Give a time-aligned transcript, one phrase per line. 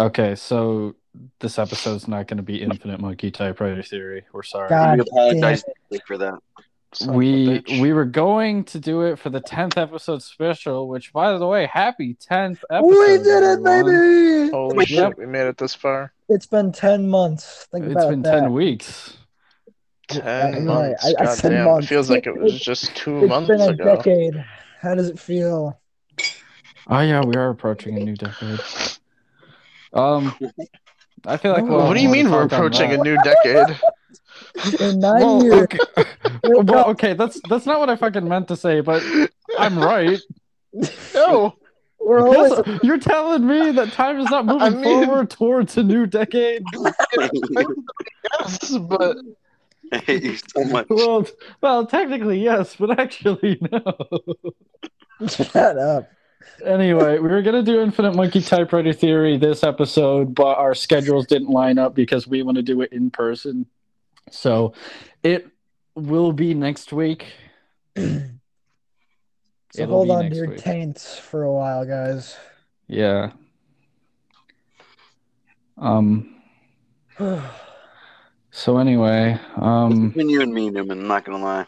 [0.00, 0.96] Okay, so
[1.40, 4.24] this episode's not going to be Infinite Monkey Typewriter Theory.
[4.32, 4.70] We're sorry.
[4.70, 5.62] God We apologize
[6.06, 6.38] for that.
[6.92, 11.36] Son we we were going to do it for the tenth episode special, which, by
[11.38, 12.88] the way, happy tenth episode.
[12.88, 13.84] We did it, everyone.
[13.84, 14.50] baby!
[14.50, 15.18] Holy shit, Yep.
[15.18, 16.12] we made it this far.
[16.28, 17.68] It's been 10 months.
[17.70, 18.40] Think It's about been that.
[18.40, 19.18] ten weeks.
[20.08, 21.04] Ten you're months.
[21.04, 21.86] I- I God said damn, months.
[21.86, 23.84] it feels like it was just two It's months been a ago.
[23.96, 24.44] decade.
[24.80, 25.78] How does it feel?
[26.88, 28.58] Oh yeah, we are approaching a new decade.
[29.92, 30.34] Um,
[31.26, 31.64] I feel like.
[31.64, 33.78] we'll what do you mean we're to talk on approaching a new decade?
[34.80, 35.60] In nine Well, years.
[35.62, 35.78] okay.
[36.44, 39.02] well, okay, that's that's not what I fucking meant to say, but
[39.58, 40.20] I'm right.
[41.14, 41.54] no.
[42.02, 45.76] We're always Yes, you're telling me that time is not moving I mean- forward towards
[45.76, 46.62] a new decade.
[48.40, 49.16] Yes, but
[49.92, 50.86] I hate you so much.
[50.88, 51.26] Well,
[51.60, 53.82] well, technically yes, but actually no.
[55.28, 56.08] shut up.
[56.64, 61.48] Anyway, we were gonna do Infinite Monkey Typewriter Theory this episode, but our schedules didn't
[61.50, 63.66] line up because we want to do it in person.
[64.30, 64.74] So,
[65.22, 65.48] it
[65.94, 67.26] will be next week.
[69.72, 70.58] So It'll hold on to your week.
[70.58, 72.36] taints for a while, guys.
[72.88, 73.30] Yeah.
[75.78, 76.34] Um.
[78.52, 81.02] So anyway, It's um, between you and me, Newman.
[81.02, 81.66] I'm not gonna lie.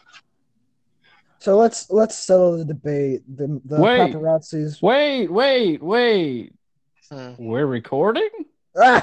[1.43, 3.21] So let's let's settle the debate.
[3.27, 4.13] The the Wait.
[4.13, 4.81] paparazzis.
[4.81, 6.53] wait, wait, wait.
[7.11, 7.33] Hmm.
[7.37, 8.29] We're recording.
[8.77, 8.93] oh.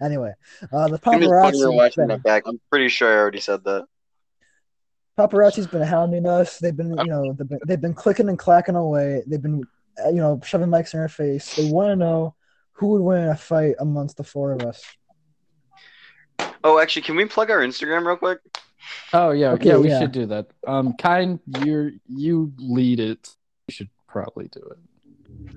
[0.00, 0.32] Anyway,
[0.72, 1.74] uh, the Give me the phone you're paparazzi.
[1.74, 2.44] watching my back.
[2.46, 3.86] I'm pretty sure I already said that.
[5.18, 6.58] paparazzi's been hounding us.
[6.58, 9.24] They've been, you know, they've been, they've been clicking and clacking away.
[9.26, 9.64] They've been,
[10.04, 11.56] uh, you know, shoving mics in our face.
[11.56, 12.36] They want to know
[12.74, 14.84] who would win in a fight amongst the four of us.
[16.62, 18.38] Oh, actually, can we plug our Instagram real quick?
[19.12, 20.00] Oh yeah, Okay, yeah, we yeah.
[20.00, 20.46] should do that.
[20.66, 23.28] Um, kind, you you lead it.
[23.68, 24.78] You should probably do it.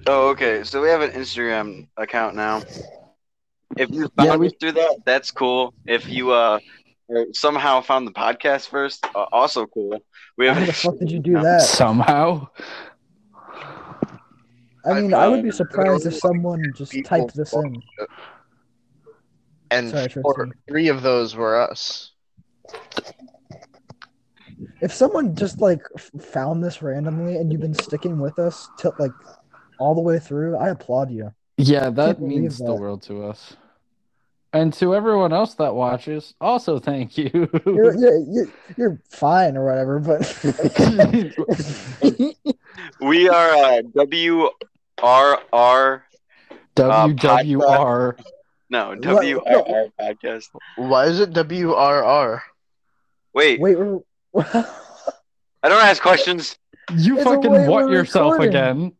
[0.07, 0.63] Oh, okay.
[0.63, 2.61] So we have an Instagram account now.
[3.77, 5.73] If you found Yeah, we- us through that, that's cool.
[5.85, 6.59] If you uh
[7.34, 10.00] somehow found the podcast first, uh, also cool.
[10.38, 11.44] We have How the fuck did you do Instagram.
[11.44, 11.61] that?
[11.61, 12.47] Somehow.
[14.85, 17.81] I mean, I would be surprised if someone just typed this in.
[19.72, 22.11] And Sorry, four, three of those were us.
[24.81, 28.94] If someone just like f- found this randomly and you've been sticking with us till
[29.00, 29.12] like
[29.79, 31.31] all the way through, I applaud you.
[31.57, 33.56] Yeah, that Can't believe means the world to us.
[34.52, 37.50] And to everyone else that watches, also thank you.
[37.66, 38.47] You're you're you're,
[38.78, 40.22] you're fine or whatever, but
[43.00, 44.50] We are uh, W
[45.02, 46.06] R R
[46.75, 48.19] WWR.
[48.69, 50.50] no W R R podcast.
[50.75, 52.41] Why is it WRR?
[53.33, 53.99] Wait, wait, we're,
[54.35, 56.57] I don't ask questions.
[56.95, 58.94] You It's fucking what yourself recording.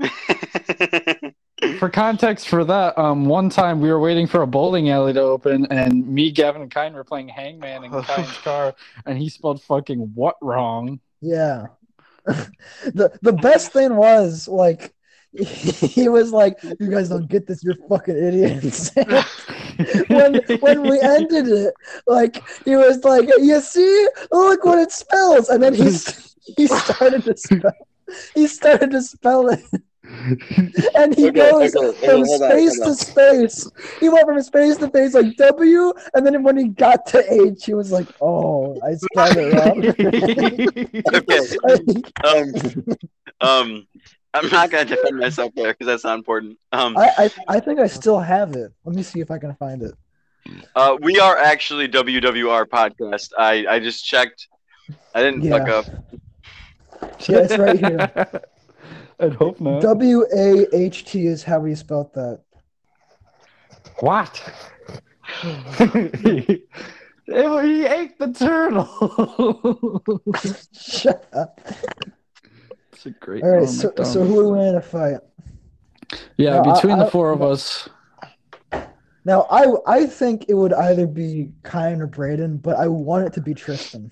[0.00, 1.34] again.
[1.78, 5.20] For context for that, um, one time we were waiting for a bowling alley to
[5.20, 8.74] open, and me, Gavin, and Kyan were playing Hangman in Kyan's car,
[9.04, 11.00] and he spelled fucking what wrong.
[11.20, 11.66] Yeah.
[12.24, 14.94] the the best thing was like
[15.32, 17.62] he was like, "You guys don't get this.
[17.62, 18.90] You're fucking idiots."
[20.08, 21.74] When when we ended it,
[22.06, 25.90] like he was like, "You see, look what it spells," and then he
[26.56, 27.88] he started to spell.
[28.34, 29.60] He started to spell it,
[30.96, 32.88] and he Okay, goes okay, from hold on, space on.
[32.88, 33.70] to space.
[34.00, 37.64] He went from space to space like W, and then when he got to H,
[37.66, 39.84] he was like, "Oh, I spelled it wrong."
[41.14, 41.48] Okay.
[42.22, 42.54] Um,
[43.40, 43.86] um,
[44.32, 46.58] I'm not gonna defend myself there because that's not important.
[46.72, 48.72] Um, I, I I think I still have it.
[48.84, 49.94] Let me see if I can find it.
[50.76, 53.32] uh, we are actually WWR podcast.
[53.36, 54.48] I I just checked.
[55.14, 55.58] I didn't Yeah.
[55.58, 55.86] fuck up.
[57.28, 58.10] Yeah, it's right here.
[59.20, 59.82] I'd hope not.
[59.82, 62.42] W A H T is how he spelled that.
[63.98, 64.40] What?
[65.42, 66.62] he,
[67.26, 68.88] he ate the turtle.
[70.72, 71.60] Shut up.
[73.00, 73.42] It's a great.
[73.42, 75.20] All right, so so who would win in a fight?
[76.36, 77.88] yeah, No, I- between I- the four of us.
[79.24, 83.32] Now I I think it would either be Kyan or Braden, but I want it
[83.34, 84.10] to be Tristan.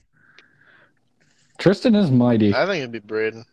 [1.59, 2.55] Tristan is mighty.
[2.55, 3.45] I think it'd be Braden.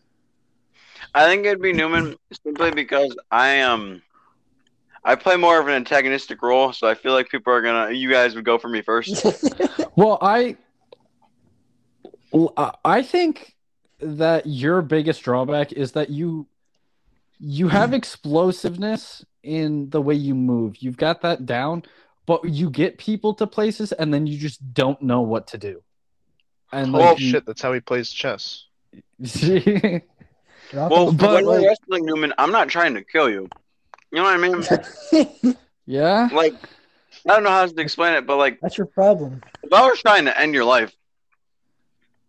[1.14, 2.16] I think it'd be Newman
[2.46, 4.02] simply because I am.
[5.04, 7.92] I play more of an antagonistic role, so I feel like people are gonna.
[7.92, 9.26] You guys would go for me first.
[9.98, 10.56] Well, I-
[12.86, 13.55] I think
[14.00, 16.48] that your biggest drawback is that you,
[17.40, 17.96] you have hmm.
[17.96, 20.78] explosiveness in the way you move.
[20.80, 21.84] You've got that down,
[22.26, 25.84] but you get people to places and then you just don't know what to do.
[26.72, 28.66] And Oh like, shit, that's how he plays chess.
[30.74, 31.12] Well.
[31.12, 33.48] But, when like- we're wrestling Newman, I'm not trying to kill you.
[34.12, 35.56] You know what I mean?
[35.86, 36.30] Yeah.
[36.32, 36.56] Like,
[37.28, 39.42] I don't know how to explain it, but like, That's your problem.
[39.64, 40.96] if I was trying to end your life,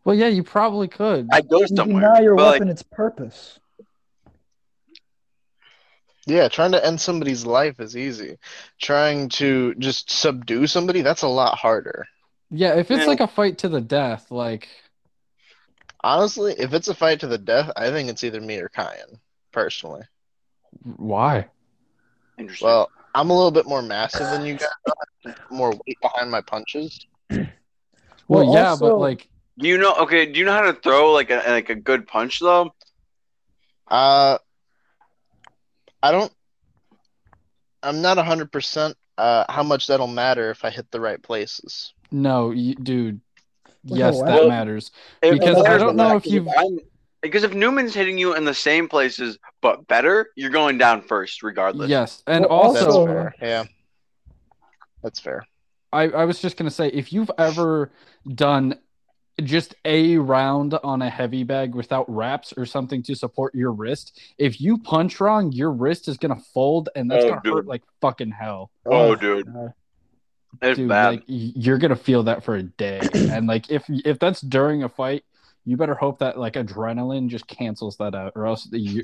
[0.07, 1.29] Well, yeah, you probably could.
[1.33, 2.01] I'd go You somewhere.
[2.01, 3.59] deny your but, like, weapon its purpose.
[6.27, 8.39] Yeah, trying to end somebody's life is easy.
[8.81, 12.07] Trying to just subdue somebody, that's a lot harder.
[12.53, 13.07] Yeah, if it's Yeah.
[13.09, 14.69] like a fight to the death, like
[16.05, 19.19] Honestly, if it's a fight to the death, I think it's either me or Kyan,
[19.51, 20.03] personally.
[20.97, 21.49] why?
[22.39, 22.67] interesting.
[22.69, 25.35] Well, I'm a little bit more massive than you guys.
[25.51, 27.07] more weight behind my punches.
[27.31, 27.47] Well,
[28.29, 29.27] Well, yeah, also- but like
[29.59, 29.95] do you know?
[30.01, 32.75] Okay, do you know how to throw like a like a good punch though?
[33.89, 34.39] Uh,
[36.03, 36.33] I don't.
[37.83, 38.97] I'm not hundred percent.
[39.19, 41.93] Uh, how much that'll matter if I hit the right places?
[42.13, 43.21] no, you, dude.
[43.85, 44.91] Well, Yes, well, that matters.
[45.23, 46.79] If- Because I if- don't know if you've- I'm-
[47.23, 51.43] because if Newman's hitting you in the same places but better, you're going down first
[51.43, 51.89] regardless.
[51.89, 53.35] Yes, and Well, also, That's fair.
[53.43, 53.65] Yeah,
[55.03, 55.47] that's fair.
[55.93, 57.91] I, I was just gonna say if you've ever
[58.35, 58.79] done
[59.43, 64.19] just a round on a heavy bag without wraps or something to support your wrist,
[64.39, 67.83] if you punch wrong, your wrist is gonna fold and that's Oh, gonna hurt like
[68.01, 68.71] fucking hell.
[68.87, 69.47] Oh, oh, dude.
[69.53, 69.75] God.
[70.63, 71.09] It's Dude, bad.
[71.11, 73.01] like you're gonna feel that for a day.
[73.15, 75.25] and like if if that's during a fight,
[75.67, 79.03] you better hope that like adrenaline just cancels that out, or else you,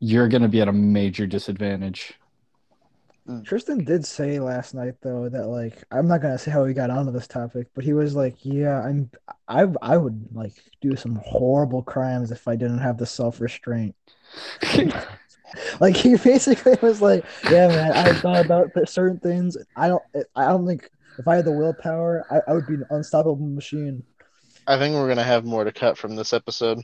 [0.00, 2.14] you're gonna be at a major disadvantage.
[3.44, 6.90] Tristan did say last night though that like I'm not gonna say how he got
[6.90, 9.10] onto this topic, but he was like, "Yeah, I'm
[9.48, 13.94] I I would like do some horrible crimes if I didn't have the self restraint."
[15.80, 19.56] Like he basically was like, "Yeah, man, I thought about certain things.
[19.76, 20.02] I don't
[20.36, 24.02] I don't think if I had the willpower, I, I would be an unstoppable machine."
[24.66, 26.82] I think we're gonna have more to cut from this episode.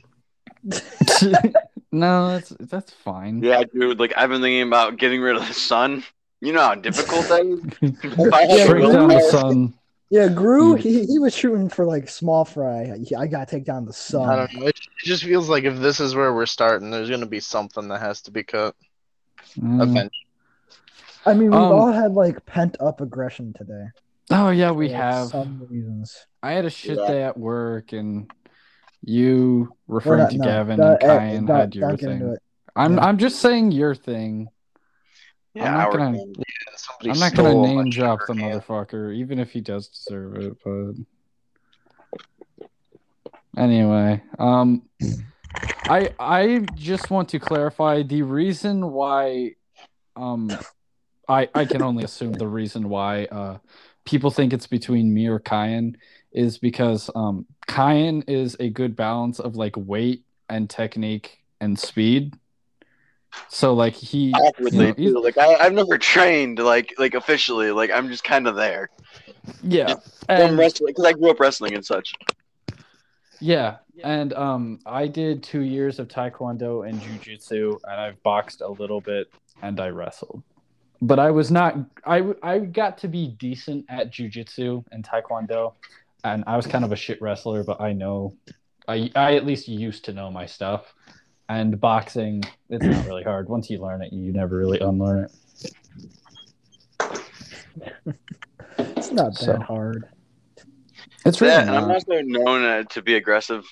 [1.91, 3.43] no, that's that's fine.
[3.43, 3.99] Yeah, dude.
[3.99, 6.03] Like I've been thinking about getting rid of the sun.
[6.45, 7.59] You know how difficult that is.
[8.03, 8.45] If I
[8.91, 9.73] down the sun.
[10.11, 10.79] Yeah, Gru, Mm.
[10.79, 12.95] he, he was shooting for like small fry.
[13.03, 14.29] He- I gotta take down the sun.
[14.29, 14.67] I don't know.
[14.67, 17.87] It, it just feels like if this is where we're starting, there's gonna be something
[17.87, 18.75] that has to be cut
[19.57, 19.81] Mm.
[19.81, 20.11] eventually.
[21.25, 23.87] I mean, we've Um, all had like pent up aggression today.
[24.31, 25.27] Oh yeah, we for, like, have.
[25.29, 26.27] some reasons.
[26.43, 27.07] I had a shit Yeah.
[27.07, 28.29] day at work, and
[29.01, 32.25] you referring not- to no, Gavin don't- and Kyan don't- had your don't get into
[32.27, 32.37] thing.
[32.75, 33.05] I'm Yeah.
[33.05, 34.49] I'm just saying your thing.
[35.55, 36.35] Yeah, I'm not gonna- thing.
[36.75, 38.63] Somebody I'm not gonna name drop the hands.
[38.65, 40.57] motherfucker, even if he does deserve it.
[40.63, 40.93] But
[43.57, 44.83] anyway, um,
[45.85, 49.51] I I just want to clarify the reason why,
[50.15, 50.51] um,
[51.29, 53.57] I I can only assume the reason why uh
[54.05, 55.97] people think it's between me or Kyan
[56.31, 62.33] is because um Kyan is a good balance of like weight and technique and speed.
[63.49, 65.19] So like he, you Awkwardly, know.
[65.21, 67.71] Like I, I've never trained like like officially.
[67.71, 68.89] Like I'm just kind of there.
[69.63, 69.95] yeah,
[70.27, 72.13] From wrestling because I grew up wrestling and such.
[73.39, 78.67] Yeah, and um, I did two years of taekwondo and jujitsu, and I've boxed a
[78.67, 80.43] little bit, and I wrestled.
[81.01, 81.77] But I was not.
[82.05, 85.73] I I got to be decent at jujitsu and taekwondo,
[86.23, 87.63] and I was kind of a shit wrestler.
[87.63, 88.33] But I know,
[88.87, 90.93] I I at least used to know my stuff.
[91.47, 93.47] And boxing, it's not really hard.
[93.49, 95.31] Once you learn it, you never really unlearn it.
[98.77, 100.09] It's not that So- hard.
[101.25, 101.95] It's really Yeah, and I'm not.
[101.95, 103.65] also known uh, to be aggressive.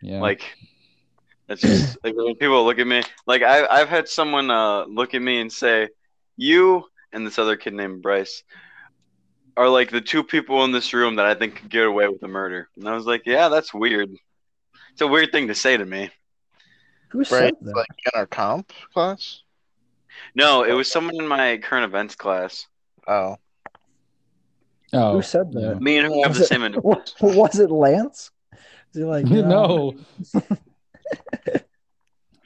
[0.00, 0.20] Yeah.
[0.20, 0.44] Like
[1.48, 3.02] it's just like when people look at me.
[3.26, 5.88] Like I I've had someone uh look at me and say,
[6.36, 8.42] "You and this other kid named Bryce
[9.56, 12.22] are like the two people in this room that I think could get away with
[12.24, 14.10] a murder." And I was like, "Yeah, that's weird.
[14.92, 16.10] It's a weird thing to say to me."
[17.12, 17.76] Who Right, said that?
[17.76, 19.42] like in our comp class.
[20.34, 22.66] No, it was someone in my current events class.
[23.06, 23.36] Oh,
[24.92, 25.60] oh, Who said that?
[25.60, 25.74] yeah.
[25.74, 26.80] Me and her have Was the it- same.
[26.82, 28.30] Wa- Was it Lance?
[28.52, 28.58] Is
[28.94, 29.94] he like you know,
[30.34, 30.40] no.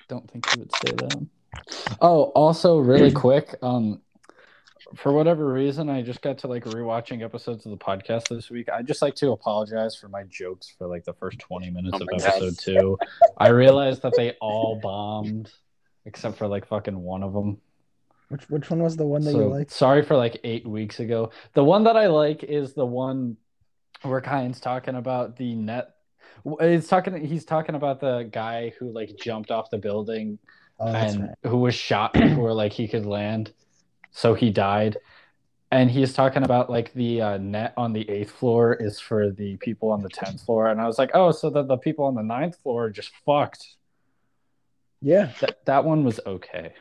[0.09, 1.27] Don't think he would say that.
[2.01, 4.01] Oh, also really quick, um
[4.95, 8.69] for whatever reason I just got to like rewatching episodes of the podcast this week.
[8.69, 12.03] I just like to apologize for my jokes for like the first 20 minutes Oh
[12.05, 12.29] of my God.
[12.29, 12.99] episode 2.
[13.39, 15.51] I realized that they all bombed
[16.05, 17.59] except for like fucking one of them.
[18.29, 19.71] Which which one was the one that you liked?
[19.71, 21.31] sorry for like 8 weeks ago.
[21.55, 23.37] The one that I like is the one
[24.03, 25.91] where Kyan's talking about the net
[26.61, 27.25] He's talking.
[27.25, 30.39] He's talking about the guy who like jumped off the building
[30.79, 31.31] Oh, and right.
[31.51, 33.53] who was shot before like he could land,
[34.17, 34.97] so he died.
[35.71, 39.57] And he's talking about like the uh, net on the eighth floor is for the
[39.59, 42.15] people on the tenth floor, and I was like, oh, so that the people on
[42.15, 43.67] the ninth floor are just fucked.
[45.03, 46.73] Yeah, That that one was okay.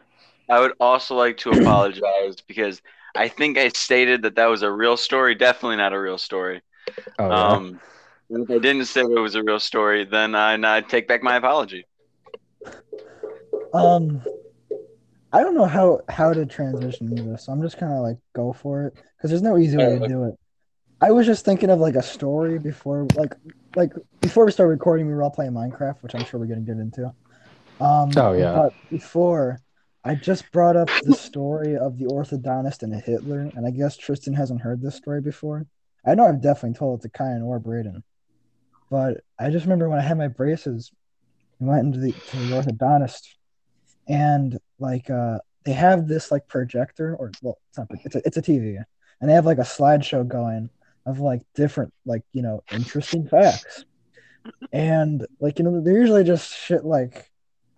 [0.50, 2.82] I would also like to apologize because
[3.15, 5.34] I think I stated that that was a real story.
[5.34, 6.62] Definitely not a real story.
[7.18, 7.48] Oh, yeah.
[7.48, 7.82] Um,
[8.30, 11.38] if I didn't say it was a real story, then I, I take back my
[11.38, 11.86] apology.
[13.74, 14.22] Um,
[15.36, 18.18] I don't know how how to transition into this, so I'm just kind of like
[18.34, 20.36] go for it because there's no easy way to do it.
[21.01, 23.34] I was just thinking of like a story before, like
[23.75, 26.62] like before we start recording, we were all playing Minecraft, which I'm sure we're gonna
[26.62, 27.13] get into.
[27.82, 28.54] Um, Oh, yeah.
[28.54, 29.60] But before,
[30.06, 34.34] I just brought up the story of the orthodontist and Hitler, and I guess Tristan
[34.36, 35.65] hasn't heard this story before.
[36.06, 38.04] I know I've definitely told it to Kyan or Braden,
[38.89, 40.94] but I just remember when I had my braces,
[41.60, 43.24] we went into the to the orthodontist,
[44.08, 48.38] and like uh, they have this like projector, or well, it's not, it's a it's
[48.38, 48.84] a TV,
[49.22, 50.70] and they have like a slideshow going
[51.05, 53.86] of like different like you know interesting facts,
[54.72, 57.32] and like you know they're usually just shit like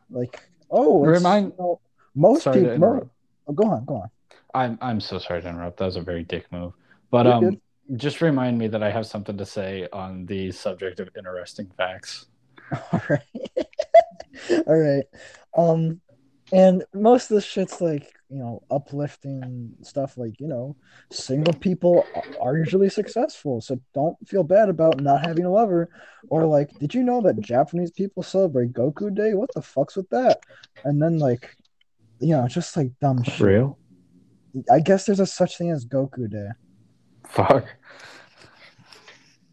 [0.10, 0.39] like
[0.72, 1.80] oh Remind- you know,
[2.16, 3.10] most Sorry people.
[3.48, 4.10] oh, go on, go on.
[4.54, 5.77] I'm I'm so sorry to interrupt.
[5.77, 6.74] That was a very dick move.
[7.12, 7.62] But You're um, good.
[7.96, 12.25] just remind me that I have something to say on the subject of interesting facts.
[12.92, 13.22] All right.
[14.68, 15.04] All right.
[15.56, 16.01] Um,
[16.51, 20.75] and most of the shit's like, you know, uplifting stuff like, you know,
[21.12, 22.06] single people
[22.42, 23.62] are usually successful.
[23.62, 25.89] So don't feel bad about not having a lover.
[26.30, 29.34] Or like, did you know that Japanese people celebrate Goku Day?
[29.34, 30.42] What the fuck's with that?
[30.84, 31.56] And then like,
[32.20, 33.39] you know, just like dumb shit.
[33.39, 33.77] Real?
[34.72, 36.50] I guess there's a such thing as Goku Day.
[37.25, 37.66] Fuck.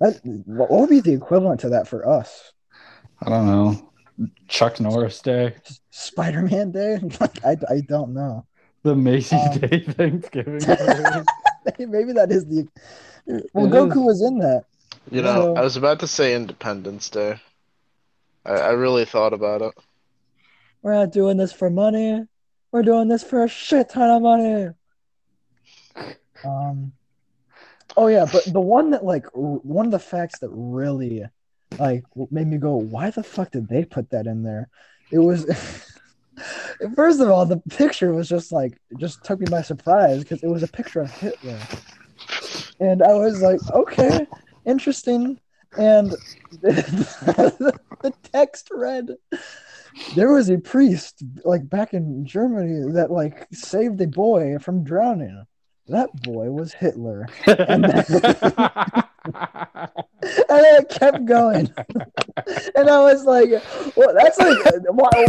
[0.00, 2.52] That, what would be the equivalent to that for us?
[3.22, 3.92] I don't know.
[4.48, 5.54] Chuck Norris Day,
[5.90, 6.98] Spider Man Day?
[7.20, 8.46] like, I, I don't know.
[8.82, 10.60] the Macy's Um, Day Thanksgiving.
[11.78, 12.68] Maybe that is the.
[13.54, 13.96] Well, It Goku is.
[14.06, 14.64] was in that.
[15.10, 17.40] You know, So- I was about to say Independence Day.
[18.46, 19.72] I, I really thought about it.
[20.82, 22.26] We're not doing this for money.
[22.70, 24.68] We're doing this for a shit ton of money.
[26.44, 26.92] Um.
[27.96, 31.24] Oh yeah, but the one that like r- one of the facts that really
[31.78, 34.68] like made me go, why the fuck did they put that in there?
[35.10, 35.46] It was.
[36.96, 40.48] First of all, the picture was just like just took me by surprise because it
[40.48, 41.60] was a picture of Hitler,
[42.80, 44.26] and I was like, okay,
[44.64, 45.38] interesting.
[45.76, 46.10] And
[46.60, 49.10] the, the text read,
[50.14, 55.46] there was a priest like back in Germany that like saved a boy from drowning.
[55.88, 57.26] That boy was Hitler.
[57.46, 57.84] And
[60.50, 61.72] and it kept going.
[62.76, 63.50] and I was like,
[63.96, 64.58] well, that's like,
[64.90, 65.24] why,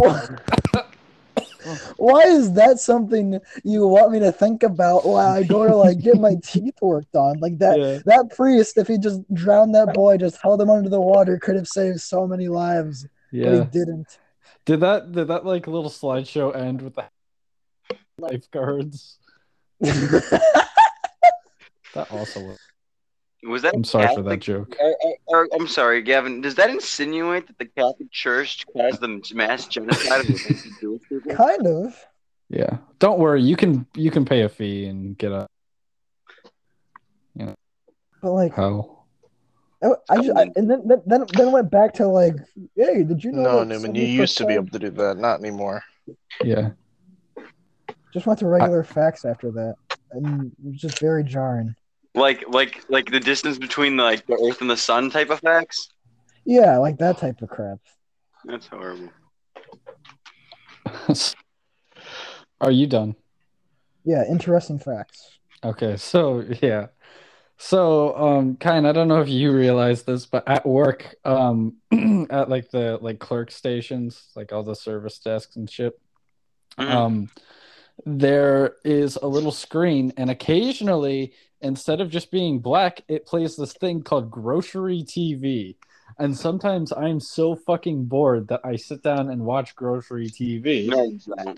[1.96, 6.00] why is that something you want me to think about while I go to like
[6.00, 7.38] get my teeth worked on?
[7.40, 7.98] Like that, Yeah.
[8.06, 11.56] that priest, if he just drowned that boy, just held him under the water, could
[11.56, 14.18] have saved so many lives, but he didn't.
[14.64, 17.04] Did that did that like little slideshow end with the
[18.18, 19.18] lifeguards?
[21.94, 22.58] That also was.
[23.42, 23.74] Was that?
[23.74, 24.76] I'm sorry for that joke.
[24.78, 26.42] Or- or- or- I'm sorry, Gavin.
[26.42, 31.34] Does that insinuate that the Catholic Church caused the mass genocide of the Jewish people?
[31.34, 31.96] kind of.
[32.50, 32.78] Yeah.
[32.98, 35.46] Don't worry, you can you can pay a fee and get a
[37.34, 37.54] Yeah.
[38.22, 39.06] But like, hell.
[39.82, 42.36] I, I, just, I and then, then then then went back to like,
[42.76, 43.42] hey, did you know?
[43.42, 45.16] No, Newman, you used to be able to do that.
[45.18, 45.82] Not anymore.
[46.44, 46.70] Yeah.
[48.12, 49.74] Just went to regular facts after that,
[50.12, 51.74] and it was just very jarring.
[52.14, 55.40] Like, like, like the distance between the, like the Earth and the Sun type of
[55.40, 55.90] facts.
[56.44, 57.78] Yeah, like that type of crap.
[58.44, 59.10] That's horrible.
[62.60, 63.16] Are you done?
[64.04, 65.38] Yeah, interesting facts.
[65.64, 66.86] Okay, so yeah.
[67.58, 71.76] So um kind I don't know if you realize this, but at work, um
[72.30, 75.98] at like the like clerk stations, like all the service desks and shit,
[76.78, 76.90] Mhm.
[76.90, 77.30] um
[78.04, 83.72] there is a little screen and occasionally instead of just being black, it plays this
[83.72, 85.76] thing called grocery TV.
[86.18, 90.88] And sometimes I'm so fucking bored that I sit down and watch grocery TV.
[90.88, 91.54] No.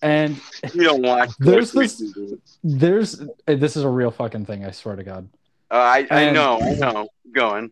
[0.00, 0.40] And
[0.72, 1.30] You don't watch.
[1.38, 2.38] There's this- TV.
[2.64, 5.28] there's this is a real fucking thing, I swear to God.
[5.70, 7.08] Uh, I, I And- know, I know.
[7.32, 7.70] Going.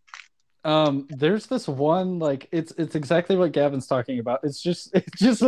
[0.64, 4.40] Um, there's this one like it's it's exactly what Gavin's talking about.
[4.42, 5.42] It's just it just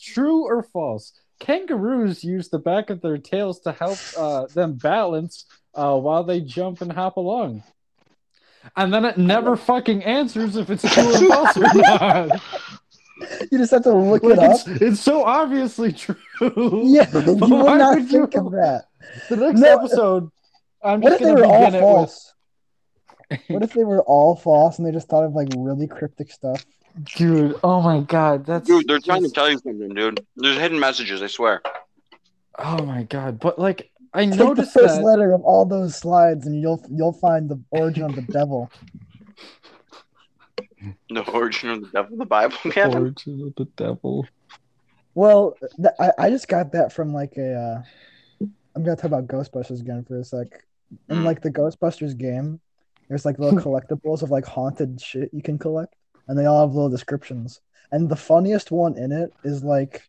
[0.00, 1.12] true or false.
[1.38, 6.40] Kangaroos use the back of their tails to help uh, them balance uh, while they
[6.40, 7.62] jump and hop along.
[8.76, 12.42] And then it never fucking answers if it's true or false or not.
[13.50, 14.50] You just have to look Like, it up.
[14.52, 16.16] it's, it's so obviously true.
[16.42, 18.84] Yeah, you But would not would you- think of that.
[19.30, 19.68] The next No.
[19.78, 20.28] episode,
[20.84, 22.34] I'm What just if they were all it with false?
[23.48, 26.62] What if they were all false and they just thought of like really cryptic stuff?
[27.16, 30.24] Dude, oh my god, that's Dude, they're trying to tell you something, dude.
[30.36, 31.60] There's hidden messages, I swear.
[32.58, 33.38] Oh my god!
[33.38, 35.02] But like, I Take noticed the first that.
[35.04, 38.70] letter of all those slides, and you'll you'll find the origin of the devil.
[41.10, 42.98] The origin of the devil, the Bible, Kevin.
[42.98, 44.26] Origin of the devil.
[45.14, 47.54] Well, th- I, I just got that from like a.
[47.54, 50.46] Uh, I'm gonna talk about Ghostbusters again for a sec.
[51.08, 51.24] In Mm.
[51.24, 52.60] like the Ghostbusters game,
[53.08, 55.94] there's like little collectibles of like haunted shit you can collect,
[56.28, 57.60] and they all have little descriptions.
[57.92, 60.02] And the funniest one in it is like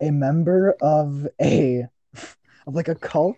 [0.00, 1.86] a member of a
[2.66, 3.36] of like a cult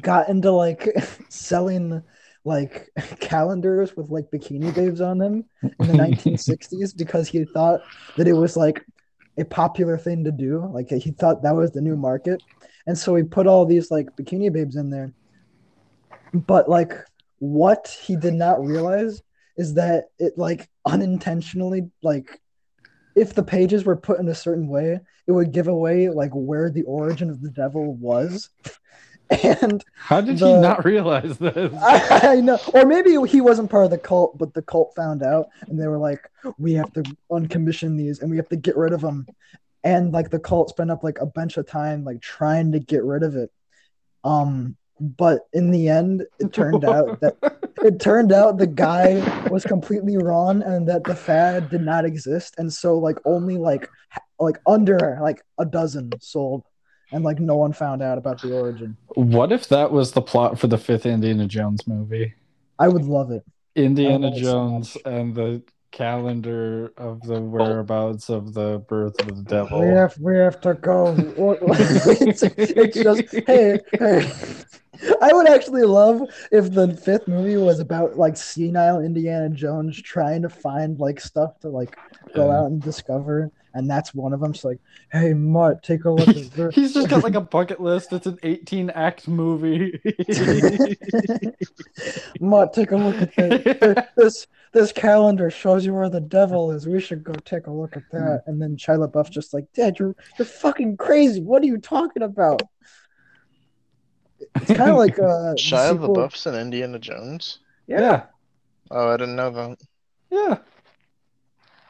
[0.00, 0.88] got into like
[1.28, 2.02] selling
[2.44, 7.80] like calendars with like bikini babes on them in the 1960s because he thought
[8.16, 8.84] that it was like
[9.38, 10.68] a popular thing to do.
[10.72, 12.42] Like he thought that was the new market.
[12.86, 15.12] And so he put all these like bikini babes in there.
[16.32, 16.92] But like
[17.38, 19.22] what he did not realize
[19.56, 22.40] is that it like unintentionally like
[23.16, 26.68] if the pages were put in a certain way, it would give away like where
[26.70, 28.50] the origin of the devil was.
[29.42, 31.72] And How did The- he not realize this?
[31.80, 35.22] I, I know, or maybe he wasn't part of the cult, but the cult found
[35.22, 38.76] out, and they were like, "We have to uncommission these, and we have to get
[38.76, 39.26] rid of them."
[39.82, 43.02] And like the cult spent up like a bunch of time like trying to get
[43.02, 43.50] rid of it.
[44.24, 47.36] Um, but in the end, it turned out that
[47.82, 52.54] it turned out the guy was completely wrong, and that the fad did not exist,
[52.58, 53.90] and so like only like
[54.38, 56.62] like under like a dozen sold,
[57.12, 58.96] and like no one found out about the origin.
[59.14, 62.34] What if that was the plot for the fifth Indiana Jones movie?
[62.78, 63.44] I would love it.
[63.76, 65.62] Indiana love it so Jones and the
[65.94, 69.80] calendar of the whereabouts of the birth of the devil.
[69.80, 71.14] We have we have to go.
[72.26, 74.32] It's, it's just hey, hey.
[75.22, 76.22] I would actually love
[76.52, 81.58] if the fifth movie was about like senile Indiana Jones trying to find like stuff
[81.60, 81.96] to like
[82.34, 82.58] go Yeah.
[82.58, 84.52] out and discover, and that's one of them.
[84.52, 84.78] She's like,
[85.12, 88.12] "Hey, Mutt, take a look at this." He's just got like a bucket list.
[88.12, 90.00] It's an 18 act movie.
[92.40, 94.04] Mutt, take a look at this.
[94.16, 94.46] this.
[94.72, 96.84] This calendar shows you where the devil is.
[96.88, 98.42] We should go take a look at that.
[98.46, 101.40] And then Shia LaBeouf's just like, Dad, you're you're fucking crazy.
[101.40, 102.60] What are you talking about?
[104.56, 107.58] It's kind of like uh, the Shia sequel- LaBeouf's in Indiana Jones.
[107.86, 108.24] yeah.
[108.90, 109.78] Oh, I didn't know that.
[110.30, 110.58] Yeah.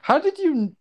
[0.02, 0.74] How did you?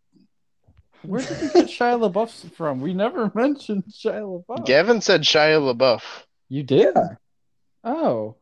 [1.01, 2.81] Where did you get Shia LaBeouf from?
[2.81, 4.65] We never mentioned Shia LaBeouf.
[4.65, 6.01] Gavin said Shia LaBeouf.
[6.49, 6.93] You did?
[6.95, 7.15] Yeah,
[7.83, 8.36] Oh.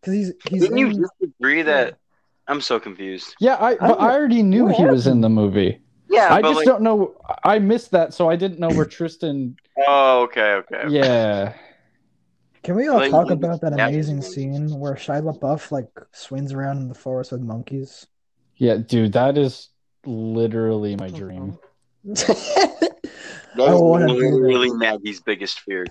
[0.00, 1.98] because he's he's Didn't you in, just agree that?
[2.46, 3.34] I'm so confused.
[3.40, 5.80] Yeah, I but I already knew what he was in the movie.
[6.08, 7.14] Yeah, I just like, don't know.
[7.44, 9.56] I missed that, so I didn't know where Tristan.
[9.86, 10.76] oh, okay, okay.
[10.76, 10.94] okay.
[10.94, 11.52] Yeah.
[12.62, 13.86] Can we all Like, talk about that yeah.
[13.88, 18.06] amazing scene where Shia LaBeouf like swings around in the forest with monkeys?
[18.56, 19.68] Yeah, dude, that is
[20.04, 21.58] literally my dream.
[23.56, 24.34] That I was wanna do that.
[24.34, 25.84] literally Maggie's biggest fear.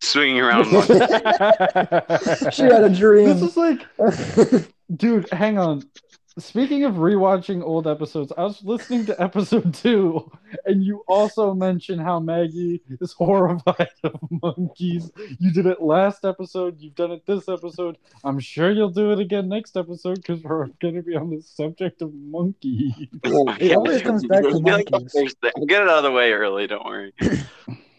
[0.00, 0.72] Swinging around.
[0.72, 0.96] monkeys.
[2.54, 3.26] she had a dream.
[3.28, 3.86] This is like,
[4.96, 5.84] dude, hang on.
[6.38, 10.30] Speaking of rewatching old episodes, I was listening to episode two,
[10.64, 15.10] and you also mentioned how Maggie is horrified of monkeys.
[15.38, 17.98] You did it last episode, you've done it this episode.
[18.24, 21.42] I'm sure you'll do it again next episode because we're going to be on the
[21.42, 22.94] subject of monkeys.
[23.24, 25.12] It always comes back to It'll be like the monkeys.
[25.12, 25.52] first thing.
[25.56, 26.66] I'll get it out of the way early.
[26.66, 27.12] Don't worry.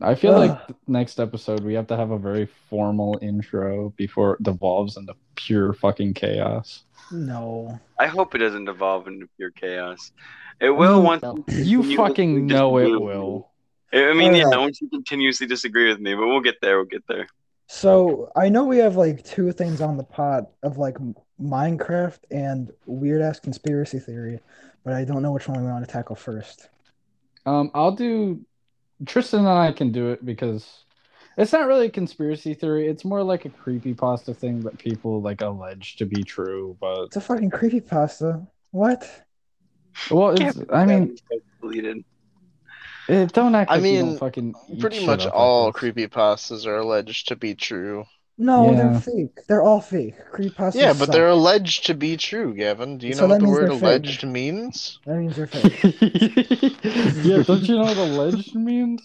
[0.00, 0.48] I feel Ugh.
[0.50, 5.14] like next episode we have to have a very formal intro before it devolves into
[5.36, 6.84] pure fucking chaos.
[7.12, 7.78] no.
[7.98, 10.12] I hope it doesn't devolve into pure chaos.
[10.60, 11.22] It will Mm, once.
[11.22, 11.34] no.
[11.48, 12.98] You continuously fucking know it with me.
[13.06, 13.50] will.
[13.92, 14.60] I mean, yeah, Alright.
[14.60, 16.76] once you continuously disagree with me, but we'll get there.
[16.76, 17.26] We'll get there.
[17.66, 20.96] So I know we have like two things on the pot of like
[21.40, 24.40] Minecraft and weird ass conspiracy theory,
[24.84, 26.68] but I don't know which one we want to tackle first.
[27.46, 28.40] Um, I'll do.
[29.06, 30.84] Tristan and I can do it because
[31.36, 32.88] it's not really a conspiracy theory.
[32.88, 36.76] It's more like a creepy pasta thing that people like allege to be true.
[36.80, 38.46] But It's a fucking creepy pasta.
[38.72, 39.08] What?
[40.10, 40.58] well, it's.
[40.72, 41.16] I mean,
[41.60, 42.04] deleted.
[43.08, 43.70] it, don't act.
[43.70, 47.54] I Like you don't mean, fucking Pretty much all creepy pastas are alleged to be
[47.54, 48.04] true.
[48.42, 48.76] No, Yeah.
[48.92, 49.46] they're fake.
[49.48, 50.14] They're all fake.
[50.32, 50.74] Creepypastas.
[50.74, 51.10] Yeah, but suck.
[51.12, 52.96] they're alleged to be true, Gavin.
[52.96, 53.82] Do you So know what the word they're fake.
[53.82, 54.98] alleged means?
[55.04, 55.82] That means they're fake.
[57.22, 59.02] yeah, don't you know what alleged means?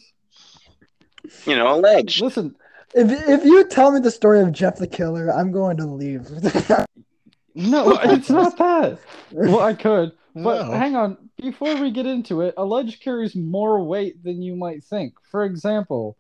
[1.45, 2.21] You know, alleged.
[2.21, 2.55] Listen,
[2.93, 6.29] If if you tell me the story of Jeff the Killer, I'm going to leave.
[7.55, 8.99] no, it's not that.
[9.31, 10.71] Well, I could, but No.
[10.71, 11.17] hang on.
[11.35, 15.15] Before we get into it, alleged carries more weight than you might think.
[15.29, 16.15] For example,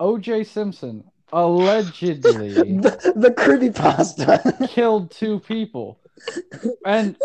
[0.00, 0.42] O.J.
[0.44, 4.68] Simpson allegedly the, the creepypasta.
[4.68, 5.98] killed two people,
[6.84, 7.16] and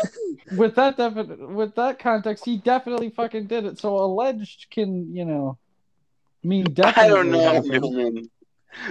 [0.52, 3.80] with that defi- with that context, he definitely fucking did it.
[3.80, 5.58] So alleged can you know
[6.44, 7.10] Me I definitely.
[7.10, 7.90] don't know, happens.
[7.90, 8.30] Newman.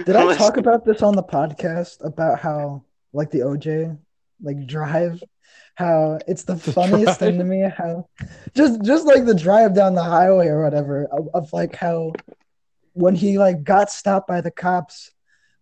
[0.05, 3.97] Did I talk about this on the podcast about how like the OJ
[4.41, 5.21] like drive
[5.75, 8.07] how it's the The funniest thing to me how
[8.55, 12.13] just just like the drive down the highway or whatever of, of like how
[12.93, 15.11] when he like got stopped by the cops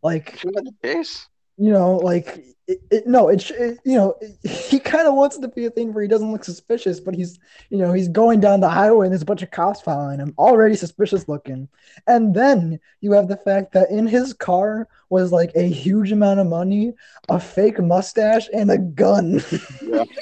[0.02, 1.28] like Isn't that the case?
[1.58, 5.36] you know, like it, it, no, it, sh- it you know, he kind of wants
[5.38, 7.38] it to be a thing where he doesn't look suspicious, but he's,
[7.70, 10.34] you know, he's going down the highway and there's a bunch of cops following him,
[10.38, 11.68] already suspicious looking.
[12.08, 16.40] And then you have the fact that in his car was like a huge amount
[16.40, 16.94] of money,
[17.28, 19.44] a fake mustache, and a gun.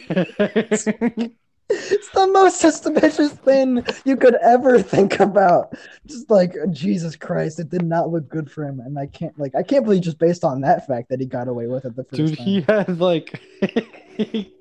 [1.70, 5.74] it's the most suspicious thing you could ever think about.
[6.06, 9.56] Just like Jesus Christ, it did not look good for him, and I can't like
[9.56, 12.04] I can't believe just based on that fact that he got away with it the
[12.04, 12.46] first Dude, time.
[12.46, 13.42] he had like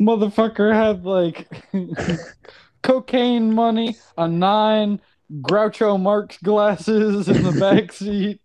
[0.00, 1.48] motherfucker had like
[2.82, 5.00] cocaine money, a nine,
[5.42, 8.40] Groucho Marx glasses in the back seat.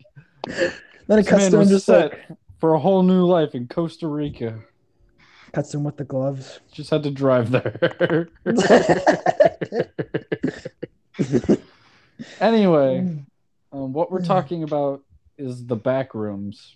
[0.46, 2.28] then it This cuts man to him was just set like
[2.60, 4.60] for a whole new life in Costa Rica.
[5.54, 6.60] Cuts him with the gloves.
[6.72, 8.30] Just had to drive there.
[12.40, 13.00] anyway,
[13.72, 14.26] um, what we're Hmm.
[14.26, 15.02] talking about
[15.38, 16.76] is the back rooms.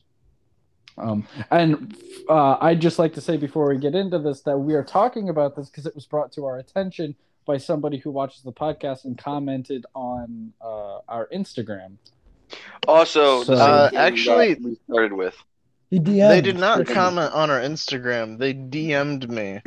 [0.97, 1.95] Um, and
[2.27, 5.29] uh, I'd just like to say before we get into this that we are talking
[5.29, 9.05] about this because it was brought to our attention by somebody who watches the podcast
[9.05, 11.97] and commented on uh, our Instagram.
[12.87, 15.35] Also, So- Uh, actually- we started with.
[15.89, 16.31] He DM'd.
[16.31, 18.37] They did not comment on our Instagram.
[18.37, 19.61] They DM'd me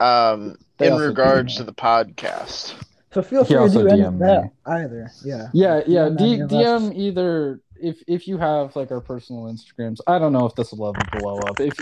[0.00, 2.74] um, They in regards to the podcast.
[3.12, 4.50] So feel free to do DM'd that me.
[4.66, 5.10] either.
[5.24, 5.48] Yeah.
[5.54, 6.08] Yeah, yeah.
[6.10, 6.92] DM D- any of us.
[6.94, 9.98] Either if if you have like our personal Instagrams.
[10.06, 11.58] I don't know if this will ever blow up.
[11.60, 11.74] If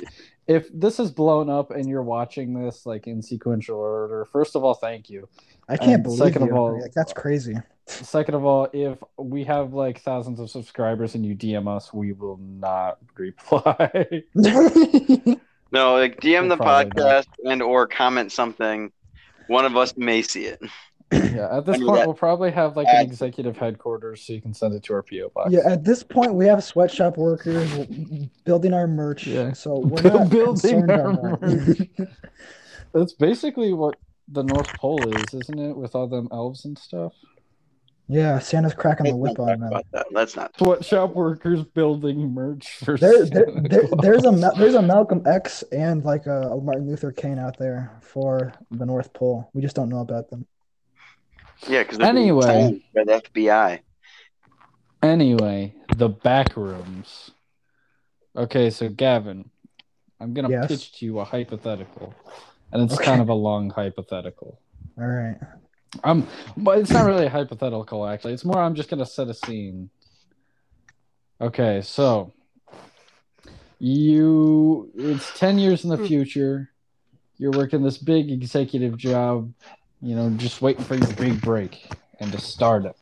[0.46, 4.62] if this is blown up and you're watching this like in sequential order, first of
[4.62, 5.28] all, thank you.
[5.68, 7.56] I can't And believe second of all- Like, that's crazy.
[7.86, 12.12] Second of all, if we have like thousands of subscribers and you DM us, we
[12.12, 14.22] will not reply.
[15.72, 18.92] No, like DM the Probably podcast and or comment something.
[19.48, 20.62] One of us may see it.
[21.12, 24.32] yeah, at this I mean, point, that- we'll probably have like an executive headquarters so
[24.32, 25.50] you can send it to our PO box.
[25.52, 27.68] yeah, at this point we have sweatshop workers
[28.44, 29.26] building our merch.
[29.26, 29.52] Yeah.
[29.52, 32.08] So we're not building our about that.
[32.94, 33.96] That's basically what
[34.28, 35.76] the North Pole is, isn't it?
[35.76, 37.12] With all them elves and stuff.
[38.08, 39.68] Yeah, Santa's cracking the Let's whip not on talk them.
[39.68, 40.06] about that.
[40.12, 40.56] Let's not.
[40.58, 45.62] Sweatshop workers building merch for There, there, Santa there, there's a there's a Malcolm X
[45.72, 49.50] and like a, a Martin Luther King out there for the North Pole.
[49.54, 50.46] We just don't know about them.
[51.68, 52.80] Yeah, because Anyway.
[52.94, 53.80] by the FBI.
[55.02, 57.30] Anyway, the back rooms.
[58.36, 59.50] Okay, so Gavin,
[60.20, 60.68] I'm gonna Yes.
[60.68, 62.14] pitch to you a hypothetical,
[62.72, 63.04] and it's Okay.
[63.04, 64.58] kind of a long hypothetical.
[64.98, 65.36] All right.
[66.04, 68.34] Um, but it's not really hypothetical actually.
[68.34, 69.90] It's more I'm just gonna set a scene.
[71.40, 72.32] Okay, so
[73.78, 76.70] you it's ten years in the future.
[77.38, 79.52] You're working this big executive job,
[80.00, 81.86] you know, just waiting for your big break
[82.18, 82.96] and to start it.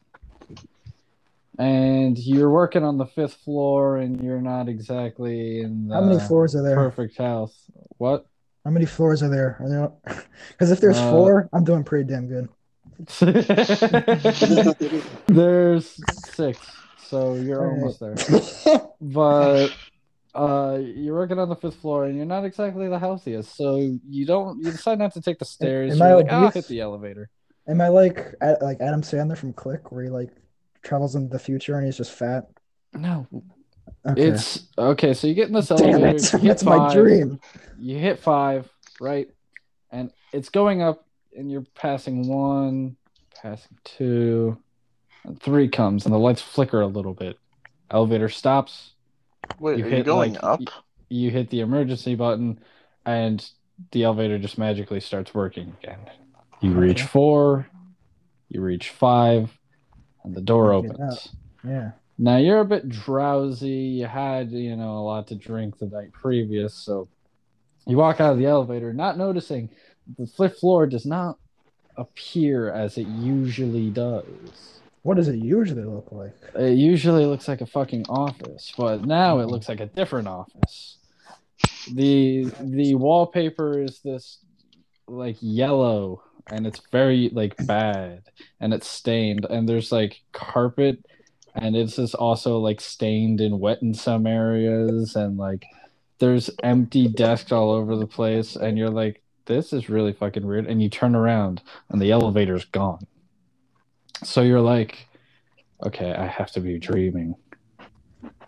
[1.57, 6.19] And you're working on the fifth floor and you're not exactly in the How many
[6.19, 6.75] floors are there?
[6.75, 7.55] perfect house.
[7.99, 8.27] What?
[8.65, 9.57] How many floors are there?
[9.61, 10.17] Are there?
[10.49, 12.49] Because if there's Uh, four, I'm doing pretty damn good.
[15.27, 16.59] There's six,
[17.09, 18.17] so you're almost there.
[19.01, 19.69] But
[20.35, 23.57] uh, you're working on the fifth floor, and you're not exactly the healthiest.
[23.57, 23.77] So
[24.09, 24.63] you don't.
[24.63, 25.93] You decide not to take the stairs.
[25.93, 27.29] am you're I like, "Ah, I'll obese?" hit the elevator.
[27.69, 30.31] Am I like like Adam Sandler from Click, where he like
[30.83, 32.49] travels into the future and he's just fat?
[32.93, 33.27] No,
[34.07, 34.23] Okay.
[34.23, 35.15] it's okay.
[35.15, 36.17] So you get in this damn elevator.
[36.17, 37.41] it, you hit that's my dream.
[37.79, 39.29] You hit five, right?
[39.91, 42.97] And it's going up, and you're passing one,
[43.41, 44.59] passing two,
[45.25, 47.39] and three comes, and the lights flicker a little bit.
[47.91, 48.93] Elevator stops.
[49.59, 50.61] Wait, You are you hit, going like, up?
[50.61, 50.67] y-
[51.09, 52.61] you hit the emergency button
[53.05, 53.49] and
[53.93, 55.99] the elevator just magically starts working again.
[56.61, 57.67] You reach four,
[58.49, 59.51] you reach five,
[60.25, 61.29] and the door Get opens.
[61.63, 61.91] Yeah.
[62.17, 63.69] Now you're a bit drowsy.
[63.71, 67.09] You had, you know, a lot to drink the night previous, so
[67.87, 69.69] you walk out of the elevator, not noticing
[70.19, 71.39] the fifth floor does not
[71.97, 74.81] appear as it usually does.
[75.03, 76.35] What does it usually look like?
[76.55, 80.97] It usually looks like a fucking office, but now it looks like a different office.
[81.93, 84.39] The the wallpaper is this
[85.07, 88.23] like yellow and it's very like bad
[88.61, 91.05] and it's stained and there's like carpet
[91.55, 95.67] and it's just also like stained and wet in some areas and like
[96.19, 100.67] there's empty desks all over the place and you're like this is really fucking weird
[100.67, 103.07] and you turn around and the elevator's gone.
[104.23, 105.09] So you're like
[105.85, 107.35] okay, I have to be dreaming.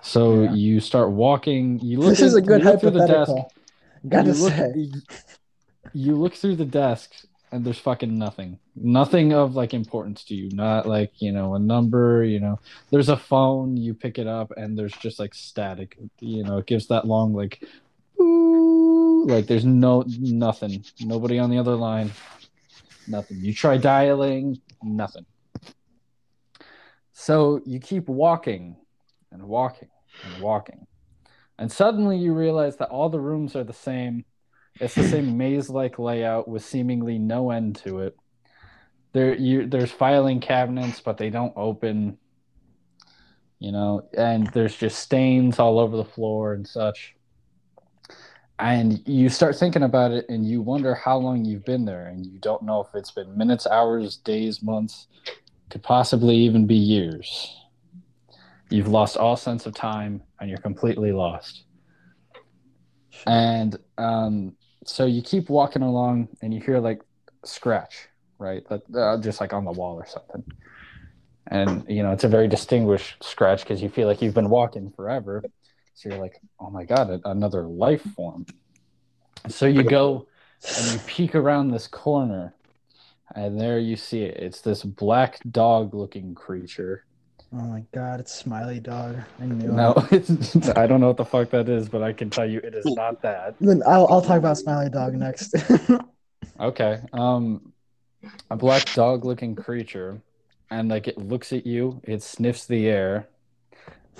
[0.00, 0.52] So Yeah.
[0.52, 1.78] you start walking.
[1.80, 2.11] You look.
[2.11, 3.30] This is a good through the desk.
[3.30, 3.52] hypothetical.
[4.09, 4.92] Gotta you look, say.
[5.92, 7.12] you look through the desk
[7.52, 8.59] and there's fucking nothing.
[8.76, 10.50] Nothing of like importance to you.
[10.50, 12.61] Not like, you know, a number, you know.
[12.90, 15.98] There's a phone, you pick it up and there's just like static.
[16.20, 17.64] You know, it gives that long like
[18.18, 20.85] Like there's no nothing.
[21.00, 22.11] Nobody on the other line.
[23.09, 23.38] Nothing.
[23.40, 25.26] You try dialing, nothing.
[27.12, 28.76] So you keep walking
[29.33, 29.88] and walking
[30.24, 30.87] and walking.
[31.59, 34.24] And suddenly you realize that all the rooms are the same.
[34.79, 38.16] It's the same maze-like layout with seemingly no end to it.
[39.12, 42.18] There, you, there's filing cabinets, but they don't open.
[43.59, 47.15] You know, and there's just stains all over the floor and such.
[48.59, 52.25] And you start thinking about it, and you wonder how long you've been there, and
[52.25, 55.09] you don't know if it's been minutes, hours, days, months,
[55.69, 57.55] could possibly even be years.
[58.71, 61.64] You've lost all sense of time, and you're completely lost.
[63.27, 67.03] And um, so you keep walking along, and you hear like
[67.45, 68.64] scratch, right?
[68.71, 70.45] Uh, just like on the wall or something.
[71.49, 74.92] And you know, it's a very distinguished scratch because you feel like you've been walking
[74.97, 75.45] forever.
[75.96, 78.46] So you're like, oh my god, another life form.
[79.48, 80.26] So you go
[80.76, 82.54] and you peek around this corner,
[83.35, 84.37] and there you see it.
[84.37, 87.04] It's this black dog-looking creature.
[87.52, 89.16] Oh my god, it's Smiley Dog.
[89.40, 90.28] I knew No, it.
[90.76, 92.85] I don't know what the fuck that is, but I can tell you it is
[92.85, 93.56] not that.
[93.61, 95.54] Then I'll, I'll talk about Smiley Dog next.
[96.61, 97.00] Okay.
[97.12, 97.72] Um,
[98.50, 100.20] a black dog-looking creature,
[100.70, 103.28] and like it looks at you, it sniffs the air,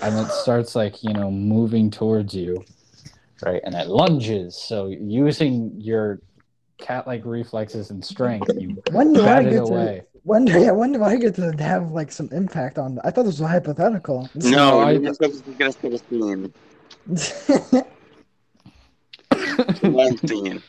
[0.01, 2.63] and it starts like you know moving towards you,
[3.45, 3.61] right?
[3.63, 4.55] And it lunges.
[4.55, 6.21] So using your
[6.77, 10.01] cat-like reflexes and strength, you when do I bat it get away.
[10.13, 13.11] to when do, yeah, when do I get to have like some impact on I
[13.11, 14.29] thought this was hypothetical.
[14.35, 16.53] No, I- you're supposed to get a scene.
[19.81, 20.61] One scene.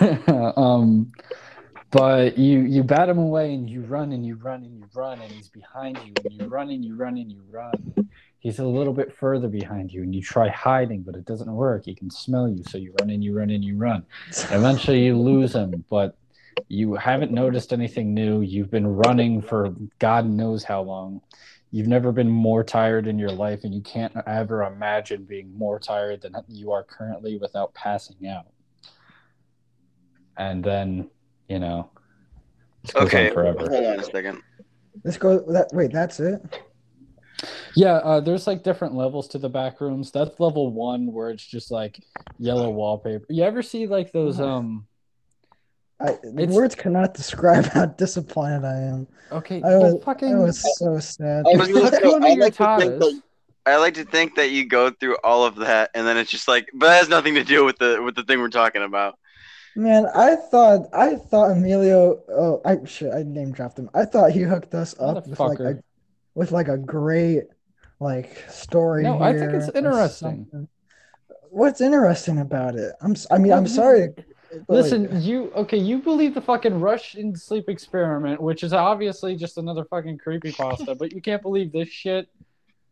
[0.56, 1.10] um,
[1.90, 5.20] but you you bat him away and you run and you run and you run
[5.20, 7.94] and he's behind you and you run and you run and you run.
[8.40, 11.86] He's a little bit further behind you and you try hiding, but it doesn't work.
[11.86, 14.04] He can smell you, so you run and you run and you run.
[14.50, 16.16] Eventually, you lose him, but
[16.68, 18.42] you haven't noticed anything new.
[18.42, 21.20] You've been running for God knows how long.
[21.70, 25.78] You've never been more tired in your life, and you can't ever imagine being more
[25.78, 28.46] tired than you are currently without passing out.
[30.36, 31.10] And then,
[31.48, 31.90] you know,
[32.84, 33.58] it Okay, forever.
[33.58, 34.42] hold on a second.
[35.04, 35.40] Let's go.
[35.52, 36.40] That wait, that's it.
[37.76, 40.10] Yeah, uh, there's like different levels to the back rooms.
[40.10, 42.00] That's level one where it's just like
[42.38, 43.24] yellow wallpaper.
[43.28, 44.86] You ever see like those um
[46.00, 49.06] I, It's- words cannot describe how disappointed I am.
[49.32, 51.44] okay, I was, fucking I was so sad.
[51.46, 53.22] I was gonna Let's say, go to I your like to think that-
[53.66, 56.48] I like to think that you go through all of that, and then it's just
[56.48, 59.18] like, but it has nothing to do with the with the thing we're talking about.
[59.78, 62.20] Man, I thought I thought Emilio.
[62.28, 63.88] Oh, I shit, I name dropped him.
[63.94, 65.80] I thought he hooked us up with like a
[66.34, 67.44] with like a great
[68.00, 69.04] like story.
[69.04, 70.68] No, I think it's interesting.
[71.50, 72.92] What's interesting about it?
[73.00, 73.14] I'm.
[73.30, 74.08] I mean, I'm sorry.
[74.16, 75.78] but, like, Listen, you okay?
[75.78, 80.96] You believe the fucking Russian sleep experiment, which is obviously just another fucking creepy pasta,
[80.96, 82.28] but you can't believe this shit.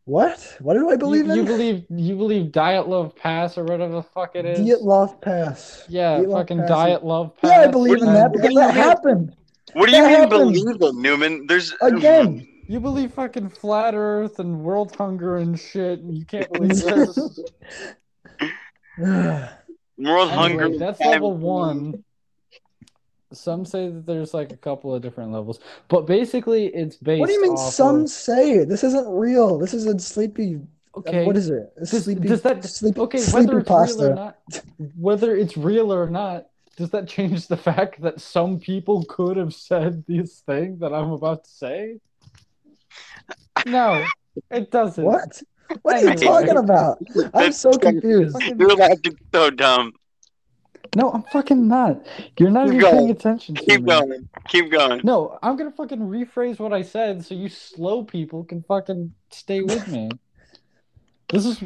[0.07, 0.57] What?
[0.61, 1.39] What do I believe you, in?
[1.39, 4.61] you believe you believe Dyatlov Pass or whatever the fuck it is.
[4.61, 5.85] Diet Love Pass.
[5.89, 6.71] yeah, Diet fucking Pass.
[6.71, 7.51] Dyatlov Pass.
[7.51, 9.35] Yeah, I believe in that because that happened
[9.73, 10.53] What do you That mean happened.
[10.55, 11.47] believe in Newman?
[11.49, 12.47] There's again.
[12.69, 17.19] You believe fucking flat Earth and world hunger and shit, and you can't believe this.
[19.99, 20.79] World Anyway, hunger.
[20.79, 22.05] that's level one.
[23.37, 27.21] Some say that there's like a couple of different levels, but basically it's based.
[27.21, 27.57] what do you mean?
[27.57, 29.59] Some of- say this isn't real.
[29.59, 30.57] This is a sleepy.
[30.95, 31.27] Uh, okay?
[31.27, 31.73] What is it?
[31.77, 32.29] It's does, sleepy.
[32.29, 33.19] does that sleepy, okay?
[33.33, 34.03] sleepy Whether it's pasta.
[34.03, 34.39] real or not,
[34.97, 36.47] whether it's real or not,
[36.77, 41.11] does that change the fact that some people could have said this thing that I'm
[41.13, 42.01] about to say?
[43.67, 44.05] No,
[44.51, 45.05] it doesn't.
[45.05, 45.43] What?
[45.83, 46.99] What are you talking about?
[47.35, 48.37] I'm so confused.
[48.59, 49.93] You're logic's so dumb.
[50.95, 52.05] No, I'm fucking not.
[52.39, 52.97] You're not Keep even going.
[52.97, 53.87] paying attention to Keep me.
[53.89, 54.29] going.
[54.49, 55.01] Keep going.
[55.05, 59.63] No, I'm gonna fucking rephrase what I said so you slow people can fucking stay
[59.63, 60.11] with me.
[61.29, 61.63] this is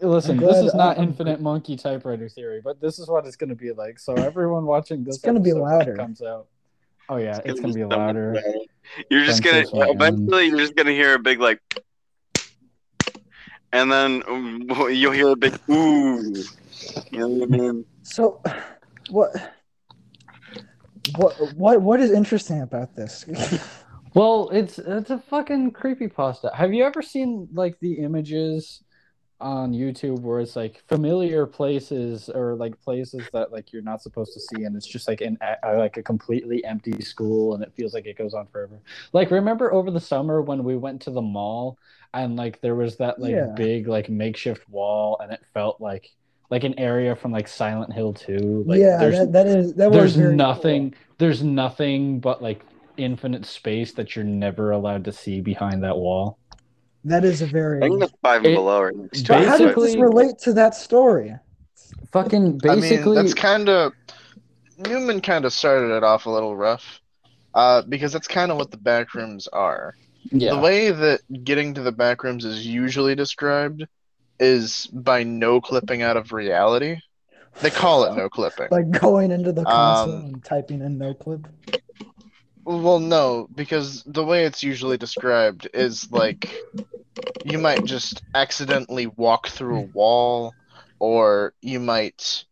[0.00, 3.24] listen, I'm this glad- is not I'm- infinite monkey typewriter theory, but this is what
[3.26, 3.98] it's gonna be like.
[3.98, 5.96] So everyone watching this It's gonna be episode when it louder.
[5.96, 6.46] comes out.
[7.08, 8.32] Oh yeah, it's gonna be so much louder.
[8.32, 8.54] better.
[9.10, 10.46] You're just gonna Sensors went eventually.
[10.48, 11.60] You're just gonna hear a big like,
[13.72, 16.34] and then um, you'll hear a big ooh.
[17.10, 17.84] You know what I mean?
[18.02, 18.40] So,
[19.10, 19.34] what?
[21.16, 21.54] What?
[21.56, 21.82] What?
[21.82, 23.24] What is interesting about this?
[24.14, 26.50] Well, it's it's a fucking creepy pasta.
[26.54, 28.82] Have you ever seen like the images
[29.40, 34.34] on YouTube where it's like familiar places or like places that like you're not supposed
[34.34, 37.72] to see, and it's just like in a, like a completely empty school, and it
[37.76, 38.82] feels like it goes on forever.
[39.12, 41.78] Like remember over the summer when we went to the mall
[42.14, 43.54] and like there was that like Yeah.
[43.54, 46.08] big like makeshift wall, and it felt like
[46.52, 48.64] like an area from like Silent Hill 2.
[48.66, 52.60] Like yeah, there's that, that is that was there's very nothing there's nothing but like
[52.98, 56.38] infinite space that you're never allowed to see behind that wall.
[57.04, 57.78] That is a very.
[57.78, 59.48] I think that's five It- below right next to But it.
[59.48, 61.34] how does this relate to that story?
[62.12, 63.92] fucking basically I mean, that's kind of
[64.76, 67.00] Newman kind of started it off a little rough,
[67.54, 69.94] uh, because that's kind of what the back rooms are.
[70.30, 73.86] yeah The way that getting to the back rooms is usually described
[74.42, 76.96] is by no clipping out of reality.
[77.60, 78.68] They call it no clipping.
[78.70, 81.46] Like going into the console Um, and typing in no clip.
[82.64, 86.54] Well, no, because the way it's usually described is like
[87.44, 90.54] you might just accidentally walk through a wall,
[90.98, 92.44] or you might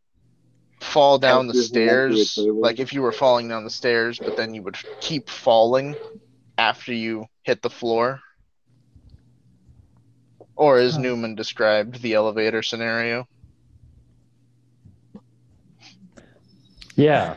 [0.81, 2.39] fall down the Accidentally walk through a stairs.
[2.61, 5.97] Like if you were falling down the stairs, but then you would keep falling
[6.59, 8.21] after you hit the floor.
[10.61, 11.01] Or as Huh.
[11.01, 13.27] Newman described, the elevator scenario.
[16.97, 17.37] yeah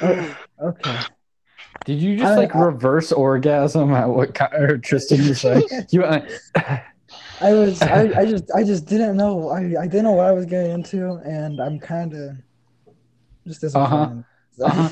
[0.00, 0.98] Oh, okay.
[1.84, 5.60] did you just I- like I- reverse orgasm at what ki- or Tristan you say
[5.90, 6.24] you uh,
[7.42, 10.32] I was I, I just I just didn't know I, I didn't know what I
[10.32, 12.36] was getting into and I'm kind of
[13.46, 13.92] just disappointed.
[13.94, 14.14] uh-huh.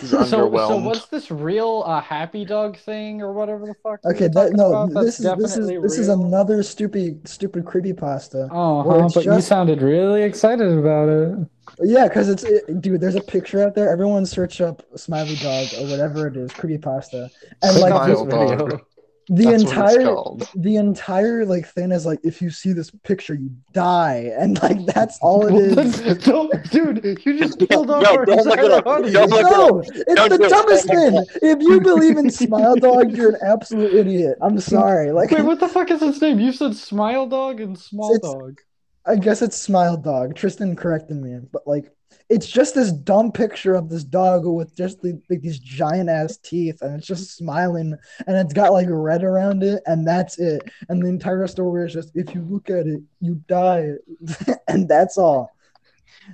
[0.01, 4.29] He's so so what's this real uh, happy dog thing or whatever the fuck Okay,
[4.29, 4.95] that no, about?
[5.03, 8.49] this is this is definitely this is another stupid stupid creepy pasta.
[8.51, 11.37] oh where huh, it's but you sounded really excited about it
[11.83, 13.01] Yeah, because it's it, dude.
[13.01, 13.91] There's a picture out there.
[13.91, 17.31] Everyone search up smiley dog or whatever it is, creepy pasta,
[17.63, 18.59] and Click like this the, dog.
[18.59, 18.81] video.
[19.29, 20.49] The That's what it's entire called.
[20.55, 24.87] the entire like thing is like if you see this picture, you die, and like
[24.87, 26.01] that's all it is Well, is.
[26.03, 28.87] then don't, dude, you just killed off No, our don't look it entire up.
[28.87, 29.13] audience.
[29.13, 29.75] Don't look it up.
[29.75, 30.49] No, it's Don't the do it.
[30.49, 31.25] dumbest thing.
[31.43, 34.39] If you believe in Smile Dog, you're an absolute idiot.
[34.41, 35.13] I'm sorry.
[35.13, 36.41] Like, Wait, what the fuck is its name?
[36.41, 38.61] You said Smile Dog and Small Dog.
[39.05, 40.35] I guess it's Smile Dog.
[40.37, 41.91] Tristan corrected me, but like,
[42.31, 46.37] it's just this dumb picture of this dog with just the, like these giant ass
[46.37, 50.63] teeth, and it's just smiling, and it's got like red around it, and that's it.
[50.89, 53.93] And the entire story is just if you look at it, you die,
[54.69, 55.53] and that's all.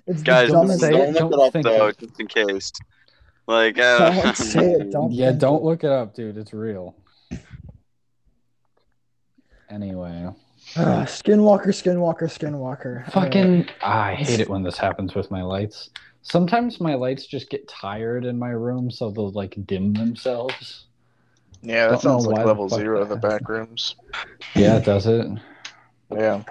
[0.07, 1.99] It's Guys, Don't don't, dumbest say look it, don't it up though, it.
[1.99, 2.73] just in case.
[3.47, 4.91] Like, uh, Don't say it.
[4.91, 5.13] Don't.
[5.13, 6.37] Yeah, don't look it up, dude.
[6.39, 6.97] It's real.
[9.71, 10.29] Anyway,
[10.77, 13.11] Ugh, Skinwalker, Skinwalker, Skinwalker.
[13.13, 15.91] fucking, ah, I hate it when this happens with my lights.
[16.23, 20.87] Sometimes my lights just get tired in my room, so they'll like dim themselves.
[21.63, 23.95] Yeah, that Don't sounds like why the level zero in the back rooms.
[24.55, 25.27] Yeah, does it?
[26.11, 26.43] Yeah,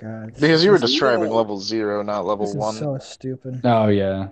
[0.00, 2.74] God, because you were this- describing level zero, not level This is one.
[2.74, 3.60] so stupid.
[3.64, 4.28] Oh yeah.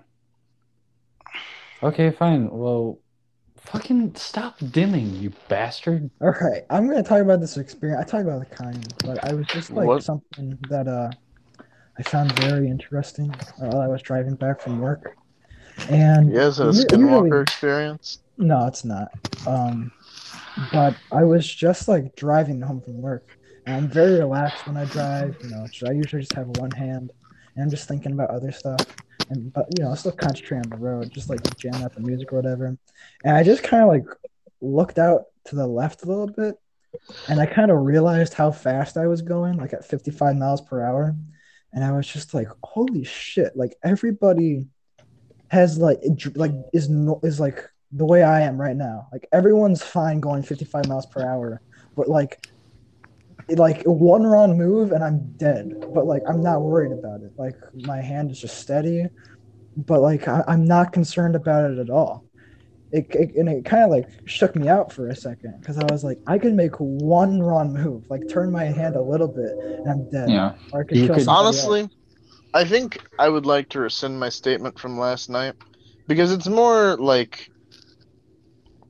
[1.82, 2.50] Okay, fine.
[2.50, 2.98] Well,
[3.72, 6.10] fucking stop dimming, you bastard.
[6.20, 8.00] All right, I'm gonna talk about this experience.
[8.02, 10.02] I talked about the kind, but I was just like What?
[10.02, 11.10] something that uh
[11.98, 15.16] I found very interesting while I was driving back from work.
[15.90, 18.18] And Yeah, is it a u- Skinwalker usually- experience?
[18.36, 19.10] no, it's not.
[19.46, 19.90] Um,
[20.72, 24.84] but I was just like driving home from work, and I'm very relaxed when I
[24.86, 25.36] drive.
[25.42, 27.10] You know, I usually just have one hand,
[27.54, 28.80] and I'm just thinking about other stuff.
[29.30, 32.00] And but you know, I still concentrate on the road, just like jamming out the
[32.00, 32.76] music or whatever.
[33.24, 34.06] And I just kind of like
[34.60, 36.56] looked out to the left a little bit,
[37.28, 40.82] and I kind of realized how fast I was going, like at 55 miles per
[40.82, 41.14] hour.
[41.72, 43.56] And I was just like, holy shit!
[43.56, 44.66] Like everybody
[45.48, 46.00] has like
[46.34, 49.08] like is no, is like the way I am right now.
[49.12, 51.60] Like everyone's fine going 55 miles per hour,
[51.96, 52.46] but like
[53.50, 55.72] like one wrong move and I'm dead.
[55.94, 57.32] But like I'm not worried about it.
[57.38, 59.06] Like my hand is just steady,
[59.76, 62.24] but like I, I'm not concerned about it at all.
[62.90, 65.84] It, it and it kind of like shook me out for a second because I
[65.92, 69.52] was like, I could make one wrong move, like turn my hand a little bit,
[69.58, 70.30] and I'm dead.
[70.30, 70.54] Yeah.
[70.72, 71.64] Or I could You kill could- somebody else.
[71.66, 71.90] Honestly,
[72.54, 75.54] I think I would like to rescind my statement from last night
[76.06, 77.50] because it's more like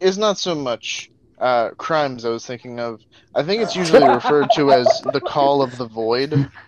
[0.00, 1.10] it's not so much
[1.40, 3.00] uh, crimes I was thinking of.
[3.34, 6.50] I think it's usually referred to as the call of the void.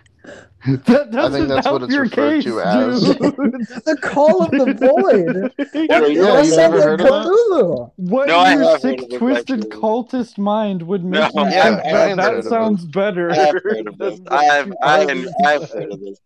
[0.66, 3.00] That I think that's what it's referred case, to as.
[3.16, 5.54] the call of the void.
[5.72, 7.00] Yeah, you that never heard?
[7.00, 7.90] Cthulhu.
[7.96, 9.80] What No, I in your sick, twisted actually.
[9.80, 13.30] cultist mind would make No, you yeah, think that that heard of sounds better?
[13.30, 14.20] I have heard of this.
[14.30, 16.20] I have, I, have, I have heard of this.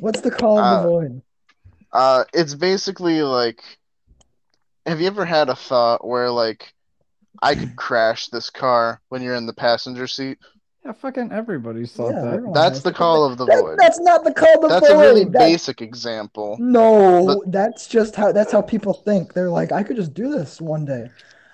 [0.00, 1.22] What's the call of Uh, the void?
[1.92, 3.60] Uh, it's basically like
[4.86, 6.72] have you ever had a thought where like
[7.42, 10.38] I could crash this car when you're in the passenger seat?
[10.84, 12.50] Yeah, fucking everybody's thought Yeah, that.
[12.54, 13.78] That's the call of the That- void.
[13.78, 14.94] that's not the call of the That's void.
[14.96, 16.56] That's a really That- basic example.
[16.60, 19.32] No, that's just how that's how people think.
[19.34, 21.10] They're like, I could just do this one day.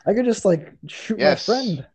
[0.06, 1.48] I could just like shoot Yes.
[1.48, 1.86] my friend.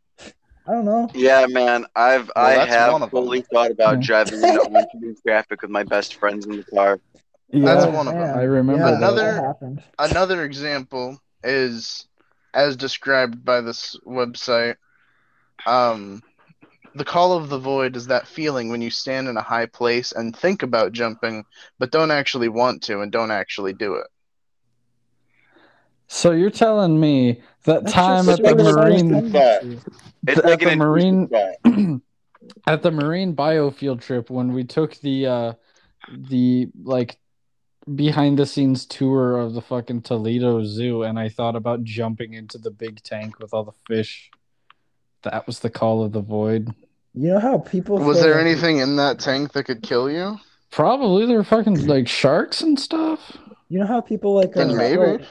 [0.70, 1.10] I don't know.
[1.14, 1.86] Yeah, man.
[1.96, 3.24] I've Well, I have one of them.
[3.24, 4.08] fully thought about Yeah.
[4.08, 7.00] driving into oncoming traffic with my best friends in the car.
[7.54, 8.38] That's one of them.
[8.38, 8.98] I remember Yeah.
[8.98, 9.84] Another- that happened.
[10.00, 12.08] Another example is
[12.54, 14.76] as described by this website.
[15.66, 16.22] Um,
[16.96, 20.12] the call of the void is that feeling when you stand in a high place
[20.12, 21.46] and think about jumping,
[21.78, 24.08] but don't actually want to and don't actually do it.
[26.08, 29.82] So you're telling me that That's time at the marine tendency.
[30.28, 31.30] It's At like the marine-
[32.66, 35.54] at the marine biofield trip when we took the uh
[36.10, 37.18] the like
[37.96, 42.58] behind the scenes tour of the fucking Toledo Zoo and I thought about jumping into
[42.58, 44.30] the big tank with all the fish.
[45.24, 46.74] That was the call of the void.
[47.14, 50.38] You know how people Was there like, anything in that tank that could kill you?
[50.70, 53.38] Probably there were fucking like sharks and stuff.
[53.70, 55.26] You know how people like Then uh, maybe.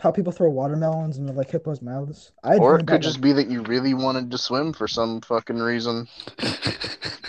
[0.00, 2.32] Throw- how people throw watermelons into like hippos' mouths?
[2.42, 5.20] I Or it could about, just be that you really wanted to swim for some
[5.20, 6.08] fucking reason.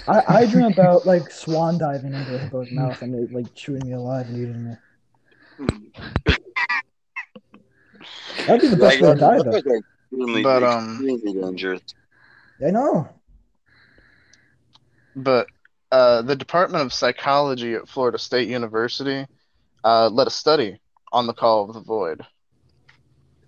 [0.07, 3.85] I, I dream about like swan diving into a hippo's mouth and it like chewing
[3.87, 4.75] me alive and eating me.
[8.45, 9.51] That'd be the best Like, way to die though.
[9.51, 11.81] are extremely, But, um, extremely dangerous.
[12.65, 13.09] I know.
[15.15, 15.47] But
[15.91, 19.27] uh, the Department of Psychology at Florida State University
[19.83, 20.79] uh, led a study
[21.11, 22.25] on the call of the void.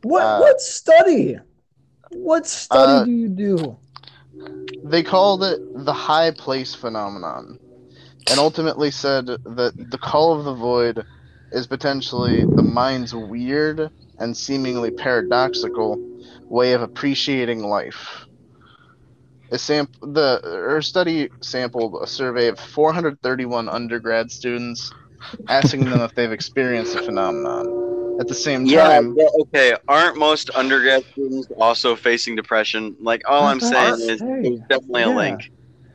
[0.04, 1.40] What Uh, what study?
[2.12, 3.78] What study uh, do you do?
[4.84, 7.58] They called it the high place phenomenon,
[8.30, 11.04] and ultimately said that the call of the void
[11.52, 13.90] is potentially the mind's weird
[14.20, 15.98] and seemingly paradoxical
[16.50, 18.26] way of appreciating life.
[19.52, 24.92] A samp- the her study sampled a survey of 431 undergrad students,
[25.48, 27.83] asking them if they've experienced the phenomenon.
[28.20, 29.76] At the same Yeah, time, well, okay.
[29.88, 32.96] Aren't most undergrad students also facing depression?
[33.00, 34.42] Like, all I'm saying is they?
[34.42, 35.16] there's definitely a Yeah.
[35.16, 35.50] link.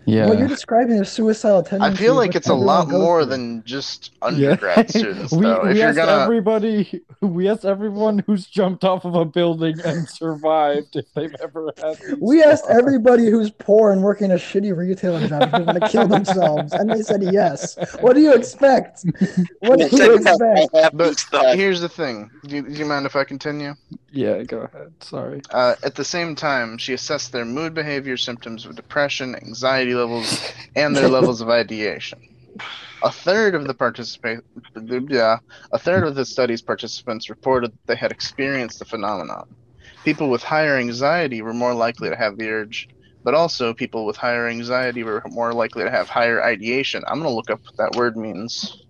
[0.09, 0.26] Yeah.
[0.26, 1.94] What you're describing is suicidal tendency.
[1.94, 3.30] I feel like it's a lot more through.
[3.30, 4.26] than just Yeah.
[4.52, 5.62] undergrad students, we, though.
[5.64, 9.76] we If you're asked gonna, everybody we asked everyone who's jumped off of a building
[9.84, 12.78] and survived if they've ever had these We asked thoughts.
[12.78, 16.72] everybody who's poor and working a shitty retailer job if they want to kill themselves,
[16.72, 17.76] and they said yes.
[18.00, 19.04] What do you expect?
[19.61, 20.96] What do you expect?
[21.30, 22.30] But here's the thing.
[22.46, 23.74] Do you, do you mind if I continue?
[24.11, 24.92] Yeah, go ahead.
[25.00, 25.42] Sorry.
[25.50, 30.40] Uh, at the same time, she assessed their mood behavior, symptoms of depression, anxiety levels,
[30.74, 32.20] and their levels of ideation.
[33.02, 34.40] A third of the participate,
[35.09, 35.38] yeah,
[35.72, 39.46] a third of the study's participants reported that they had experienced the phenomenon.
[40.04, 42.88] People with higher anxiety were more likely to have the urge,
[43.22, 47.04] but also people with higher anxiety were more likely to have higher ideation.
[47.06, 48.84] I'm gonna look up what that word means.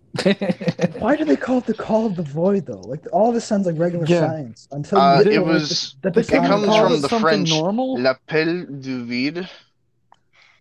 [0.98, 2.80] Why do they call it the call of the void though?
[2.80, 4.28] Like all this sounds like regular Yeah.
[4.28, 7.20] science until Uh, it to, like, was- the, They the couldn't comes from the something
[7.20, 7.98] French normal.
[7.98, 9.48] L'appel du vide,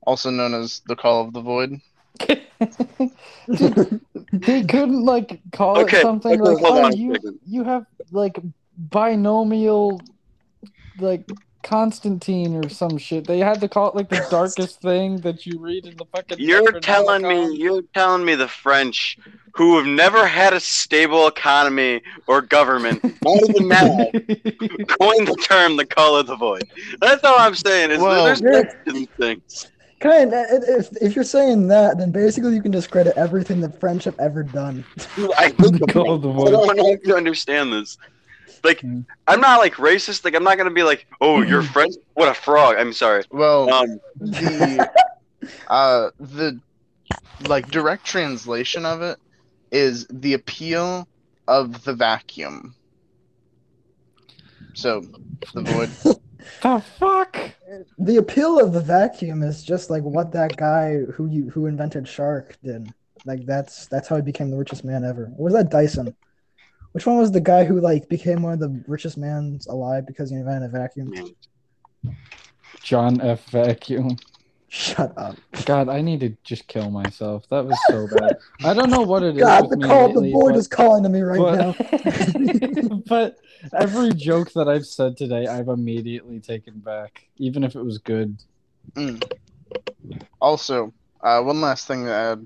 [0.06, 1.80] also known as the call of the void.
[4.34, 8.40] they couldn't like call Okay, it something okay, like oh you you have like
[8.78, 10.02] binomial
[11.00, 11.26] like
[11.68, 13.28] Constantine or some shit.
[13.28, 16.40] They had to call it like the darkest thing that you read in the fucking.
[16.40, 19.18] You're telling me, you're telling me the French,
[19.54, 23.88] who have never had a stable economy or government, not even now,
[24.88, 26.64] coined the term "the call of the void."
[27.02, 27.92] That's all I'm saying.
[27.92, 29.68] Is Well- there's You're- links to these things.
[30.00, 30.32] kind.
[30.34, 34.42] If if you're saying that, then basically you can discredit everything that French have ever
[34.44, 34.86] done.
[35.38, 37.98] I The call of the I don't know if you understand this.
[38.68, 39.02] Like, Hmm.
[39.28, 40.24] I'm not like racist.
[40.26, 41.96] Like, I'm not gonna be like, "Oh, you're French?
[42.14, 43.24] What a frog!" I'm sorry.
[43.32, 44.90] Well, Um, the
[45.68, 46.60] uh the
[47.48, 49.18] like direct translation of it
[49.72, 51.08] is the appeal
[51.48, 52.76] of the vacuum.
[54.74, 55.02] So
[55.54, 55.90] the void.
[56.62, 57.38] The fuck?
[58.00, 62.08] The appeal of the vacuum is just like what that guy who you who invented
[62.08, 62.94] Shark did.
[63.26, 65.30] Like that's that's how he became the richest man ever.
[65.38, 66.16] Or was that Dyson?
[66.94, 70.30] Which one was the guy who like became one of the richest mans alive because
[70.30, 71.14] he invented a vacuum?
[72.82, 73.46] John F.
[73.50, 74.18] Vacuum.
[74.70, 75.38] Shut up.
[75.66, 77.48] God, I need to just kill myself.
[77.50, 78.38] That was so bad.
[78.64, 79.44] I don't know what it is.
[79.44, 81.40] God, with the me call of the lately, void but- is calling to me right
[81.40, 81.76] now.
[83.06, 83.38] but, but
[83.74, 88.38] every joke that I've said today, I've immediately taken back, even if it was good.
[88.96, 89.24] Mm.
[90.42, 92.46] Also, uh, one last thing to add.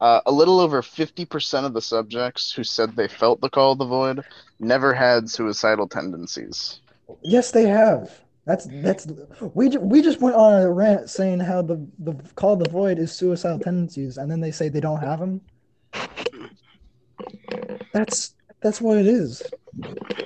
[0.00, 3.78] Uh, a little over 50% of the subjects who said they felt the call of
[3.78, 4.22] the void
[4.60, 6.80] never had suicidal tendencies.
[7.22, 8.20] Yes, they have.
[8.44, 9.08] That's that's
[9.54, 12.70] we ju- we just went on a rant saying how the the call of the
[12.70, 15.40] void is suicidal tendencies, and then they say they don't have them.
[17.92, 19.42] That's that's what it is.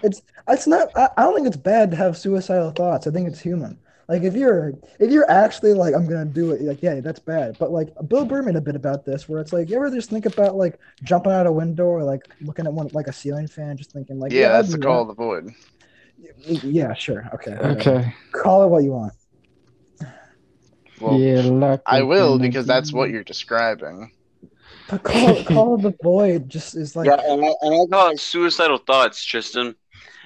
[0.02, 0.88] It's it's not.
[0.96, 3.06] I, I don't think it's bad to have suicidal thoughts.
[3.06, 3.78] I think it's human.
[4.10, 7.56] Like if you're if you're actually like I'm gonna do it, like yeah, that's bad.
[7.60, 10.10] But like Bill Burr made a bit about this, where it's like you ever just
[10.10, 13.46] think about like jumping out a window or like looking at one like a ceiling
[13.46, 15.50] fan, just thinking like yeah, I'd that's the do call of the void.
[16.44, 17.78] Yeah, sure, okay, whatever.
[17.78, 18.14] Okay.
[18.32, 19.12] Call it what you want.
[21.00, 24.10] Well, yeah, lucky I will because that's what you're describing.
[24.88, 28.10] But call call of the void just is like yeah, and I, and I call
[28.10, 29.76] it suicidal thoughts, Tristan.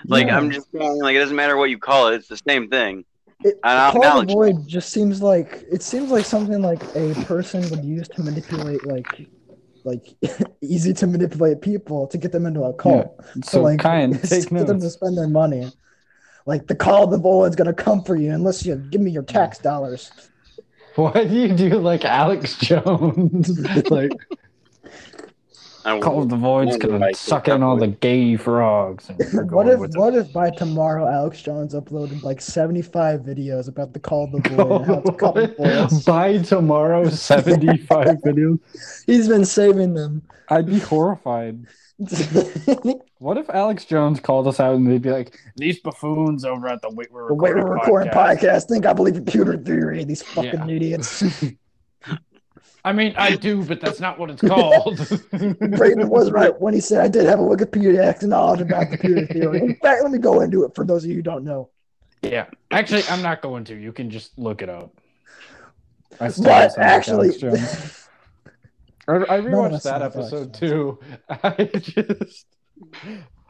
[0.06, 0.38] Like Yeah.
[0.38, 3.04] I'm just saying, like it doesn't matter what you call it; it's the same thing.
[3.44, 7.12] It, And I'll Call the Void just seems like it seems like something like a
[7.26, 9.28] person would use to manipulate like
[9.84, 10.16] like
[10.62, 13.20] easy to manipulate people to get them into a cult.
[13.44, 15.70] So, like kind, to take get them to spend their money.
[16.46, 19.22] Like the call of the void's gonna come for you unless you give me your
[19.22, 20.10] tax dollars.
[20.94, 23.58] Why do you do like Alex Jones?
[23.90, 24.43] like I
[25.84, 29.10] Call of the Void's gonna suck in all the gay frogs.
[29.10, 33.68] And What if with what if by tomorrow Alex Jones uploaded like seventy five videos
[33.68, 35.56] about the call of the void and how it's a couple What?
[35.58, 36.04] boys?
[36.04, 38.58] By tomorrow, 75 videos.
[39.06, 40.22] He's been saving them.
[40.48, 41.66] I'd be horrified.
[43.18, 46.82] What if Alex Jones called us out and they'd be like, "These buffoons over at
[46.82, 48.38] the Wait We're The way Recording, we're recording podcast.
[48.40, 50.04] podcast think I believe in computer theory.
[50.04, 50.74] These fucking Yeah.
[50.74, 51.24] idiots.
[52.84, 54.98] I mean, I do, but that's not what it's called.
[54.98, 59.60] Brayden was right when he said I did have a Wikipedia knowledge about computer theory.
[59.60, 61.70] In fact, let me go into it for those of you who don't know.
[62.20, 63.74] Yeah, actually, I'm not going to.
[63.74, 65.00] You can just look it up.
[66.20, 67.28] I still But sound actually,
[69.08, 70.98] I, I None rewatched us that sound Alex episode too.
[71.28, 72.46] I just,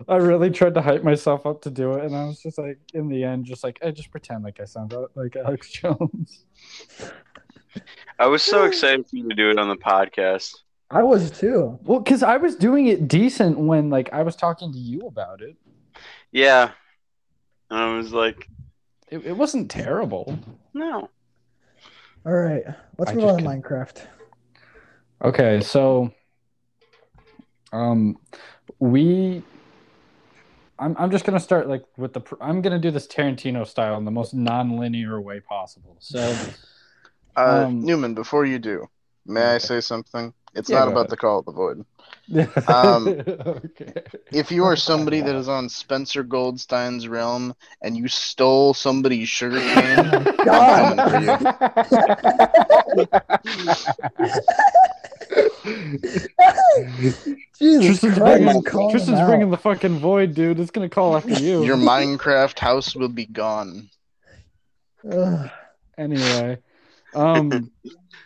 [0.08, 2.78] I really tried to hype myself up to do it, and I was just like,
[2.94, 6.44] in the end, just like, I just pretend like I sound like Alex Jones.
[8.18, 10.54] I was so excited for you to do it on the podcast.
[10.90, 11.78] I was too.
[11.82, 15.40] Well, because I was doing it decent when like I was talking to you about
[15.42, 15.56] it.
[16.30, 16.70] Yeah,
[17.70, 18.48] and I was like,
[19.10, 20.38] It, it wasn't terrible.
[20.72, 21.10] no.
[22.26, 22.64] All right,
[22.98, 24.00] let's I move on to Minecraft.
[25.22, 26.12] Okay, so
[27.72, 28.16] um
[28.78, 29.42] we
[30.78, 34.04] I'm I'm just gonna start like with the I'm gonna do this Tarantino style in
[34.04, 35.96] the most non-linear way possible.
[36.00, 36.36] So
[37.36, 38.86] Uh, Um, Newman, before you do,
[39.26, 40.32] may I say something?
[40.54, 41.10] It's Yeah, not about ahead.
[41.10, 41.84] the call of the void.
[42.68, 43.92] um, okay.
[44.32, 49.60] If you are somebody that is on Spencer Goldstein's realm and you stole somebody's sugar
[49.60, 50.98] cane, God.
[57.58, 60.58] Jesus Tristan's Christ, bringing, Tristan's bringing the fucking void, dude.
[60.58, 61.64] It's gonna call after you.
[61.64, 63.88] your Minecraft house will be gone.
[65.96, 66.58] Anyway
[67.14, 67.70] um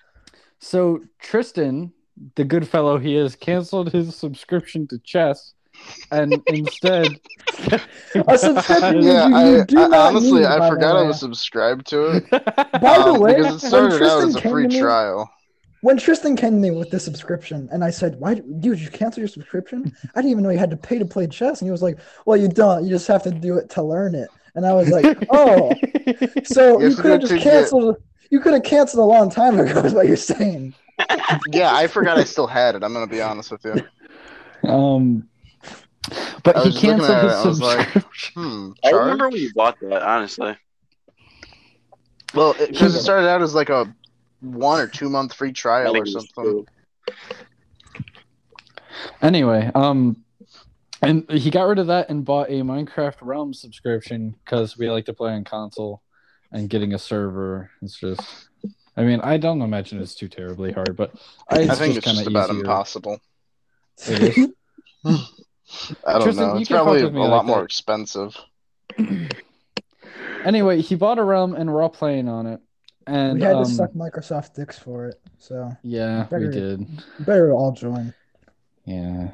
[0.58, 1.92] so tristan
[2.34, 5.54] the good fellow he is canceled his subscription to chess
[6.10, 7.06] and instead
[8.26, 11.02] A subscription you- Yeah, you I, do I not honestly need, by I forgot I
[11.02, 12.30] was subscribed to it.
[12.30, 15.30] By the um, way, because it when started out as a free me- trial.
[15.82, 18.80] When Tristan came to me with the subscription, and I said, "Why, dude?
[18.80, 19.92] You cancel your subscription?
[20.16, 21.98] I didn't even know you had to pay to play chess." And he was like,
[22.26, 22.82] "Well, you don't.
[22.82, 25.72] You just have to do it to learn it." And I was like, "Oh,
[26.42, 27.96] so Yes, you could have to just get- canceled.
[28.30, 30.74] You could have canceled a long time ago." Is what you're saying?
[31.50, 32.82] Yeah, I forgot I still had it.
[32.82, 34.68] I'm gonna be honest with you.
[34.68, 35.28] um
[36.42, 38.70] but he canceled at it, his I was like, subscription Hmm.
[38.84, 40.56] I remember when you bought that, honestly.
[42.34, 43.94] Well, because it started out as like a
[44.40, 46.66] one or two month free trial or something.
[49.22, 50.24] anyway um
[51.02, 55.04] and he got rid of that and bought a minecraft realm subscription because we like
[55.04, 56.02] to play on console
[56.52, 58.48] and getting a server is just
[58.96, 61.12] i mean i don't imagine it's too terribly hard but
[61.48, 62.60] I, I think it's kinda just about easier.
[62.60, 63.20] impossible.
[64.06, 64.48] It is.
[66.06, 66.56] I don't Tristan, know.
[66.56, 67.64] It's probably a with lot like more that.
[67.64, 68.36] expensive.
[70.44, 72.60] Anyway, he bought a realm and we're all playing on it.
[73.06, 76.86] And we had um, to suck Microsoft dicks for it, so yeah, we did.
[77.20, 78.14] better all join.
[78.84, 79.30] Yeah.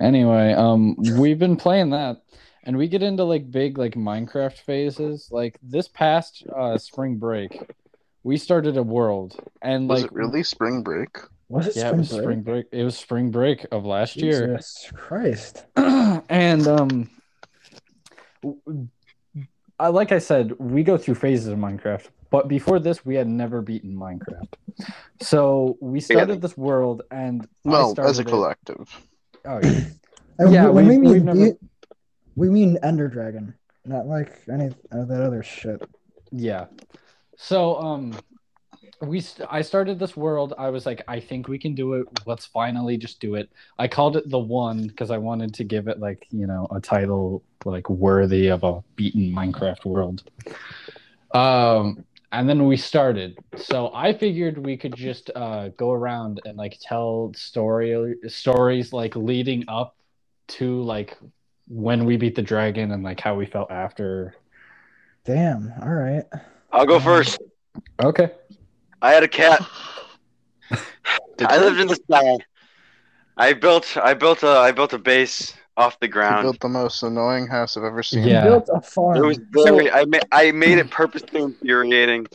[0.00, 2.22] Anyway, um we've been playing that
[2.64, 5.28] and we get into like big like Minecraft phases.
[5.30, 7.58] Like this past uh spring break,
[8.22, 11.16] we started a world and Was like it really spring break?
[11.48, 12.22] Was it yeah, spring it was break?
[12.22, 12.66] spring break.
[12.72, 14.46] It was spring break of last year.
[14.56, 15.64] Jesus Christ!
[15.76, 17.10] and um
[19.78, 22.08] I like I said, we go through phases of Minecraft.
[22.30, 24.54] but before this, we had never beaten Minecraft.
[25.20, 29.06] So we started this world, and I Well, started as a it- collective.
[29.44, 29.80] Oh yeah.
[30.48, 31.56] Yeah, we, when we we've- we've never- beat,
[32.40, 33.52] we mean Ender Dragon,
[33.84, 35.82] not like any of that other shit.
[36.32, 36.68] Yeah.
[37.36, 38.18] So um
[39.02, 40.54] we st- I started this world.
[40.56, 42.06] I was like I think we can do it.
[42.24, 43.50] Let's finally just do it.
[43.78, 46.80] I called it the one because I wanted to give it like, you know, a
[46.80, 50.22] title like worthy of a beaten Minecraft world.
[51.34, 53.36] Um and then we started.
[53.56, 59.14] So I figured we could just uh go around and like tell story stories like
[59.14, 59.94] leading up
[60.56, 61.18] to like
[61.70, 64.34] when we beat the dragon and like how we felt after.
[65.24, 65.72] Damn.
[65.80, 66.24] All right.
[66.72, 67.38] I'll go uh, first.
[68.02, 68.30] Okay.
[69.00, 69.64] I had a cat.
[71.40, 72.38] I lived in the sky.
[73.36, 76.42] I built I built a I built a base off the You ground.
[76.42, 78.24] built the most annoying house I've ever seen.
[78.24, 78.44] Yeah.
[78.44, 79.16] You built a farm.
[79.16, 82.26] It was very I made I made it purposely infuriating.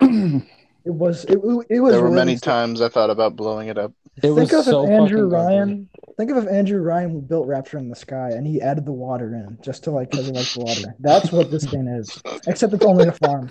[0.86, 1.24] it was.
[1.26, 1.38] It,
[1.70, 1.94] it was.
[1.94, 2.44] There were really many sick.
[2.44, 3.92] times I thought about blowing it up.
[4.22, 5.58] It Think was of so if Andrew fucking ugly.
[5.58, 5.90] Ryan.
[6.18, 9.34] Think of if Andrew Ryan built Rapture in the Sky and he added the water
[9.34, 10.96] in just to like because he likes the water.
[11.00, 12.22] That's what this thing is.
[12.46, 13.50] Except it's only a farm.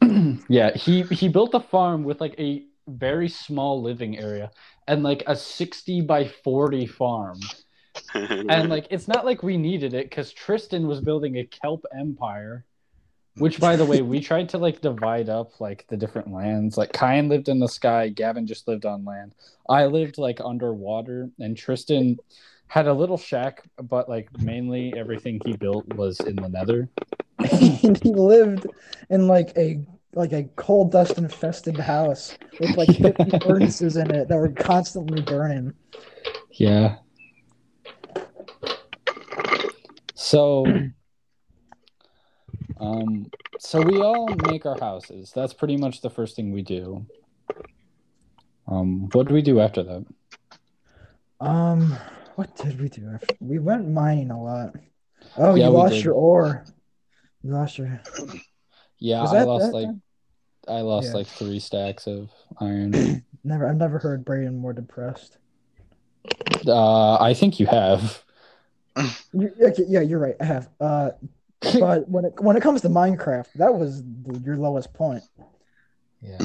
[0.48, 4.50] yeah, he he built a farm with like a very small living area
[4.88, 7.38] and like a 60 by 40 farm.
[8.14, 12.64] And like it's not like we needed it cuz Tristan was building a kelp empire.
[13.36, 16.76] Which by the way, we tried to like divide up like the different lands.
[16.76, 19.34] Like Kyan lived in the sky, Gavin just lived on land.
[19.68, 22.18] I lived like underwater and Tristan
[22.66, 26.88] had a little shack, but like mainly everything he built was in the nether.
[27.38, 28.66] and he lived
[29.10, 29.80] in like a
[30.14, 35.22] like a coal dust infested house with like 50 furnaces in it that were constantly
[35.22, 35.72] burning.
[36.52, 36.96] Yeah.
[40.14, 40.66] So,
[42.80, 45.32] um, so we all make our houses.
[45.34, 47.06] That's pretty much the first thing we do.
[48.66, 50.06] Um, what do we do after that?
[51.40, 51.96] Um,
[52.36, 53.10] what did we do?
[53.14, 54.74] after- We went mining a lot.
[55.36, 56.04] Oh, Yeah, you lost did.
[56.04, 56.64] your ore.
[57.42, 58.00] You lost your.
[58.98, 59.88] Yeah, I lost like?
[60.68, 61.14] I lost Yeah.
[61.14, 63.24] like three stacks of iron.
[63.44, 63.66] Never.
[63.68, 65.38] I've never heard Braden more depressed.
[66.66, 68.22] uh, I think you have.
[69.32, 70.36] You, okay, yeah, you're right.
[70.40, 70.68] I have.
[70.78, 71.10] Uh,
[71.60, 74.02] but when it when it comes to Minecraft, that was
[74.44, 75.22] your lowest point.
[76.22, 76.38] Yeah.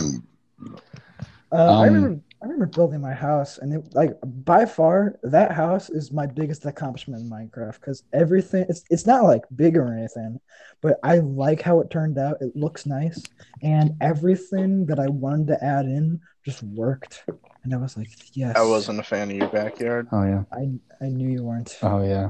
[1.52, 5.52] Uh, I Um, remember I remember building my house, and it, like by far that
[5.52, 9.92] house is my biggest accomplishment in Minecraft because everything it's it's not like big or
[9.94, 10.40] anything,
[10.82, 12.38] but I like how it turned out.
[12.42, 13.24] It looks nice,
[13.64, 17.24] and everything that I wanted to add in just worked,
[17.64, 18.56] and I was like, yes.
[18.56, 20.08] I wasn't a fan of your backyard.
[20.12, 20.44] Oh yeah.
[20.52, 20.70] I
[21.02, 21.78] I knew you weren't.
[21.82, 22.30] Oh yeah.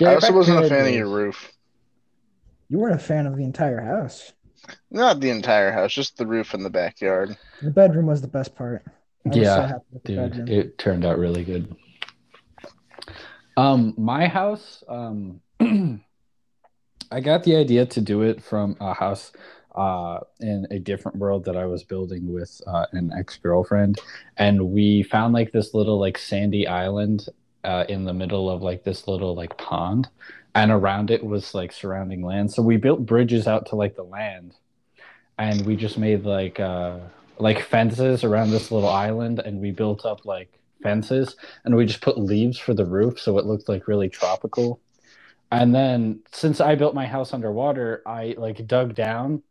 [0.00, 1.52] I also wasn't a fan of your roof.
[2.68, 4.32] You weren't a fan of the entire house.
[4.90, 7.36] Not the entire house, just the roof and the backyard.
[7.60, 8.84] The bedroom was the best part.
[9.26, 10.48] I was so Yeah, happy with dude, bedroom.
[10.48, 11.74] it turned out really good.
[13.56, 15.40] Um, my house, um,
[17.10, 19.32] I got the idea to do it from a house
[19.76, 24.00] uh in a different world that I was building with uh, an ex-girlfriend
[24.36, 27.28] and we found like this little like sandy island
[27.64, 30.08] uh in the middle of like this little like pond
[30.54, 32.52] and around it was like surrounding land.
[32.52, 34.54] So we built bridges out to like the land
[35.38, 36.98] and we just made like uh
[37.38, 42.00] like fences around this little island and we built up like fences and we just
[42.00, 44.80] put leaves for the roof so it looked like really tropical.
[45.52, 49.42] And then since i built my house underwater i like dug down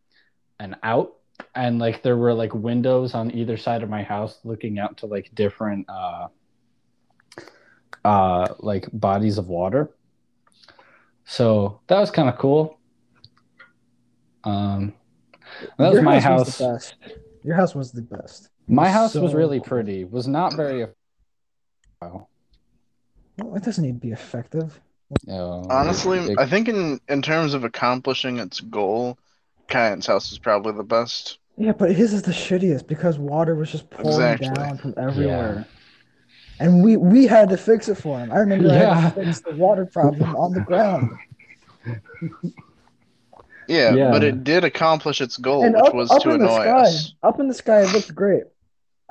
[0.59, 1.15] and out
[1.55, 5.05] and like there were like windows on either side of my house looking out to
[5.05, 6.27] like different uh
[8.09, 9.89] uh like bodies of water
[11.25, 12.79] so that was kind of cool
[14.43, 14.93] um
[15.77, 16.45] that was my house.
[16.45, 16.95] Was house the best.
[17.43, 18.49] Your house was the best.
[18.67, 19.65] my was house was really cool.
[19.67, 20.85] pretty was not very
[22.01, 22.27] wow
[23.37, 24.79] Well, it doesn't need to be effective.
[25.27, 29.17] Oh, Honestly, big- I think in in terms of accomplishing its goal,
[29.67, 31.39] Kyan's house is probably the best.
[31.57, 34.49] Yeah, but his is the shittiest because water was just pouring Exactly.
[34.63, 35.65] down from everywhere.
[36.59, 38.31] And we we had to fix it for him.
[38.31, 38.95] I remember I Yeah.
[38.99, 41.11] had to fix the water problem on the ground.
[43.67, 44.11] Yeah, Yeah.
[44.11, 46.61] but it did accomplish its goal, and which up, was up to in the annoy
[46.63, 47.13] sky, us.
[47.21, 48.43] up in the sky, it looked great.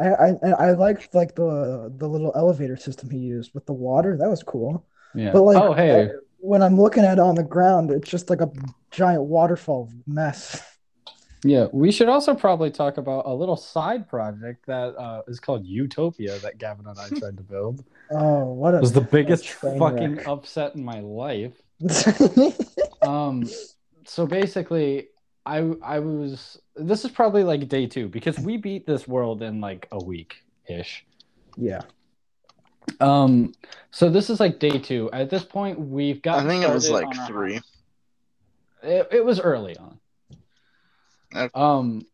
[0.01, 4.17] I I I liked like the the little elevator system he used with the water.
[4.17, 4.85] That was cool.
[5.15, 5.33] yeah.
[5.33, 8.41] But like oh hey when I'm looking at it on the ground, it's just like
[8.41, 8.51] a
[8.91, 10.61] giant waterfall mess.
[11.45, 15.65] Yeah, we should also probably talk about a little side project that uh, is called
[15.65, 17.85] Utopia that Gavin and I tried to build.
[18.11, 20.27] Oh, what a It was the biggest fucking wreck.
[20.27, 21.53] upset in my life.
[23.03, 23.49] Um,
[24.05, 25.09] so basically,
[25.47, 29.61] I I was this is probably like day two because we beat this world in
[29.61, 31.05] like a week ish.
[31.57, 31.83] Yeah.
[33.01, 33.55] Um,
[33.91, 35.11] so this is like day two.
[35.13, 36.45] At this point, we've got.
[36.45, 37.61] I think it was like three.
[38.83, 39.98] It, it was early on.
[41.55, 42.07] Um,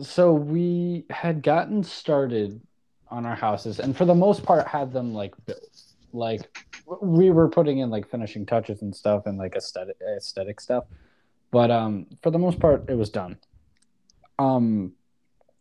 [0.00, 2.60] so we had gotten started
[3.08, 5.82] on our houses, and for the most part, had them like built.
[6.12, 6.42] Like
[7.00, 10.84] we were putting in like finishing touches and stuff, and like aesthetic aesthetic stuff.
[11.50, 13.38] But um, for the most part, it was done.
[14.38, 14.92] Um,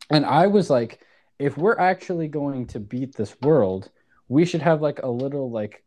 [0.09, 0.99] and I was like,
[1.37, 3.89] if we're actually going to beat this world,
[4.27, 5.83] we should have like a little like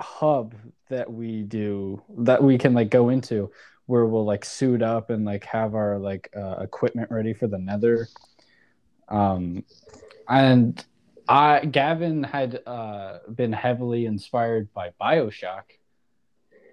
[0.00, 0.54] hub
[0.88, 3.50] that we do that we can like go into
[3.86, 7.58] where we'll like suit up and like have our like uh, equipment ready for the
[7.58, 8.08] nether
[9.08, 9.64] um
[10.28, 10.84] and
[11.28, 15.62] i gavin had uh been heavily inspired by bioshock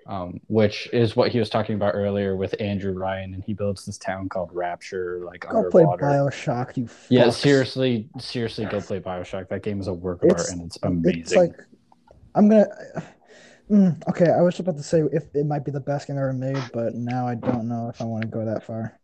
[0.08, 3.86] um which is what he was talking about earlier with andrew ryan and he builds
[3.86, 9.00] this town called rapture like Go play underwater Bioshock, you yeah, seriously, seriously, go play
[9.00, 9.48] Bioshock.
[9.50, 11.22] That game is a work of It's- art and it's amazing.
[11.22, 11.54] It's like
[12.36, 12.68] I'm gonna.
[13.70, 16.34] Mm, okay, I was about to say if it might be the best game ever
[16.34, 19.00] made, but now I don't know if I want to go that far.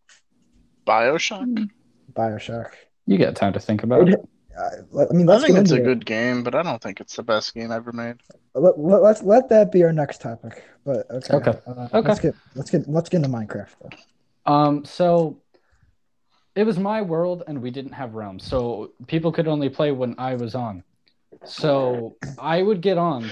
[0.86, 1.70] Bioshock.
[2.14, 2.72] Bioshock.
[3.05, 4.30] you got time to think about It- it.
[4.57, 5.86] I, I mean, I think it's a it.
[5.86, 8.18] good game, but I don't think it's the best game ever made.
[8.53, 10.66] Let, let, let's let that be our next topic.
[10.84, 11.53] But okay, Okay.
[11.66, 12.07] uh, Okay.
[12.10, 13.70] Let's get let's get let's get into Minecraft.
[13.82, 14.51] Though.
[14.51, 15.41] Um, so
[16.55, 20.16] it was my world, and we didn't have realms, so people could only play when
[20.18, 20.84] I was on.
[21.46, 23.30] So I would get on,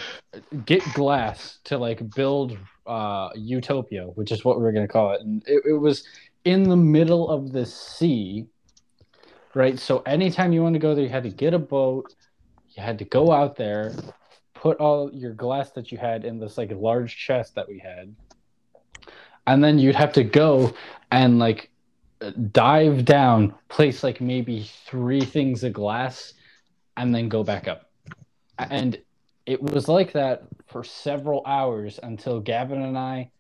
[0.66, 5.22] get glass to like build uh, Utopia, which is what we are gonna call it,
[5.22, 6.08] and it, it was
[6.46, 8.48] in the middle of the sea,
[9.54, 9.78] right?
[9.78, 12.16] So anytime you want to go there, you had to get a boat,
[12.70, 13.94] you had to go out there,
[14.54, 18.16] put all your glass that you had in this like large chest that we had,
[19.48, 20.74] and then you'd have to go
[21.12, 21.70] and like
[22.52, 26.34] dive down, place like maybe three things of glass,
[26.96, 27.87] and then go back up.
[28.60, 28.98] And
[29.46, 33.32] it was like that for several hours until Gavin and I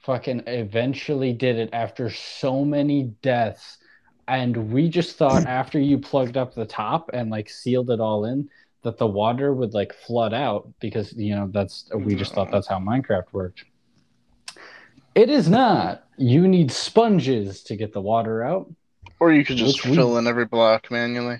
[0.00, 3.78] fucking eventually did it after so many deaths.
[4.26, 8.24] And we just thought after you plugged up the top and like sealed it all
[8.24, 8.48] in,
[8.82, 12.68] that the water would like flood out because you know that's we just thought that's
[12.68, 13.64] how Minecraft worked.
[15.14, 16.04] It is not.
[16.16, 18.72] You need sponges to get the water out.
[19.20, 21.38] Or you could just Which we- fill in every block manually.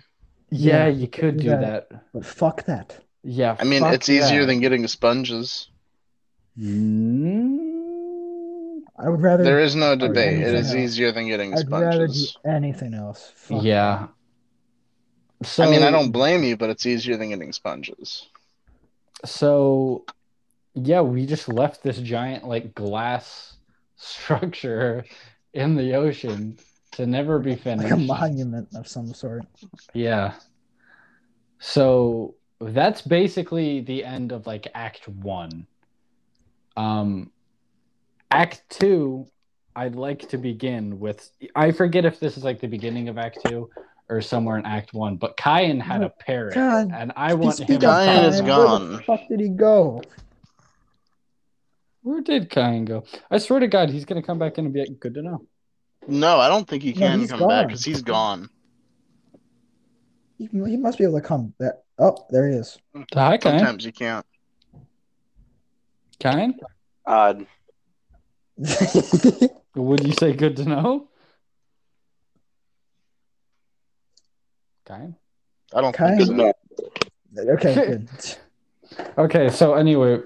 [0.51, 1.91] Yeah, Yeah, you could do do that.
[1.91, 2.03] that.
[2.13, 2.99] But fuck that.
[3.23, 3.57] Yeah.
[3.59, 4.47] I mean, it's easier that.
[4.47, 5.69] than getting sponges.
[6.59, 9.45] Mm, I would rather.
[9.45, 10.39] There is no debate.
[10.41, 12.39] It is anything easier than getting I'd rather do sponges.
[12.45, 13.33] anything else.
[13.37, 14.09] Fuck yeah.
[15.43, 18.27] So I mean, I don't blame you, but it's easier than getting sponges.
[19.25, 20.05] So
[20.75, 23.55] yeah, we just left this giant like glass
[23.97, 25.05] structure
[25.53, 26.59] in the ocean
[26.93, 27.91] to never be finished.
[27.91, 29.45] Like a monument of some sort.
[29.95, 30.35] Yeah.
[31.59, 35.67] So that's basically the end of like Act One.
[36.77, 37.31] Um,
[38.31, 39.27] Act Two,
[39.75, 41.31] I'd like to begin with.
[41.55, 43.71] I forget if this is like the beginning of Act Two
[44.11, 47.69] or somewhere in Act One, but Kyan had a parrot, God, and I want Speak
[47.69, 47.75] him.
[47.77, 48.93] of to Kyan is about- Where gone.
[48.93, 50.03] the fuck did he go?
[52.03, 53.05] Where did Kyan go?
[53.31, 55.43] I swear to God, he's gonna come back in and be like, good to know.
[56.09, 58.49] No, I don't think he can he's come back because he's gone.
[60.39, 61.75] He, he must be able to come back.
[61.99, 62.79] Oh, there he is.
[63.13, 63.59] Hi, Kyan.
[63.59, 64.25] Sometimes he can't.
[66.19, 66.59] Kyan,
[67.05, 67.47] Odd.
[69.77, 71.09] would you say good to know?
[74.87, 75.15] Kyan.
[75.75, 76.55] I don't Kind think
[77.37, 77.53] so.
[77.53, 78.09] Okay, good.
[79.19, 80.21] Okay, so anyway,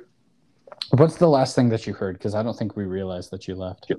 [0.90, 2.16] what's the last thing that you heard?
[2.18, 3.90] Because I don't think we realized that you left.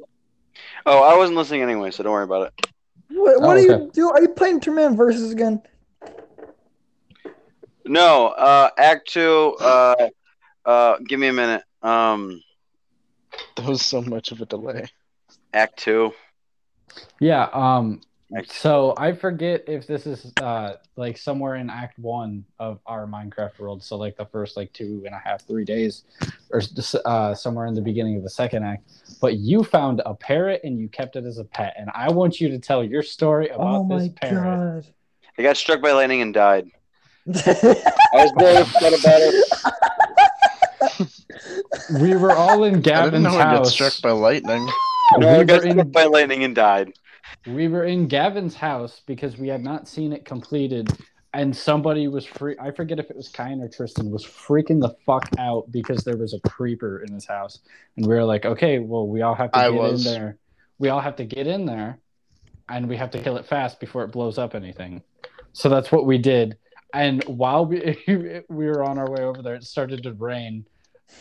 [0.85, 2.67] Oh, I wasn't listening anyway, so don't worry about it.
[3.09, 4.09] What, what Oh, are you do?
[4.09, 5.61] Are you playing Two Versus again?
[7.85, 9.55] No, uh, Act Two.
[9.59, 10.09] Uh,
[10.65, 11.63] uh, give me a minute.
[11.81, 12.41] Um,
[13.55, 14.85] There was so much of a delay.
[15.53, 16.13] Act Two.
[17.19, 17.49] Yeah.
[17.51, 18.01] Um.
[18.37, 23.05] Act- So I forget if this is uh like somewhere in Act One of our
[23.05, 23.83] Minecraft world.
[23.83, 26.03] So like the first like two and a half, three days,
[26.51, 26.61] or
[27.05, 28.89] uh somewhere in the beginning of the second act.
[29.21, 32.39] But you found a parrot and you kept it as a pet, and I want
[32.41, 34.85] you to tell your story about Oh this my parrot.
[35.37, 36.69] I got struck by lightning and died.
[37.27, 37.31] I
[38.13, 39.45] was very upset about it.
[41.99, 44.67] We were all in I didn't Gavin's know he got struck by lightning.
[45.17, 46.93] No, I we got were in struck by lightning and died.
[47.47, 50.91] We were in Gavin's house because we had not seen it completed,
[51.33, 52.55] and somebody was free.
[52.59, 56.17] I forget if it was Kyan or Tristan was freaking the fuck out because there
[56.17, 57.59] was a creeper in his house,
[57.97, 60.05] and we were like, okay, well, we all have to I get was.
[60.05, 60.37] in there.
[60.79, 61.99] we all have to get in there
[62.69, 65.01] and we have to kill it fast before it blows up anything.
[65.53, 66.57] So that's what we did.
[66.93, 67.97] And while we
[68.49, 70.65] we were on our way over there, it started to rain.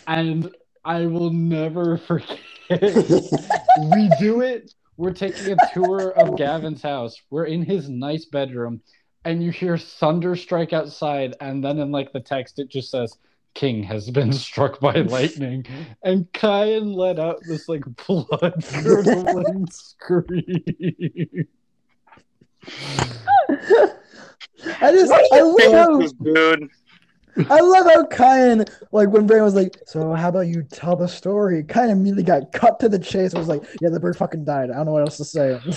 [0.07, 0.51] And
[0.85, 2.39] I will never forget.
[2.71, 4.73] we do it.
[4.97, 7.21] We're taking a tour of Gavin's house.
[7.31, 8.83] We're in his nice bedroom,
[9.25, 13.17] and you hear thunder strike outside, and then in like the text, it just says,
[13.55, 15.65] King has been struck by lightning,
[16.03, 21.49] and Kyan let out this like blood curdling scream.
[24.81, 26.71] I just I love how dude.
[27.49, 31.09] I love how Kyan like when Brain was like, so how about you tell the
[31.09, 31.65] story?
[31.65, 33.33] Kyan immediately got cut to the chase.
[33.33, 34.71] It was like, yeah, the bird fucking died.
[34.71, 35.61] I don't know what else to say.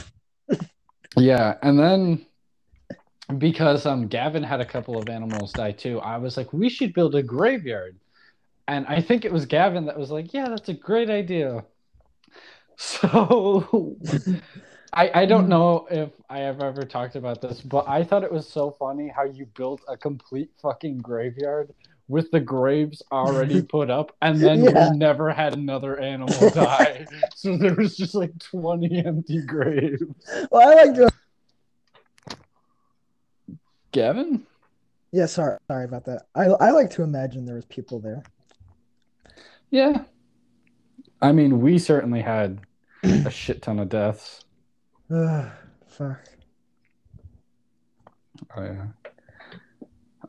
[1.18, 2.26] Yeah, and then
[3.38, 6.94] because um Gavin had a couple of animals die too, I was like, we should
[6.94, 7.98] build a graveyard.
[8.68, 11.64] And I think it was Gavin that was like, yeah, that's a great idea.
[12.78, 13.96] So
[14.96, 15.50] I I don't mm.
[15.50, 19.08] know if I have ever talked about this, but I thought it was so funny
[19.08, 21.74] how you built a complete fucking graveyard
[22.08, 24.92] with the graves already put up, and then Yeah.
[24.92, 27.06] we never had another animal die.
[27.36, 30.04] so there was just like 20 empty graves.
[30.52, 31.10] well, I like to.
[33.92, 34.46] Gavin?
[35.12, 36.28] Yeah, sorry, sorry about that.
[36.36, 38.24] I I like to imagine there was people there.
[39.72, 40.04] Yeah.
[41.22, 42.60] I mean, we certainly had
[43.04, 44.45] a shit ton of deaths.
[45.10, 45.52] Ugh,
[45.88, 46.22] fuck.
[48.56, 48.88] Oh yeah.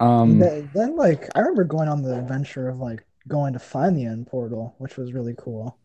[0.01, 3.97] Um then, then, like, I remember going on the adventure of like going to find
[3.97, 5.79] the end portal, which was really cool.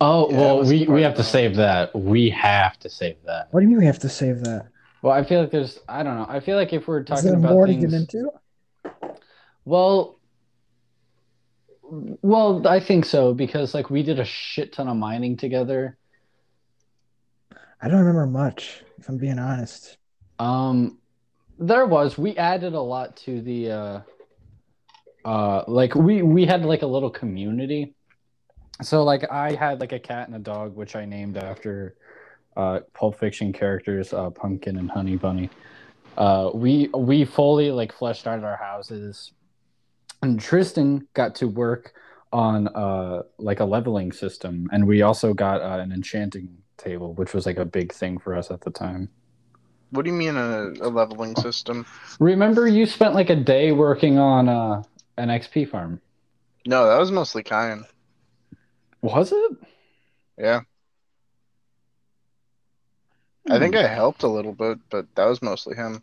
[0.00, 1.24] Oh Yeah, well we, we have to that.
[1.24, 1.94] save that.
[1.94, 3.48] We have to save that.
[3.50, 4.66] What do you mean we have to save that?
[5.02, 6.26] Well, I feel like there's I don't know.
[6.28, 8.30] I feel like if we're Is talking there about more things to get into?
[9.64, 10.18] Well
[11.90, 15.96] well, I think so because like we did a shit ton of mining together.
[17.80, 19.98] I don't remember much, if I'm being honest.
[20.38, 20.98] Um,
[21.58, 22.18] there was.
[22.18, 24.00] We added a lot to the uh,
[25.24, 27.94] uh, like we we had like a little community.
[28.82, 31.96] So like I had like a cat and a dog, which I named after
[32.56, 35.50] uh, Pulp Fiction characters, uh, Pumpkin and Honey Bunny.
[36.16, 39.32] Uh, we we fully like fleshed out our houses,
[40.22, 41.92] and Tristan got to work
[42.30, 47.34] on uh like a leveling system, and we also got uh, an enchanting table, which
[47.34, 49.10] was like a big thing for us at the time.
[49.90, 51.86] What do you mean a, a leveling system?
[52.20, 54.82] Remember, you spent like a day working on uh,
[55.16, 56.00] an XP farm.
[56.66, 57.84] No, that was mostly Kyan.
[59.00, 59.52] Was it?
[60.36, 60.60] Yeah,
[63.48, 63.84] I think Hmm.
[63.84, 66.02] I helped a little bit, but that was mostly him.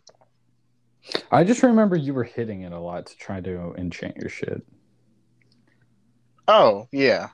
[1.30, 4.62] I just remember you were hitting it a lot to try to enchant your shit.
[6.48, 7.28] Oh, yeah.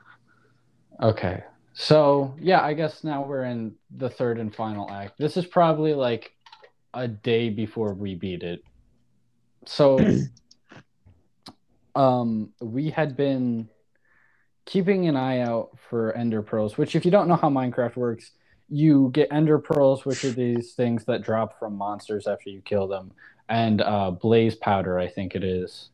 [1.01, 1.43] Okay.
[1.75, 5.19] So, yeah, I guess now we're in the third and final act.
[5.19, 6.33] This is probably like
[6.93, 8.63] a day before we beat it.
[9.65, 9.99] So,
[11.95, 13.69] um, we had been
[14.67, 18.33] keeping an eye out for ender pearls, which, if you don't know how Minecraft works,
[18.69, 22.87] you get ender pearls, which are these things that drop from monsters after you kill
[22.87, 23.13] them,
[23.49, 25.91] and uh, blaze powder, I think it is,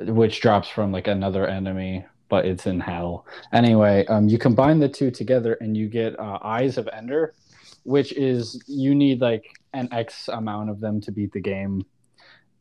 [0.00, 3.26] which drops from like another enemy, but it's in hell.
[3.52, 7.34] Anyway, um, you combine the two together and you get uh, Eyes of Ender,
[7.82, 11.84] which is you need like an X amount of them to beat the game.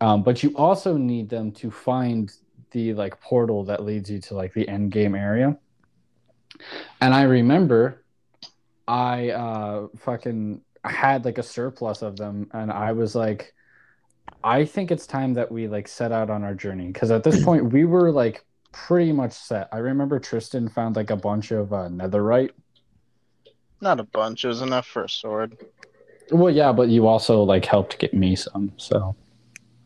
[0.02, 2.32] Um, but you also need them to find
[2.72, 5.58] the like portal that leads you to like the end game area.
[7.00, 8.04] And I remember
[8.88, 13.54] I uh, fucking had like a surplus of them, and I was like,
[14.44, 17.44] I think it's time that we like set out on our journey because at this
[17.44, 19.70] point we were like pretty much set.
[19.72, 22.52] I remember Tristan found like a bunch of uh, netherite.
[23.82, 24.44] Not a bunch.
[24.46, 25.58] It was enough for a sword.
[26.32, 28.72] Well, yeah, but you also like helped get me some.
[28.78, 29.16] So,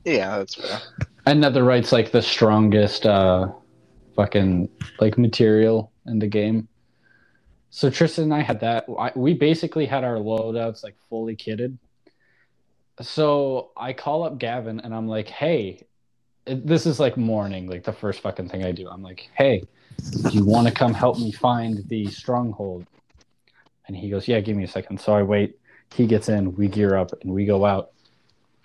[0.03, 0.79] Yeah, that's fair.
[1.25, 3.49] and netherite's like the strongest uh,
[4.15, 4.67] fucking
[4.99, 6.67] like material in the game.
[7.69, 8.85] So Tristan and I had that.
[8.99, 11.77] I, we basically had our loadouts like fully kitted.
[13.01, 15.87] So I call up Gavin and I'm like, "Hey,
[16.45, 18.87] it, this is like morning, like the first fucking thing I do.
[18.89, 19.63] I'm like, "Hey,
[20.23, 22.85] do you want to come help me find the stronghold?"
[23.87, 24.99] And he goes, "Yeah, give me a second.
[24.99, 25.57] So I wait.
[25.93, 26.55] He gets in.
[26.55, 27.91] We gear up and we go out.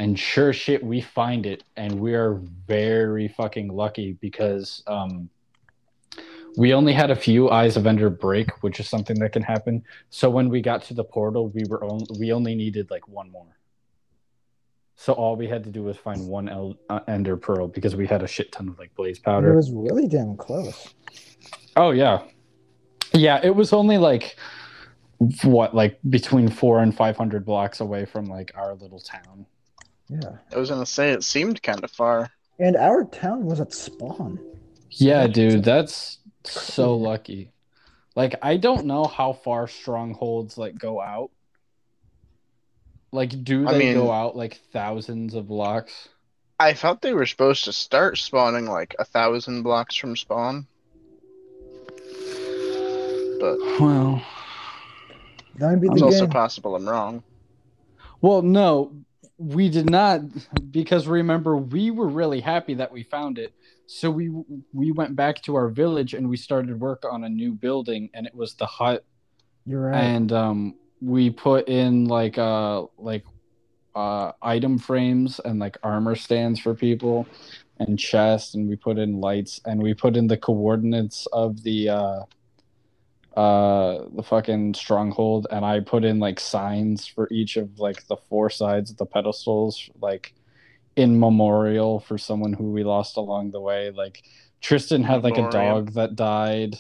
[0.01, 2.35] And sure shit, we find it, and we are
[2.67, 5.29] very fucking lucky because um,
[6.57, 9.85] we only had a few eyes of ender break, which is something that can happen.
[10.11, 13.31] So when we got to the portal, we were on, we only needed like one
[13.31, 13.58] more.
[15.01, 18.05] So all we had to do was find one el- uh, ender pearl because we
[18.05, 19.53] had a shit ton of like blaze powder.
[19.53, 20.93] It was really damn close.
[21.77, 22.23] Oh yeah,
[23.15, 23.41] yeah.
[23.41, 24.37] It was only like
[25.45, 29.47] what like between four and five hundred blocks away from like our little town.
[30.09, 30.39] Yeah.
[30.53, 32.29] I was gonna say it seemed kind of far.
[32.59, 34.41] And our town was at spawn.
[34.91, 37.53] Yeah, That's- dude, that's so lucky.
[38.17, 41.31] Like I don't know how far strongholds like go out.
[43.13, 46.09] Like do I they mean- go out like thousands of blocks?
[46.61, 50.67] I thought they were supposed to start spawning like a thousand blocks from spawn.
[53.41, 54.21] But Well,
[55.57, 56.31] That would be it's the also game.
[56.31, 57.23] possible I'm wrong.
[58.21, 58.93] well, no,
[59.39, 60.23] we did not
[60.73, 63.53] because remember we were really happy that we found it.
[63.87, 64.31] So we
[64.73, 68.27] we went back to our village and we started work on a new building and
[68.27, 69.05] it was the hut
[69.65, 69.97] You're right.
[69.97, 73.25] and um we put in like uh like
[73.95, 77.27] uh item frames and like armor stands for people
[77.79, 81.89] and chests and we put in lights and we put in the coordinates of the
[81.89, 82.21] uh
[83.37, 88.17] uh the fucking stronghold and i put in like signs for each of like the
[88.17, 90.35] four sides of the pedestals like
[90.99, 93.93] in memorial for someone who we lost along the way.
[93.93, 94.25] Like
[94.61, 96.77] tristan had like a dog that died.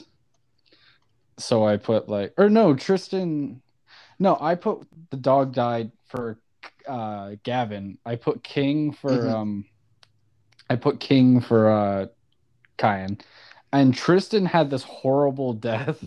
[1.38, 3.62] So i put like or no tristan
[4.18, 6.38] no i put the dog died for
[6.86, 9.30] uh gavin i put king for Mhm.
[9.32, 9.64] um
[10.70, 12.06] i put king for uh
[12.78, 13.18] Kyan.
[13.72, 16.02] And Tristan had this horrible death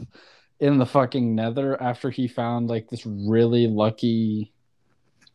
[0.60, 4.54] in the fucking nether after he found like this really lucky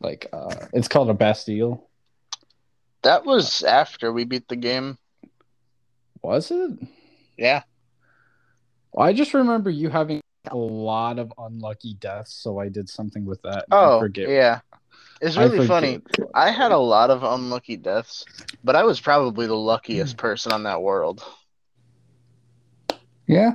[0.00, 1.88] like uh it's called a bastille.
[3.02, 4.98] That was after we beat the game.
[6.22, 6.70] Was it?
[7.36, 7.62] Yeah.
[8.98, 10.20] I just remember you having
[10.50, 13.66] a lot of unlucky deaths, so I did something with that.
[13.70, 14.60] Oh, yeah.
[15.20, 16.00] It's really funny.
[16.34, 18.24] I had a lot of unlucky deaths,
[18.62, 21.24] but I was probably the luckiest person on that world.
[23.26, 23.52] Yeah.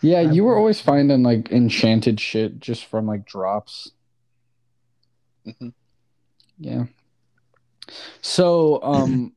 [0.00, 3.92] Yeah, you were always finding like enchanted shit just from like drops.
[5.46, 5.74] Mhm.
[6.58, 6.84] Yeah.
[8.22, 9.34] So, um,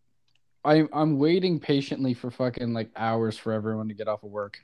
[0.65, 4.59] I I'm waiting patiently for fucking like hours for everyone to get off of work,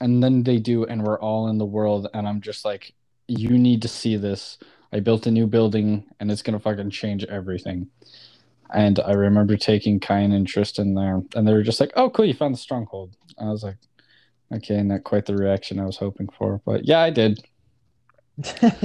[0.00, 2.94] and then they do, and we're all in the world, and I'm just like,
[3.28, 4.58] you need to see this.
[4.92, 7.88] I built a new building, and it's gonna fucking change everything.
[8.74, 12.26] And I remember taking Kyan and Tristan there, and they were just like, "Oh, cool,
[12.26, 13.78] you found the stronghold." I was like,
[14.54, 17.44] "Okay, not quite the reaction I was hoping for, but yeah, I did."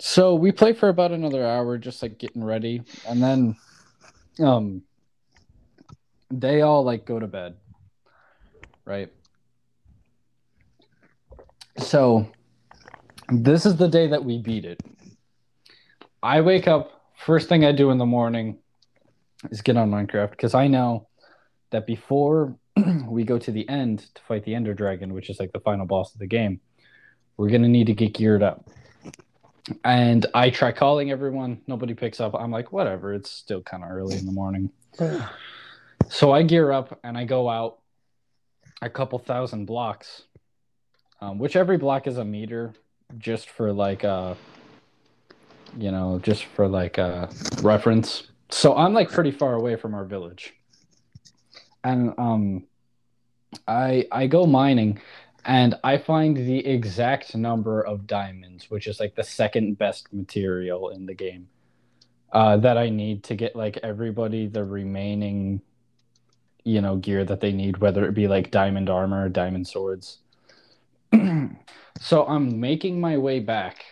[0.00, 3.56] So we play for about another hour, just like getting ready, and then,
[4.40, 4.82] um,
[6.30, 7.56] they all like go to bed,
[8.84, 9.12] right?
[11.78, 12.30] So,
[13.28, 14.80] this is the day that we beat it.
[16.22, 17.12] I wake up.
[17.16, 18.58] First thing I do in the morning
[19.50, 21.08] is get on Minecraft because I know
[21.70, 22.56] that before
[23.08, 25.86] we go to the end to fight the Ender Dragon, which is like the final
[25.86, 26.60] boss of the game,
[27.36, 28.68] we're gonna need to get geared up.
[29.84, 32.34] And I try calling everyone, nobody picks up.
[32.34, 34.70] I'm like, whatever, it's still kind of early in the morning.
[36.10, 37.78] So I gear up and I go out
[38.82, 40.24] a couple thousand blocks,
[41.20, 42.74] um, which every block is a meter,
[43.16, 44.34] just for like uh,
[45.78, 47.28] you know, just for like uh,
[47.62, 48.26] reference.
[48.50, 50.52] So I'm like pretty far away from our village,
[51.84, 52.64] and um,
[53.68, 55.00] I I go mining,
[55.44, 60.88] and I find the exact number of diamonds, which is like the second best material
[60.88, 61.46] in the game,
[62.32, 65.62] uh, that I need to get like everybody the remaining,
[66.64, 70.18] you know, gear that they need, whether it be like diamond armor, diamond swords.
[72.00, 73.84] so I'm making my way back,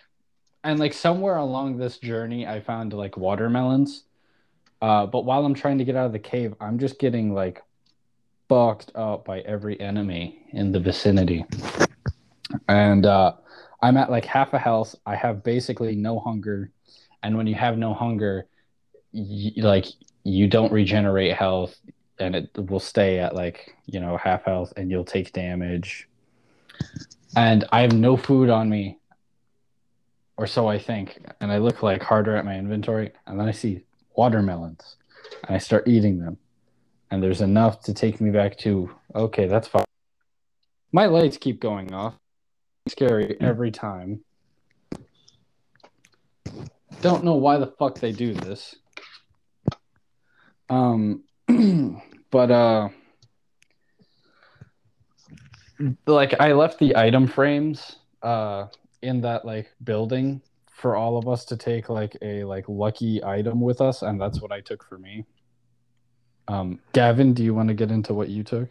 [0.64, 4.05] and like somewhere along this journey, I found like watermelons.
[4.81, 7.62] Uh, but while I'm trying to get out of the cave, I'm just getting like
[8.49, 11.45] fucked up by every enemy in the vicinity.
[12.69, 13.33] And uh,
[13.83, 14.95] I'm at like half a health.
[15.05, 16.71] I have basically no hunger.
[17.23, 18.47] And when you have no hunger,
[19.12, 19.87] like
[20.25, 21.77] you don't regenerate health
[22.21, 26.09] and it will stay at like, you know, half health and you'll take damage.
[27.37, 28.99] And I have no food on me.
[30.37, 31.19] Or so I think.
[31.41, 33.83] And I look like harder at my inventory and then I see
[34.16, 34.97] watermelons
[35.47, 36.39] and I start eating them
[37.11, 39.85] and there's enough to take me back to okay that's fine
[40.93, 42.14] my lights keep going off
[42.89, 44.21] scary every time
[47.01, 48.77] don't know why the fuck they do this
[50.69, 51.23] um
[52.31, 52.89] but uh
[56.07, 58.66] like i left the item frames uh
[59.03, 60.41] in that like building
[60.72, 64.41] for all of us to take like a like lucky item with us and that's
[64.41, 65.24] what i took for me
[66.49, 68.70] um gavin do you want to get into what you took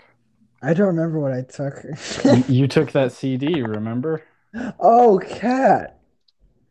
[0.62, 1.84] I don't remember what I took.
[2.24, 4.24] you, you took that CD, remember?
[4.80, 6.00] oh, cat.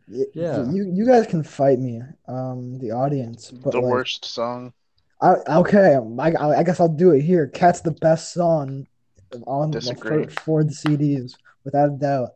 [0.09, 0.69] Yeah.
[0.71, 3.51] You you guys can fight me, um, the audience.
[3.51, 4.73] But the like, worst song.
[5.21, 7.47] I, okay, I, I guess I'll do it here.
[7.47, 8.87] Cat's the best song
[9.47, 10.27] on Disagree.
[10.27, 12.31] for, for the CDs, without a doubt.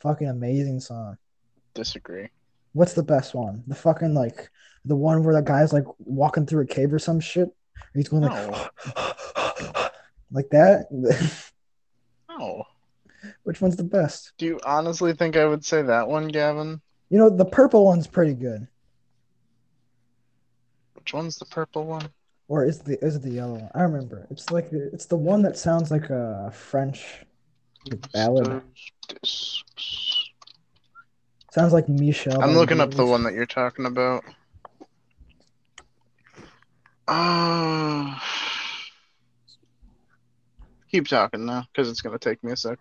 [0.00, 1.18] Fucking amazing song.
[1.74, 2.28] Disagree.
[2.72, 3.62] What's the best one?
[3.66, 4.50] The fucking like
[4.84, 7.48] the one where the guy's like walking through a cave or some shit.
[7.94, 8.68] He's going like No.
[10.32, 10.86] like that.
[12.28, 12.64] No.
[13.44, 14.32] Which one's the best?
[14.38, 16.80] Do you honestly think I would say that one, Gavin?
[17.10, 18.66] You know, the purple one's pretty good.
[20.94, 22.08] Which one's the purple one?
[22.52, 23.70] Or is the is the yellow one?
[23.74, 24.26] I remember.
[24.28, 27.24] It's like it's the one that sounds like a French
[28.12, 28.60] ballad.
[31.50, 32.42] Sounds like Michel.
[32.42, 34.24] I'm looking up the one that you're talking about.
[37.08, 38.18] Uh,
[40.90, 42.78] keep talking now, because it's gonna take me a sec.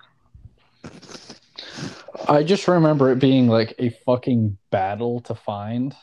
[2.28, 5.96] I just remember it being like a fucking battle to find.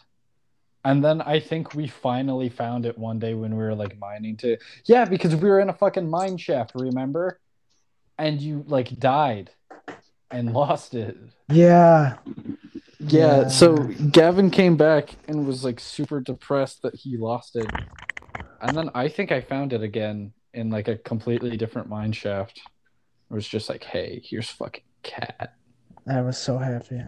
[0.84, 4.36] And then I think we finally found it one day when we were like mining
[4.38, 7.40] to Yeah, because we were in a fucking mine shaft, remember?
[8.16, 9.50] And you like died
[10.30, 11.16] and lost it.
[11.48, 12.16] Yeah.
[13.00, 13.48] Yeah, Yeah.
[13.48, 17.66] so Gavin came back and was like super depressed that he lost it.
[18.60, 22.60] And then I think I found it again in like a completely different mine shaft.
[23.30, 25.54] It was just like, hey, here's fucking cat.
[26.08, 27.02] I was so happy.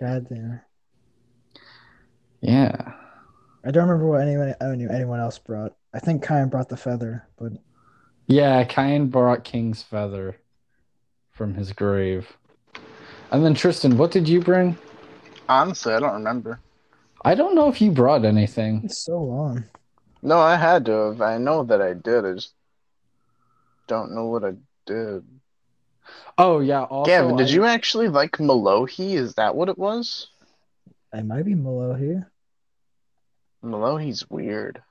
[0.00, 0.60] God damn.
[2.40, 2.92] Yeah.
[3.64, 5.74] I don't remember what anyone I knew anyone else brought.
[5.92, 7.52] I think Kyan brought the feather, but
[8.26, 10.36] Yeah, Kyan brought King's feather
[11.32, 12.36] from his grave.
[13.30, 14.76] And then Tristan, what did you bring?
[15.48, 16.60] Honestly, I don't remember.
[17.24, 18.82] I don't know if you brought anything.
[18.84, 19.64] it's so long.
[20.22, 21.20] No, I had to have.
[21.20, 22.24] I know that I did.
[22.24, 22.52] I just
[23.86, 24.52] don't know what I
[24.86, 25.24] did.
[26.38, 29.14] Oh yeah, also Gavin, did I- you actually like Mellohi?
[29.14, 30.28] Is that what it was?
[31.12, 32.30] I might be Malo here.
[33.62, 34.82] Mellohi's weird.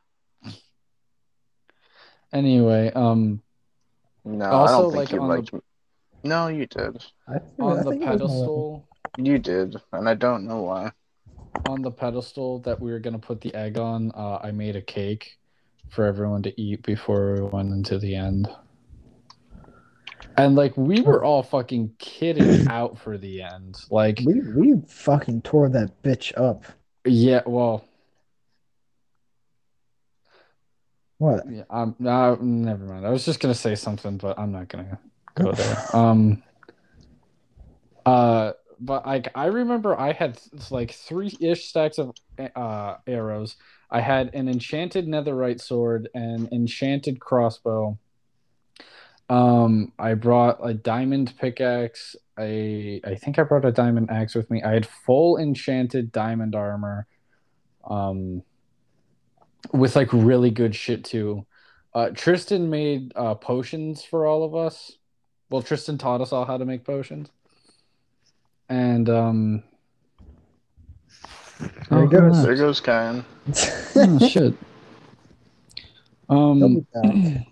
[2.33, 3.41] Anyway, um
[4.25, 5.51] No, I don't think like, you on the- liked.
[6.23, 7.03] No, you did.
[7.27, 8.27] I think, I on the think it was Malo.
[8.29, 8.87] pedestal
[9.17, 10.91] You did, and I don't know why.
[11.69, 14.81] on the pedestal that we were gonna put the egg on, uh, I made a
[14.81, 15.37] cake
[15.89, 18.49] for everyone to eat before we went into the end.
[20.37, 23.79] And like we were all fucking kidding out for the end.
[23.89, 26.63] Like We we fucking tore that bitch up.
[27.05, 27.83] yeah, well,
[31.17, 31.43] What?
[31.49, 33.05] yeah, um, no, never mind.
[33.05, 34.99] I was just gonna say something, but I'm not gonna
[35.33, 35.77] go there.
[35.95, 36.43] Um,
[38.05, 42.11] uh, but like I remember, I had like three ish stacks of
[42.55, 43.55] uh arrows.
[43.89, 47.97] I had an enchanted netherite sword, an enchanted crossbow.
[49.29, 52.15] Um, I brought a diamond pickaxe.
[52.37, 54.63] I I think I brought a diamond axe with me.
[54.63, 57.07] I had full enchanted diamond armor.
[57.83, 58.43] Um,
[59.73, 61.45] with like really good shit too.
[61.93, 64.93] Uh, Tristan made uh, potions for all of us.
[65.49, 67.29] Well, Tristan taught us all how to make potions.
[68.69, 69.63] And um,
[71.89, 72.43] There oh, goes.
[72.43, 73.25] There goes Kyan.
[73.95, 74.53] oh, shit.
[76.29, 77.47] Um, be back.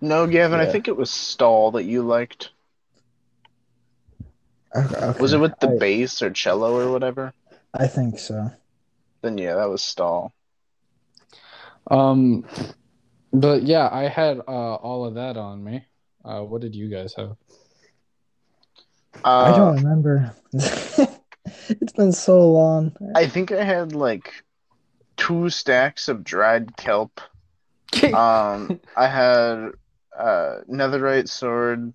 [0.00, 2.50] No, Gavin, I think it was Stal that you liked.
[4.74, 5.20] Okay, okay.
[5.20, 7.32] Was it with the I, bass or cello or whatever?
[7.74, 8.50] I think so.
[9.22, 10.30] Then yeah, that was Stal.
[11.90, 12.44] um,
[13.32, 15.84] but yeah, I had uh, all of that on me.
[16.24, 17.36] Uh, what did you guys have?
[19.24, 20.34] I Uh, don't remember.
[20.52, 22.92] it's been so long.
[23.14, 24.44] I think I had like
[25.16, 27.20] two stacks of dried kelp.
[28.14, 29.70] Um, I had
[30.16, 31.92] uh, netherite sword,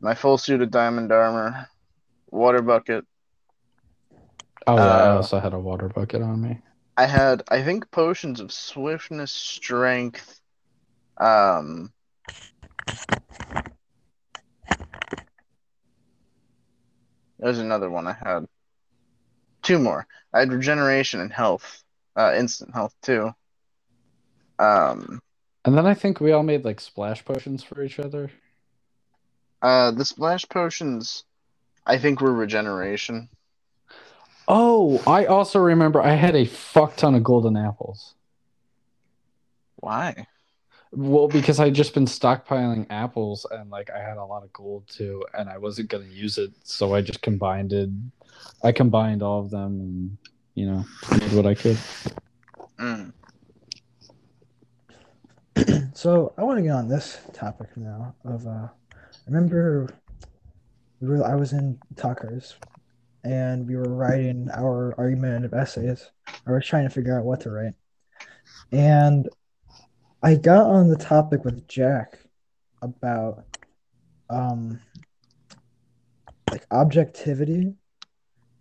[0.00, 1.68] my full suit of diamond armor,
[2.30, 3.04] water bucket.
[4.66, 6.60] oh, yeah, I uh, also had a water bucket on me.
[6.96, 10.40] I had, I think, potions of swiftness, strength.
[11.16, 11.92] Um,
[17.38, 18.46] there's another one I had.
[19.62, 20.06] Two more.
[20.32, 21.82] I had regeneration and health,
[22.16, 23.32] uh, instant health too.
[24.58, 25.20] Um,
[25.64, 28.30] And then I think we all made like splash potions for each other.
[29.62, 31.24] uh, the splash potions,
[31.86, 33.28] I think, were regeneration.
[34.46, 38.14] Oh, I also remember I had a fuck ton of golden apples.
[39.76, 40.26] Why?
[40.92, 44.86] Well, because I'd just been stockpiling apples and like I had a lot of gold
[44.88, 47.88] too, and I wasn't gonna use it, so I just combined it.
[48.62, 50.18] I combined all of them and
[50.54, 50.84] you know
[51.18, 51.78] did what I could.
[52.78, 53.12] Mm.
[55.94, 58.14] so I want to get on this topic now.
[58.24, 59.88] Of uh, I remember
[61.00, 62.56] we were I was in Tucker's,
[63.22, 66.10] and we were writing our argumentative essays.
[66.46, 67.74] I was trying to figure out what to write,
[68.72, 69.28] and
[70.22, 72.18] I got on the topic with Jack
[72.82, 73.44] about
[74.30, 74.80] um
[76.50, 77.74] like objectivity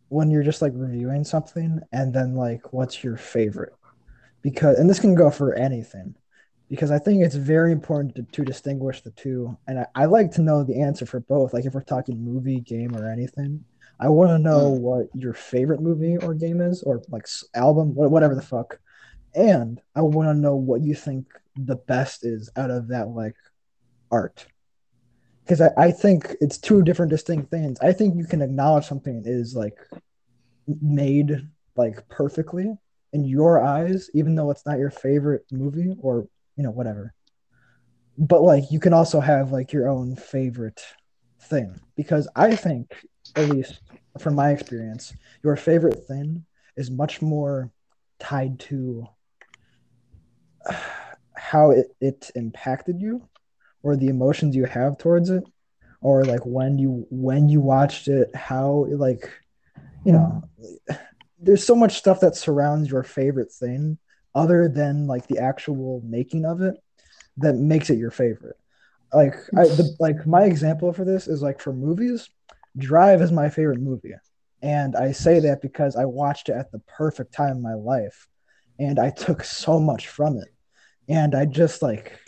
[0.10, 3.74] when you're just like reviewing something and then like what's your favorite
[4.42, 6.16] because and this can go for anything
[6.70, 9.58] because i think it's very important to, to distinguish the two.
[9.68, 11.54] And I, I like to know the answer for both.
[11.54, 13.64] Like if we're talking movie game or anything
[14.00, 14.82] i want to know hmm.
[14.82, 18.80] what your favorite movie or game is or like album whatever the fuck.
[19.36, 23.36] And i want to know what you think the best is out of that like
[24.12, 24.46] art.
[25.44, 27.78] Because I, I think it's two different distinct things.
[27.82, 29.78] I think you can acknowledge something is like
[30.82, 32.74] made like perfectly
[33.12, 37.14] in your eyes even though it's not your favorite movie or you know whatever.
[38.18, 40.82] But like you can also have like your own favorite
[41.44, 41.80] thing.
[41.96, 43.06] Because i think
[43.36, 43.80] at least
[44.20, 45.14] from my experience
[45.44, 47.72] your favorite thing is much more
[48.20, 49.08] tied to
[51.36, 53.28] how it, it impacted you
[53.82, 55.44] or the emotions you have towards it
[56.02, 59.30] or like when you when you watched it how like
[60.06, 60.44] you know
[61.40, 63.98] there's so much stuff that surrounds your favorite thing
[64.36, 66.76] other than like the actual making of it
[67.38, 68.58] that makes it your favorite
[69.14, 72.30] like I, the, like my example for this is like for movies
[72.78, 74.14] drive is my favorite movie
[74.62, 78.28] and i say that because i watched it at the perfect time in my life
[78.80, 80.50] and i took so much from it
[81.08, 82.20] and i just like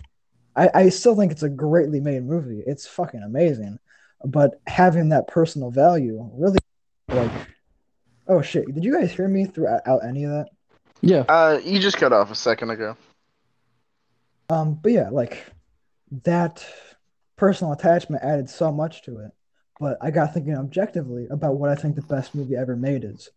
[0.55, 2.63] I, I still think it's a greatly made movie.
[2.65, 3.77] It's fucking amazing.
[4.23, 6.57] But having that personal value really
[7.09, 7.31] like
[8.27, 8.73] oh shit.
[8.73, 10.47] Did you guys hear me throughout any of that?
[11.01, 11.25] Yeah.
[11.27, 12.95] Uh, you just cut off a second ago.
[14.49, 15.45] Um, but yeah, like
[16.23, 16.65] that
[17.35, 19.31] personal attachment added so much to it.
[19.79, 23.29] But I got thinking objectively about what I think the best movie ever made is.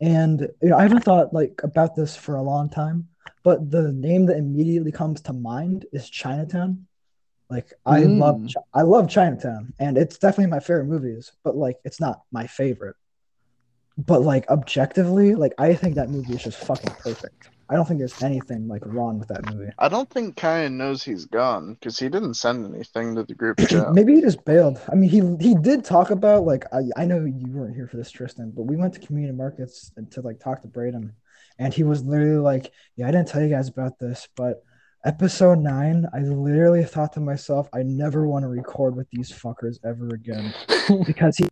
[0.00, 3.08] And you know, I haven't thought like about this for a long time,
[3.44, 6.86] but the name that immediately comes to mind is Chinatown.
[7.50, 8.18] Like I Mm.
[8.18, 8.42] love
[8.74, 12.96] I love Chinatown and it's definitely my favorite movies, but like it's not my favorite.
[13.98, 17.50] But like objectively, like I think that movie is just fucking perfect.
[17.68, 19.72] I don't think there's anything like wrong with that movie.
[19.78, 23.58] I don't think Kyan knows he's gone because he didn't send anything to the group
[23.68, 23.92] chat.
[23.92, 24.80] Maybe he just bailed.
[24.90, 27.96] I mean, he he did talk about like I, I know you weren't here for
[27.96, 31.12] this, Tristan, but we went to community markets and to like talk to Braden,
[31.58, 34.62] and he was literally like, "Yeah, I didn't tell you guys about this, but
[35.04, 39.78] episode nine, I literally thought to myself, I never want to record with these fuckers
[39.84, 40.54] ever again
[41.06, 41.48] because he."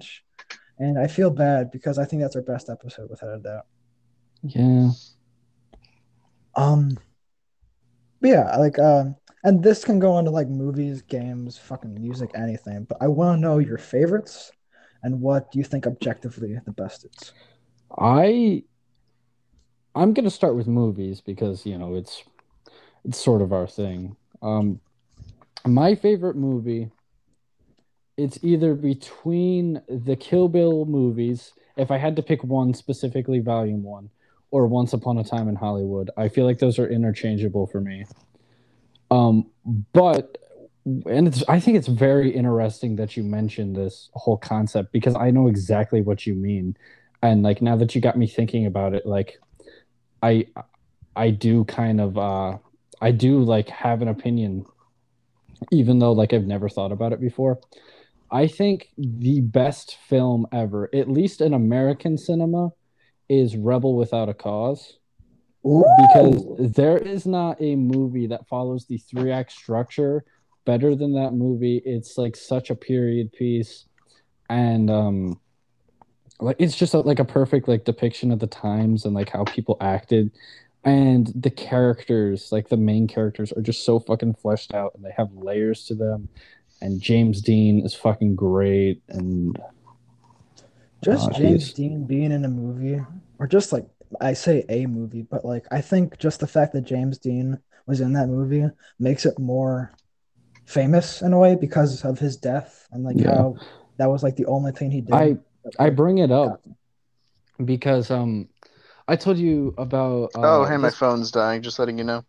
[0.78, 3.66] And I feel bad because I think that's our best episode without a doubt.
[4.42, 4.90] yeah.
[6.56, 6.98] Um,
[8.20, 12.84] but yeah, like um, and this can go into like movies, games, fucking music, anything.
[12.84, 14.50] But I want to know your favorites
[15.02, 17.32] and what you think objectively the best is.
[17.96, 18.64] I
[19.94, 22.24] I'm gonna start with movies because you know it's
[23.04, 24.16] it's sort of our thing.
[24.42, 24.80] Um,
[25.66, 26.90] my favorite movie.
[28.16, 33.82] It's either between the Kill Bill movies, if I had to pick one specifically, Volume
[33.82, 34.10] One,
[34.50, 36.10] or Once Upon a Time in Hollywood.
[36.16, 38.04] I feel like those are interchangeable for me.
[39.10, 39.50] Um,
[39.92, 40.38] but
[40.84, 45.30] and it's I think it's very interesting that you mentioned this whole concept because I
[45.30, 46.76] know exactly what you mean
[47.24, 49.40] and like now that you got me thinking about it like
[50.22, 50.46] i
[51.16, 52.56] i do kind of uh
[53.00, 54.64] i do like have an opinion
[55.72, 57.58] even though like i've never thought about it before
[58.34, 62.70] i think the best film ever at least in american cinema
[63.28, 64.98] is rebel without a cause.
[65.62, 70.24] Because there is not a movie that follows the three act structure
[70.66, 71.80] better than that movie.
[71.86, 73.86] It's like such a period piece.
[74.50, 75.40] And um
[76.38, 79.44] like it's just a, like a perfect like depiction of the times and like how
[79.44, 80.30] people acted.
[80.84, 85.12] And the characters like the main characters are just so fucking fleshed out and they
[85.16, 86.28] have layers to them
[86.80, 89.58] and james dean is fucking great and
[91.02, 92.98] just Oh, James he's- Dean being in a movie,
[93.38, 93.86] or just like
[94.22, 98.00] I say a movie, but like I think just the fact that James Dean was
[98.00, 98.64] in that movie
[98.98, 99.92] makes it more
[100.64, 103.34] famous in a way because of his death and like Yeah.
[103.34, 103.56] how
[103.98, 105.12] that was like the only thing he did.
[105.14, 105.36] i
[105.78, 106.64] i bring it up
[107.62, 108.48] because um
[109.06, 111.60] i told you about uh, oh, hey, my this- phone's dying.
[111.60, 112.24] Just letting you know.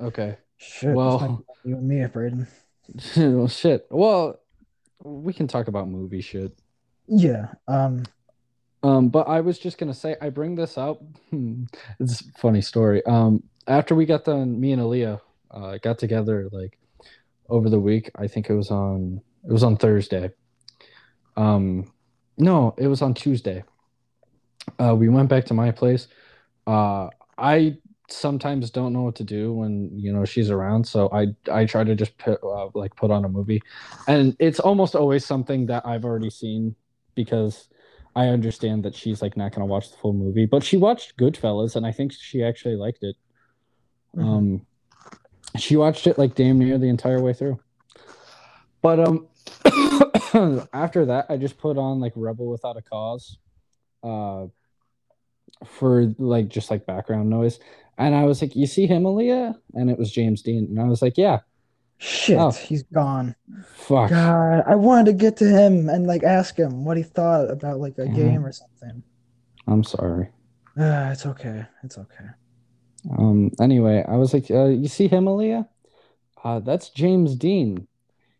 [0.00, 2.48] okay Shit, Well- well, you and me, Braden.
[3.16, 4.40] well shit well
[5.02, 6.52] we can talk about movie shit
[7.06, 7.48] Yeah.
[7.68, 8.04] Um.
[8.82, 11.02] Um, but I was just gonna say I bring this up.
[12.00, 13.04] it's a funny story.
[13.06, 16.78] Um, after we got done, me and Aaliyah uh, got together like
[17.48, 18.10] over the week.
[18.16, 20.32] I think it was on it was on Thursday.
[21.36, 21.92] Um,
[22.38, 23.64] no, it was on Tuesday.
[24.78, 26.08] Uh, we went back to my place.
[26.66, 27.08] Uh,
[27.38, 27.78] I
[28.08, 31.84] sometimes don't know what to do when you know she's around, so I I try
[31.84, 33.62] to just put, uh, like put on a movie,
[34.06, 36.74] and it's almost always something that I've already seen
[37.14, 37.68] because
[38.14, 41.76] I understand that she's like not gonna watch the full movie, but she watched Goodfellas,
[41.76, 43.16] and I think she actually liked it.
[44.16, 44.24] Mhm.
[44.24, 44.66] Um,
[45.56, 47.58] she watched it like damn near the entire way through.
[48.82, 49.26] But um,
[50.72, 53.38] after that, I just put on like Rebel Without a Cause,
[54.02, 54.46] uh,
[55.64, 57.58] for like just like background noise,
[57.98, 60.84] and I was like, "You see him, Aaliyah?" And it was James Dean, and I
[60.84, 61.40] was like, "Yeah,
[61.98, 62.50] Shit, Oh.
[62.50, 63.34] he's gone.
[63.72, 67.50] fuck." God, I wanted to get to him and like ask him what he thought
[67.50, 68.14] about like a Mhm.
[68.14, 69.02] game or something.
[69.66, 70.28] I'm sorry.
[70.76, 71.64] Ah, it's okay.
[71.82, 72.26] It's okay.
[73.16, 73.50] Um.
[73.60, 75.66] Anyway, I was like, uh, "You see him, Aaliyah?
[76.44, 77.86] Uh, that's James Dean.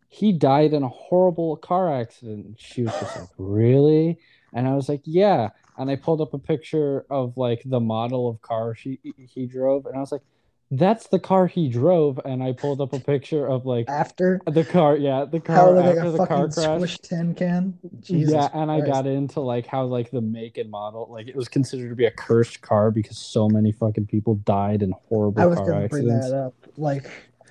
[0.08, 4.18] He died in a horrible car accident." She was just like, "Really?"
[4.52, 8.28] And I was like, "Yeah." And I pulled up a picture of like the model
[8.28, 10.22] of car she he drove, and I was like,
[10.70, 14.64] "That's the car he drove." And I pulled up a picture of like After the
[14.64, 16.98] car, yeah, the car like after a the car crash.
[16.98, 17.78] tin can.
[18.00, 21.36] Jesus yeah, and I got into like how like the make and model, like it
[21.36, 25.42] was considered to be a cursed car because so many fucking people died in horrible
[25.42, 26.54] I was gonna bring that up.
[26.76, 27.10] Like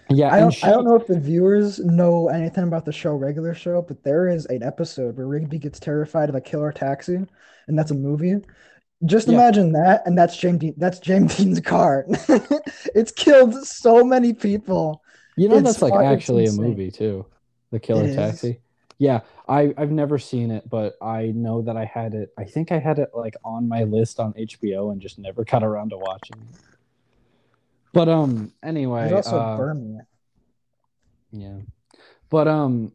[0.10, 3.14] Yeah, I don't she, I don't know if the viewers know anything about the show
[3.15, 7.15] regular show, but there is an episode where Rigby gets terrified of a killer taxi,
[7.68, 8.36] and that's a movie.
[9.06, 9.34] Just Yeah.
[9.34, 12.06] imagine that, and that's James Dean, that's James Dean's car.
[12.95, 15.02] it's killed so many people.
[15.38, 17.26] You know it's that's like actually a movie too,
[17.72, 18.15] The Killer It is?
[18.15, 18.61] Taxi.
[18.98, 22.32] Yeah, I I've never seen it, but I know that I had it.
[22.38, 25.64] I think I had it like on my list on HBO and just never got
[25.64, 26.56] around to watching it.
[27.95, 29.99] But um, anyway, There's also uh, Burmy.
[31.31, 31.59] Yeah.
[32.30, 32.91] But um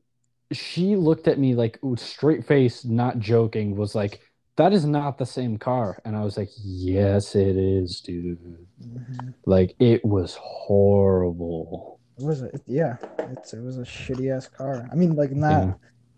[0.52, 4.20] she looked at me like straight face, not joking, was like,
[4.56, 6.02] that is not the same car.
[6.04, 8.38] And I was like, Yes, it is, dude.
[8.84, 9.34] Mhm.
[9.46, 11.98] Like it was horrible.
[12.18, 12.96] It was a yeah,
[13.30, 14.86] it's it was a shitty ass car.
[14.92, 15.66] I mean, like not.
[15.66, 15.72] Yeah.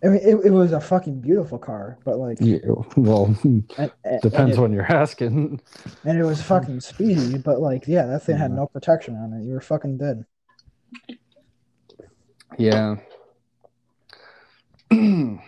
[0.05, 2.59] I mean, it, it was a fucking beautiful car, but like, Yeah,
[2.97, 5.61] well, and, and- and depends it, when you're asking.
[6.05, 9.45] and it was fucking speedy, but like, yeah, that thing had no protection on it.
[9.45, 10.24] You were fucking dead.
[12.59, 12.97] Yeah.
[14.91, 15.39] Damn.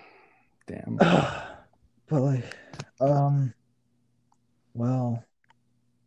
[0.97, 2.45] but like,
[3.01, 3.53] um,
[4.73, 5.25] well,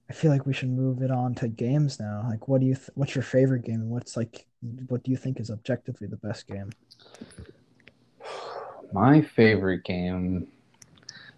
[0.10, 2.26] I feel like we should move it on to games now.
[2.30, 2.76] Like, what do you?
[2.76, 4.48] Th- what's your favorite game, and what's like,
[4.88, 6.72] what do you think is objectively the best game?
[8.92, 10.48] My favorite game.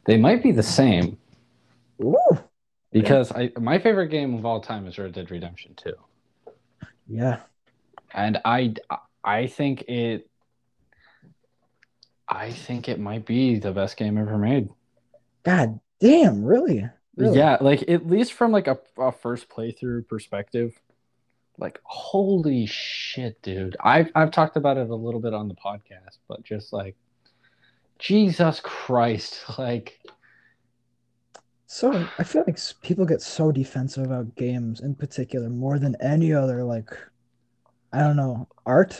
[0.05, 1.17] They might be the same
[2.01, 2.15] Ooh,
[2.91, 5.93] because I my favorite game of all time is Red Dead Redemption 2.
[7.07, 7.41] yeah,
[8.13, 8.73] and I
[9.23, 10.29] I think it
[12.27, 14.69] I think it might be the best game ever made.
[15.43, 16.87] God damn, really?
[17.15, 17.37] Really?
[17.37, 20.79] Yeah, like at least from like a, a first playthrough perspective.
[21.57, 23.75] Like holy shit, dude.
[23.83, 26.95] I've I've talked about it a little bit on the podcast, but just like
[27.99, 29.99] Jesus Christ, like
[31.67, 36.33] So I feel like people get so defensive about games in particular more than any
[36.33, 36.89] other like
[37.93, 38.99] I don't know, art.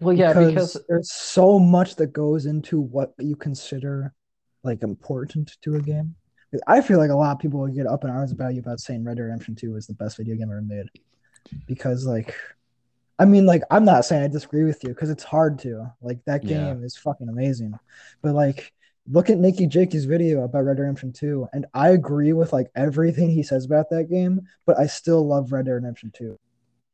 [0.00, 4.12] well yeah, because there's so much that goes into what you consider
[4.62, 6.14] like important to a game.
[6.66, 8.80] I feel like a lot of people would get up in arms about you about
[8.80, 10.86] saying Red Dead Redemption 2 is the best video game ever made.
[11.66, 12.34] Because like
[13.20, 15.92] I mean like I'm not saying I disagree with you because it's hard to.
[16.00, 16.72] Like that Yeah.
[16.72, 17.74] game is fucking amazing.
[18.22, 18.72] But like
[19.10, 22.70] look at Nakey Jakey's video about Red Dead Redemption 2 and I agree with like
[22.74, 26.38] everything he says about that game, but I still love Red Dead Redemption 2.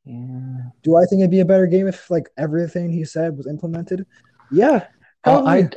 [0.05, 0.59] yeah.
[0.82, 4.07] Do I think it'd be a better game if like everything he said was implemented?
[4.51, 4.86] Yeah.
[5.24, 5.69] Oh, I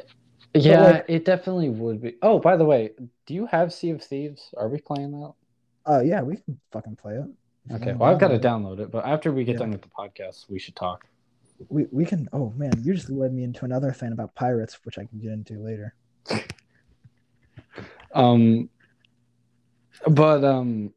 [0.53, 2.15] yeah, like- it definitely would be.
[2.21, 2.91] Oh, by the way,
[3.25, 4.53] do you have Sea of Thieves?
[4.57, 5.33] Are we playing that?
[5.85, 7.25] Uh, yeah, we can fucking play it.
[7.69, 9.59] If Okay, well, I've got to download download it, but after we get Yeah.
[9.59, 11.05] done with the podcast, we should talk.
[11.67, 12.27] We we can.
[12.33, 15.31] Oh man, you just led me into another thing about pirates, which I can get
[15.31, 15.93] into later.
[18.11, 18.69] Um,
[20.07, 20.93] but um,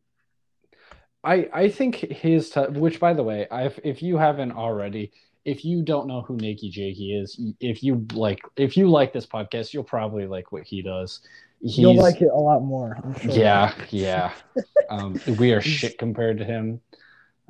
[1.22, 5.12] I I think his t- which by the way, I if you haven't already,
[5.44, 9.26] if you don't know who Nakey Jakey is, if you like if you like this
[9.26, 11.20] podcast, you'll probably like what he does.
[11.62, 12.98] You'll like it a lot more.
[13.02, 13.30] I'm sure.
[13.30, 14.32] Yeah, yeah.
[14.90, 16.80] um, we are shit compared to him.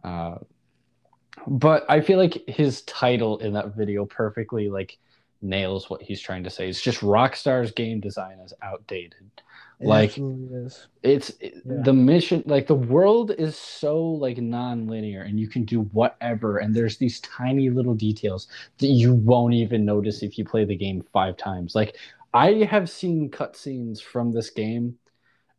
[0.05, 0.37] Uh,
[1.47, 4.99] but I feel like his title in that video perfectly like
[5.41, 6.69] nails what he's trying to say.
[6.69, 9.31] It's just Rockstar's game design is outdated.
[9.81, 10.87] It Like- is.
[11.03, 11.51] it's Yeah.
[11.65, 16.73] the mission like the world is so like non-linear and you can do whatever and
[16.77, 18.47] there's these tiny little details
[18.79, 21.97] that you won't even notice if you play the game five times like
[22.35, 24.97] i have seen cutscenes from this game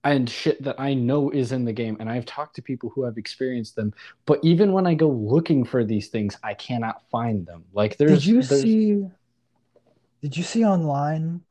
[0.03, 3.03] and shit that i know is in the game and i've talked to people who
[3.03, 3.93] have experienced them
[4.25, 8.11] but even when i go looking for these things i cannot find them like there's
[8.19, 9.05] Did you there's- see?
[10.21, 11.41] Did you see online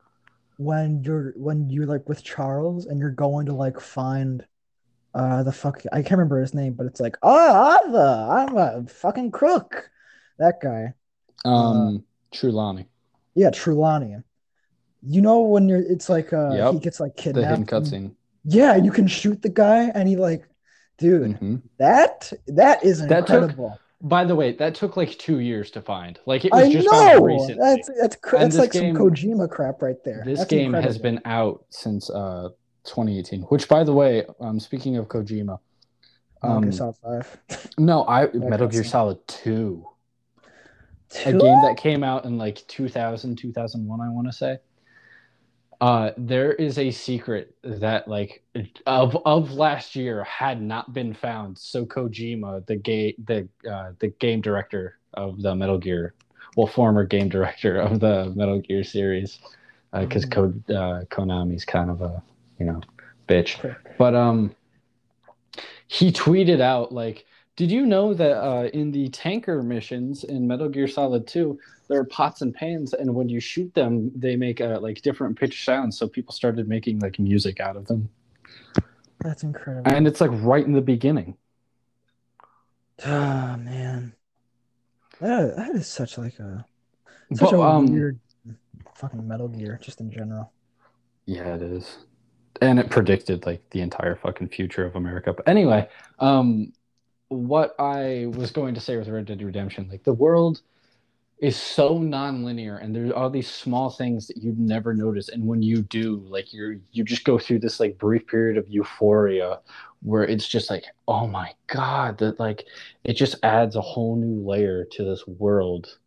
[0.57, 4.43] when you're when you're like with Charles and you're going to like find
[5.13, 8.83] uh the fuck I can't remember his name, but it's like oh Ava, I'm a
[8.87, 9.91] fucking crook.
[10.39, 10.93] That guy.
[11.45, 12.87] um Trelawny
[13.35, 14.23] Yeah, Trelawny.
[15.05, 16.73] You know when you're it's like uh Yep.
[16.73, 17.43] he gets like kidnapped.
[17.43, 18.15] the hidden cutscene
[18.45, 20.47] Yeah, you can shoot the guy and he like
[20.97, 21.61] dude, Mhm.
[21.77, 23.77] that that is That took- incredible.
[24.05, 26.19] By the way, that took like two years to find.
[26.25, 27.25] Like it was I just found know.
[27.25, 27.55] recently.
[27.55, 30.23] That's that's cr- that's like game- some Kojima crap right there.
[30.25, 32.49] this That's game has been out since uh
[32.83, 33.43] 2018.
[33.43, 35.57] Which, by the way, um, speaking of Kojima,
[36.43, 37.39] Metal Gear um, Solid Five.
[37.77, 38.85] no, I Metal Gear cutscene.
[38.87, 39.87] Solid Two,
[41.25, 44.57] a game that came out in like 2000, 2001, I want to say.
[45.83, 48.41] Uh, there is a secret that like
[48.85, 51.57] of of last year had not been found.
[51.57, 56.13] So Kojima, the game the uh, the game director of the Metal Gear,
[56.55, 59.39] well, former game director of the Metal Gear series,
[59.91, 62.23] because Ko- uh, Konami's kind of a
[62.59, 62.79] you know
[63.27, 63.75] bitch.
[63.97, 64.55] But um,
[65.87, 70.69] he tweeted out like, "Did you know that uh, in the tanker missions in Metal
[70.69, 74.59] Gear Solid 2, there are pots and pans, and when you shoot them, they make
[74.61, 75.97] uh, like different pitch sounds.
[75.97, 78.09] So people started making like music out of them,
[79.19, 79.91] That's incredible.
[79.91, 81.37] and it's like right in the beginning.
[83.05, 84.13] Ah man,
[85.19, 86.65] that that is such like a
[87.33, 88.19] such But a um, weird
[88.95, 90.51] fucking Metal Gear just in general.
[91.25, 91.97] yeah, it is,
[92.61, 95.33] and it predicted like the entire fucking future of America.
[95.33, 95.89] But anyway,
[96.19, 96.71] um,
[97.29, 100.61] what I was going to say with Red Dead Redemption, like the world
[101.43, 105.27] is so non-linear and there's all these small things that you'd never notice.
[105.27, 108.69] And when you do like you're you just go through this like brief period of
[108.69, 109.59] euphoria
[110.03, 112.65] where it's just like oh my god that like
[113.03, 115.97] it just adds a whole new layer to this world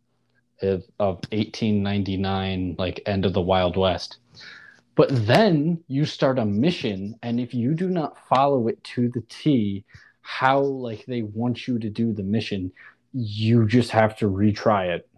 [0.63, 4.17] of, of 1899 like end of the wild west.
[4.95, 9.21] But then you start a mission and if you do not follow it to the
[9.29, 9.85] t
[10.29, 12.69] how like they want you to do the mission
[13.13, 15.09] you just have to retry it.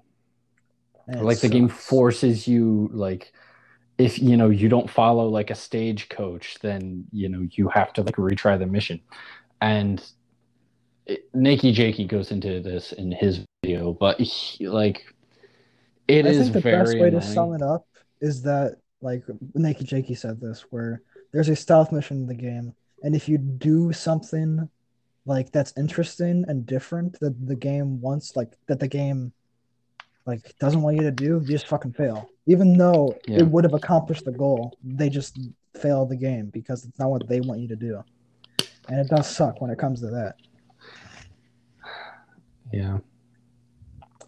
[1.07, 3.33] It like the game forces you like
[3.97, 8.03] if you know you don't follow like a stagecoach then you know you have to
[8.03, 8.99] like retry the mission.
[9.59, 9.99] And
[11.07, 15.03] it, Nakey Jakey goes into this in his video but he, like
[16.07, 17.13] it I is think the best way annoying.
[17.19, 17.87] to sum it up
[18.21, 19.25] is that like
[19.57, 23.39] Nakey Jakey said this, where there's a stealth mission in the game, and if you
[23.39, 24.69] do something
[25.25, 29.33] like that's interesting and different that the game wants, like that the game
[30.25, 32.29] like doesn't want you to do, you just fucking fail.
[32.45, 33.39] Even though Yeah.
[33.39, 35.39] it would have accomplished the goal, they just
[35.75, 38.03] fail the game because it's not what they want you to do.
[38.87, 40.35] And it does suck when it comes to that.
[42.71, 42.99] yeah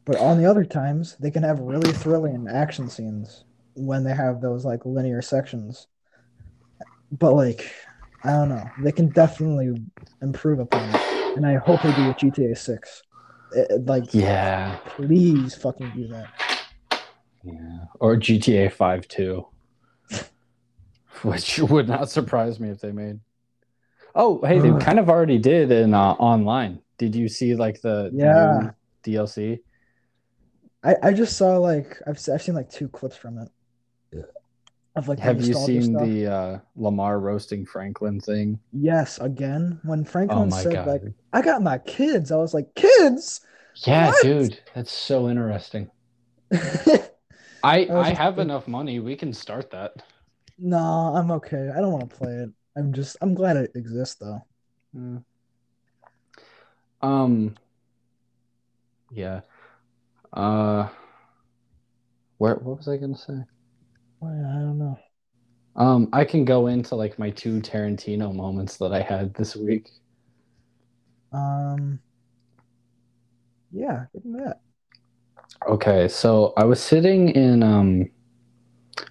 [0.06, 3.46] But on the other times, they can have really thrilling action scenes
[3.76, 5.88] when they have those like linear sections.
[7.12, 7.72] But like,
[8.24, 9.82] I don't know, they can definitely
[10.22, 11.02] improve upon it,
[11.36, 13.02] and I hope they do with GTA Six.
[13.54, 14.78] It- it, like, yeah.
[14.86, 16.30] please fucking do that.
[17.44, 17.86] yeah.
[18.00, 19.46] Or GTA 5 too.
[21.24, 23.20] Which would not surprise me if they made.
[24.14, 26.82] Oh hey they kind of already did in uh, online.
[26.98, 28.60] Did you see like the Yeah.
[29.04, 29.60] new DLC
[30.84, 33.50] I I just saw like I've I've seen like two clips from it.
[34.96, 36.04] Of like have you seen stuff.
[36.06, 41.02] the uh, Lamar roasting Franklin thing Yes, again when oh Franklin my said god like
[41.32, 43.40] I got my kids, I was like kids.
[43.88, 44.22] yeah what?
[44.24, 45.90] dude that's so interesting
[46.54, 47.00] I
[47.64, 49.94] I I have think- enough money we can start that
[50.60, 50.78] no
[51.16, 51.70] I'm okay.
[51.76, 52.50] I don't want to play it.
[52.76, 54.46] I'm just I'm glad it exists though.
[54.94, 55.20] Yeah.
[57.02, 57.56] Um.
[59.12, 59.42] Yeah.
[60.34, 60.88] Uh.
[62.38, 62.56] Where?
[62.56, 63.40] What was I gonna say?
[64.24, 65.00] I don't know.
[65.76, 66.10] Um.
[66.14, 69.90] I can go into like my two Tarantino moments that I had this week.
[71.32, 72.00] Um.
[73.72, 74.62] Yeah, give me that.
[75.68, 78.10] Okay, so I was sitting in um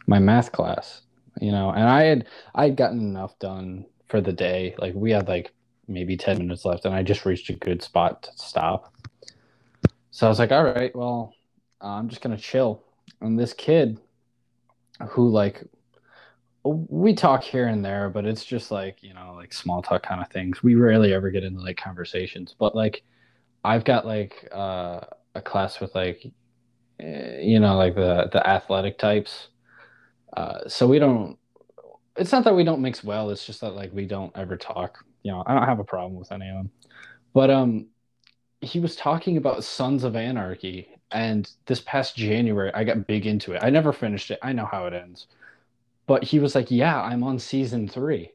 [0.07, 1.03] my math class,
[1.41, 4.74] you know, and I had I had gotten enough done for the day.
[4.78, 5.53] Like we had like
[5.89, 8.95] maybe 10 minutes left and I just reached a good spot to stop.
[10.11, 11.35] So I was like, all right, well,
[11.81, 12.85] I'm just going to chill.
[13.20, 13.99] And this kid
[15.09, 15.62] who like
[16.64, 20.20] we talk here and there, but it's just like, you know, like small talk kind
[20.20, 20.62] of things.
[20.62, 23.02] We rarely ever get into like conversations, but like
[23.64, 25.01] I've got like uh,
[25.35, 26.27] a class with like
[27.01, 29.48] eh, you know, like the the athletic types.
[30.36, 31.39] Uh, so we don't
[32.16, 34.98] it's not that we don't mix well, it's just that like we don't ever talk.
[35.22, 36.70] You know, I don't have a problem with any of them.
[37.32, 37.86] But um
[38.61, 43.53] he was talking about Sons of Anarchy and this past January I got big into
[43.53, 43.62] it.
[43.62, 44.39] I never finished it.
[44.43, 45.27] I know how it ends
[46.11, 48.32] but he was like, "Yeah, I'm on season three.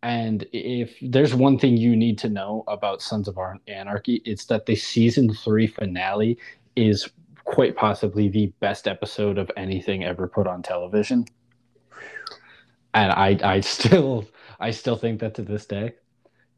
[0.00, 3.36] And if there's one thing you need to know about Sons of
[3.66, 6.38] Anarchy, it's that the season three finale
[6.76, 7.08] is
[7.44, 11.24] quite possibly the best episode of anything ever put on television.
[12.94, 14.24] And I, I still,
[14.60, 15.94] I still think that to this day,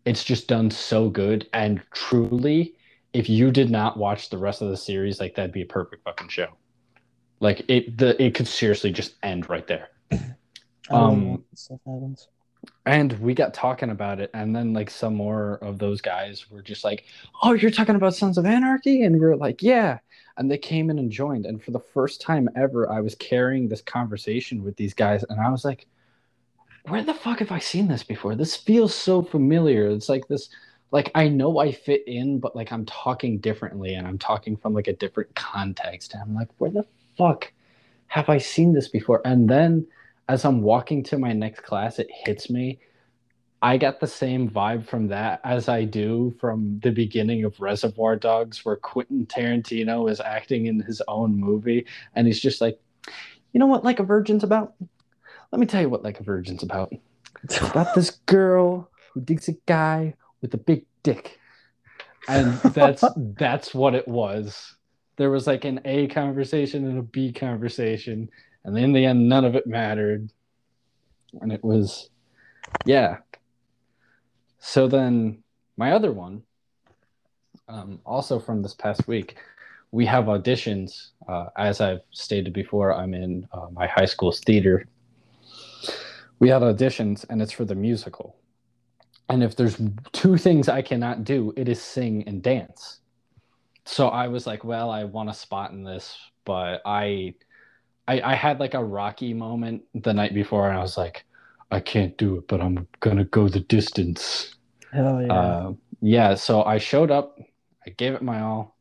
[0.04, 1.48] it's just done so good.
[1.54, 2.74] And truly,
[3.12, 6.04] if you did not watch the rest of the series, like that'd be a perfect
[6.04, 6.48] fucking show.
[7.40, 9.90] Like it, the it could seriously just end right there.
[10.90, 12.28] Um, stuff happens.
[12.86, 16.62] And we got talking about it, and then like some more of those guys were
[16.62, 17.04] just like,
[17.42, 19.98] "Oh, you're talking about Sons of Anarchy," and we are like, "Yeah."
[20.36, 23.68] And they came in and joined, and for the first time ever, I was carrying
[23.68, 25.86] this conversation with these guys, and I was like,
[26.86, 28.34] "Where the fuck have I seen this before?
[28.34, 30.48] This feels so familiar." It's like this,
[30.90, 34.74] like I know I fit in, but like I'm talking differently, and I'm talking from
[34.74, 36.86] like a different context, and I'm like, "Where the
[37.16, 37.52] fuck
[38.06, 39.86] have I seen this before?" And then
[40.28, 42.80] as I'm walking to my next class, it hits me.
[43.60, 48.14] I got the same vibe from that as I do from the beginning of Reservoir
[48.14, 52.78] Dogs, where Quentin Tarantino is acting in his own movie, and he's just like,
[53.52, 54.74] you know what, like a virgin's about?
[55.50, 56.92] Let me tell you what like a virgin's about.
[57.42, 61.38] It's about this girl who digs a guy with a big dick,
[62.28, 64.74] and that's that's what it was.
[65.16, 68.30] There was like an A conversation and a B conversation,
[68.64, 70.30] and in the end, none of it mattered.
[71.40, 72.10] And it was,
[72.84, 73.18] yeah.
[74.60, 75.42] So then,
[75.76, 76.42] my other one,
[77.68, 79.36] um, also from this past week,
[79.90, 81.10] we have auditions.
[81.28, 84.86] Uh, as I've stated before, I'm in uh, my high school's theater.
[86.38, 88.37] We had auditions, and it's for the musical.
[89.28, 89.80] And if there's
[90.12, 93.00] two things I cannot do, it is sing and dance.
[93.84, 97.34] So I was like, well, I want a spot in this, but I
[98.06, 101.24] I, I had like a rocky moment the night before, and I was like,
[101.70, 104.54] I can't do it, but I'm gonna go the distance.
[104.92, 105.32] Hell yeah.
[105.32, 106.34] Uh, yeah.
[106.34, 107.38] So I showed up,
[107.86, 108.76] I gave it my all,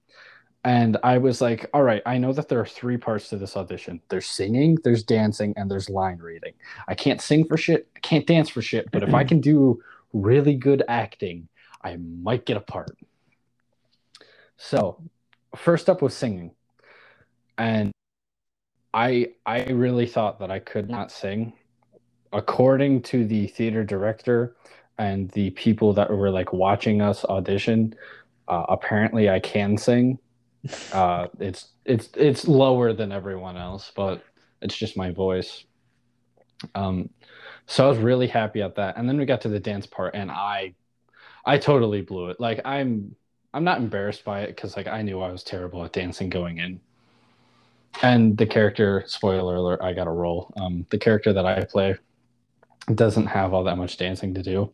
[0.64, 3.58] and I was like, all right, I know that there are three parts to this
[3.58, 4.02] audition.
[4.10, 6.54] There's singing, there's dancing, and there's line reading.
[6.88, 9.82] I can't sing for shit, I can't dance for shit, but if I can do
[10.14, 11.48] really good acting,
[11.84, 12.98] I might get a part.
[14.58, 15.02] So,
[15.56, 16.52] first up was singing.
[17.58, 17.92] And
[18.94, 21.54] I I really thought that I could not sing.
[22.34, 24.56] According to the theater director
[24.98, 27.96] and the people that were like watching us audition,
[28.48, 30.20] uh, apparently I can sing.
[30.92, 34.22] Uh, it's it's it's lower than everyone else, but
[34.62, 35.64] it's just my voice.
[36.76, 37.10] Um,
[37.68, 38.98] so I was really happy at that.
[38.98, 40.74] And then we got to the dance part, and I
[41.46, 42.40] I totally blew it.
[42.40, 43.16] Like I'm
[43.54, 46.58] I'm not embarrassed by it because like I knew I was terrible at dancing going
[46.58, 46.80] in
[48.02, 51.96] and the character spoiler alert i got a role um, the character that i play
[52.94, 54.72] doesn't have all that much dancing to do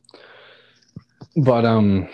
[1.37, 2.07] but um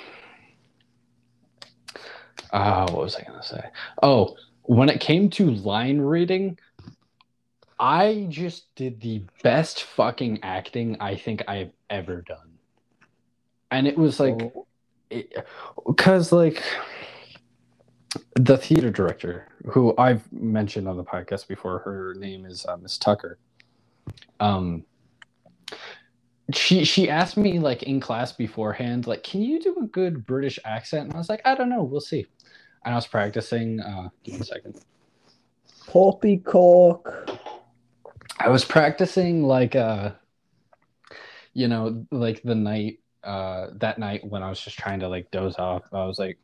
[2.51, 3.63] uh, what was i going to say
[4.03, 6.57] oh when it came to line reading
[7.79, 12.51] i just did the best fucking acting i think i've ever done
[13.71, 14.53] and it was like
[15.87, 16.63] because like
[18.35, 22.97] the theater director, who I've mentioned on the podcast before, her name is uh, Miss
[22.97, 23.37] Tucker.
[24.39, 24.85] Um,
[26.53, 30.57] she she asked me like in class beforehand, like, "Can you do a good British
[30.65, 32.25] accent?" And I was like, "I don't know, we'll see."
[32.85, 33.79] And I was practicing.
[33.79, 34.79] Uh, give me a second.
[35.87, 37.38] Poppycock.
[38.39, 40.11] I was practicing like uh,
[41.53, 45.29] you know, like the night uh that night when I was just trying to like
[45.31, 45.83] doze off.
[45.91, 46.39] I was like,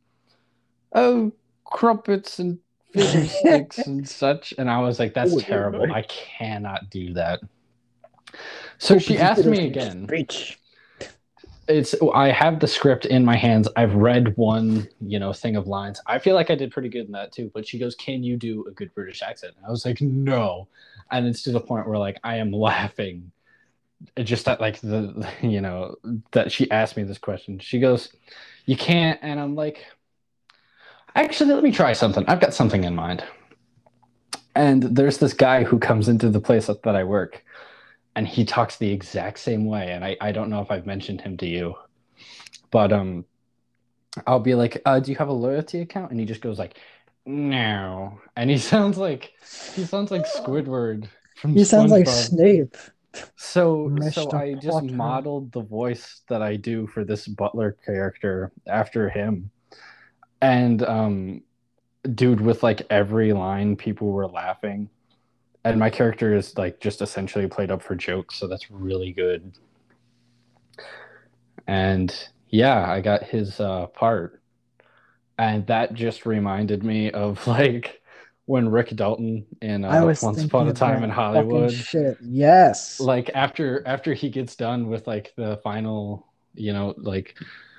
[0.94, 1.32] "Oh,
[1.64, 2.60] crumpets and
[2.96, 4.54] fish sticks and such.
[4.58, 5.92] And I was like, that's oh, terrible.
[5.92, 7.42] I cannot do that.
[8.78, 10.08] So she asked me again.
[11.68, 13.68] It's I have the script in my hands.
[13.76, 16.00] I've read one, you know, thing of lines.
[16.06, 17.50] I feel like I did pretty good in that too.
[17.56, 20.68] But she goes, "Can you do a good British accent?" And I was like, "No,"
[21.12, 23.32] and it's to the point where like I am laughing,
[24.18, 25.96] just that like the you know
[26.32, 27.60] that she asked me this question.
[27.60, 28.14] She goes,
[28.66, 29.86] "You can't," and I'm like,
[31.16, 32.26] Actually, let me try something.
[32.28, 33.24] I've got something in mind.
[34.54, 37.44] And there's this guy who comes into the place that I work,
[38.16, 39.92] and he talks the exact same way.
[39.92, 41.76] And I, I don't know if I've mentioned him to you,
[42.70, 43.26] but um,
[44.28, 46.80] I'll be like, uh, "Do you have a loyalty account?" And he just goes like,
[47.26, 49.34] "No," and he sounds like
[49.76, 51.54] he sounds like Squidward from.
[51.54, 52.76] He sounds like Snape.
[53.38, 54.94] So, so I just Potter.
[54.94, 59.52] modeled the voice that I do for this butler character after him.
[60.42, 61.42] And um
[62.14, 64.90] dude with like every line people were laughing.
[65.64, 69.54] And my character is like just essentially played up for jokes, so that's really good.
[71.68, 72.14] And
[72.50, 74.42] yeah, I got his uh part.
[75.38, 78.02] And that just reminded me of like
[78.46, 82.18] when Rick Dalton in I uh, Once Upon a Time in Hollywood Shit.
[82.22, 83.00] Yes.
[83.00, 87.38] like after after he gets done with like the final you know like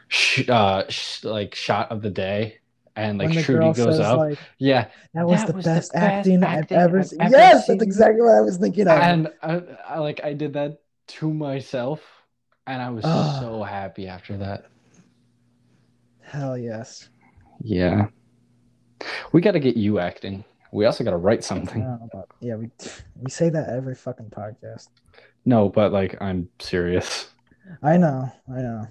[0.08, 2.58] sh- uh sh- like shot of the day
[2.96, 5.92] and like Trudy goes says up like yeah that was "That the was the best
[5.92, 7.20] best acting, I've ever seen.
[7.20, 9.00] ever Yes, seen." that's exactly what I was thinking of.
[9.00, 12.00] and I, I like i did that to myself
[12.66, 14.66] and i was so happy after that
[16.22, 17.08] Hell yes.
[17.62, 18.06] Yeah
[19.32, 22.54] we got to get you acting we also got to write something know about- yeah,
[22.56, 22.70] we
[23.20, 24.88] we say that every fucking podcast.
[25.44, 27.28] no but like i'm serious
[27.82, 28.86] I know, I know.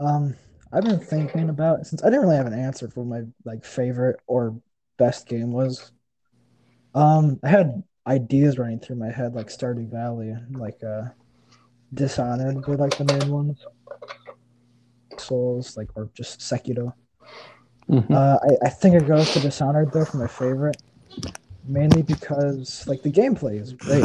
[0.00, 0.34] Um,
[0.72, 4.18] I've been thinking about since I didn't really have an answer for my like favorite
[4.26, 4.60] or
[4.96, 5.92] best game was.
[6.94, 11.04] Um, I had ideas running through my head like Stardew Valley, like uh,
[11.94, 13.64] Dishonored were like the main ones.
[15.18, 16.92] Souls, like or just Sekiro.
[17.90, 18.10] Mhm.
[18.10, 20.76] Uh, I, I think it goes to Dishonored though for my favorite,
[21.66, 24.02] mainly because like the gameplay is great.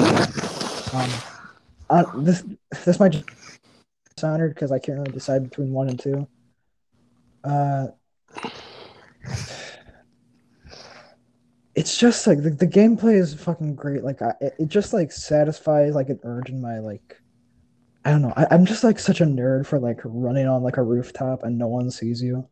[1.89, 2.43] Um, this
[2.85, 3.25] this might just
[4.15, 6.27] Dishonored because I can't really decide between one and two.
[7.43, 7.87] Uh,
[11.73, 14.03] it's just like the, the gameplay is fucking great.
[14.03, 17.17] Like I, it, it just like satisfies like an urge in my like.
[18.03, 18.33] I don't know.
[18.35, 21.57] I, I'm just like such a nerd for like running on like a rooftop and
[21.57, 22.47] no one sees you.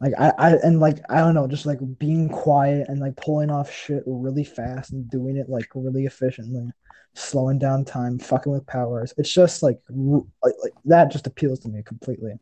[0.00, 3.50] Like I, I and like I don't know, just like being quiet and like pulling
[3.50, 6.70] off shit really fast and doing it like really efficiently,
[7.14, 9.14] slowing down time, fucking with powers.
[9.16, 12.34] It's just like like, like that just appeals to me completely.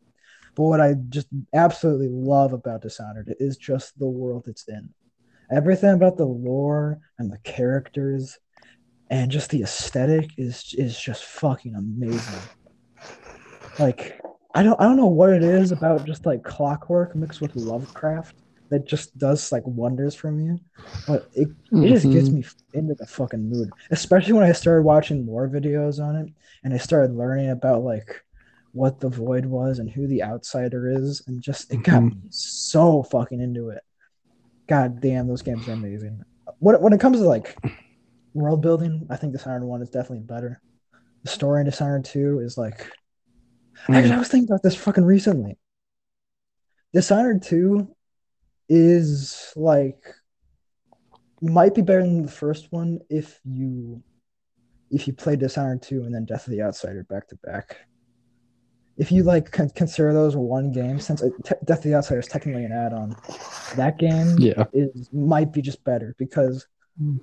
[0.55, 4.89] But what I just absolutely love about Dishonored is just the world it's in.
[5.51, 8.37] Everything about the lore and the characters
[9.09, 12.41] and just the aesthetic is is just fucking amazing.
[13.79, 14.19] Like
[14.55, 18.35] I don't I don't know what it is about just like clockwork mixed with Lovecraft
[18.69, 20.59] that just does like wonders for me.
[21.05, 22.33] But it it just gets Mhm.
[22.33, 23.69] me into the fucking mood.
[23.91, 26.33] Especially when I started watching more videos on it
[26.63, 28.23] and I started learning about like
[28.71, 33.03] what the void was and who the outsider is and just it got me so
[33.03, 33.83] fucking into it.
[34.67, 36.23] God damn, those games are amazing.
[36.59, 37.55] When when it comes to like
[38.33, 40.61] world building, I think The Dishonored 1 is definitely better.
[41.23, 42.89] The story in Dishonored 2 is like
[43.89, 45.57] Actually, I was thinking about this fucking recently.
[46.93, 47.87] Dishonored 2
[48.69, 50.03] is like
[51.41, 54.01] might be better than the first one if you
[54.91, 57.77] if you play Dishonored 2 and then Death of the Outsider back to back.
[58.97, 61.21] If you like con- consider those one game, since
[61.65, 63.15] Death of the Outsider is technically an add-on,
[63.75, 66.65] that game yeah is might be just better because
[66.97, 67.17] Hmm.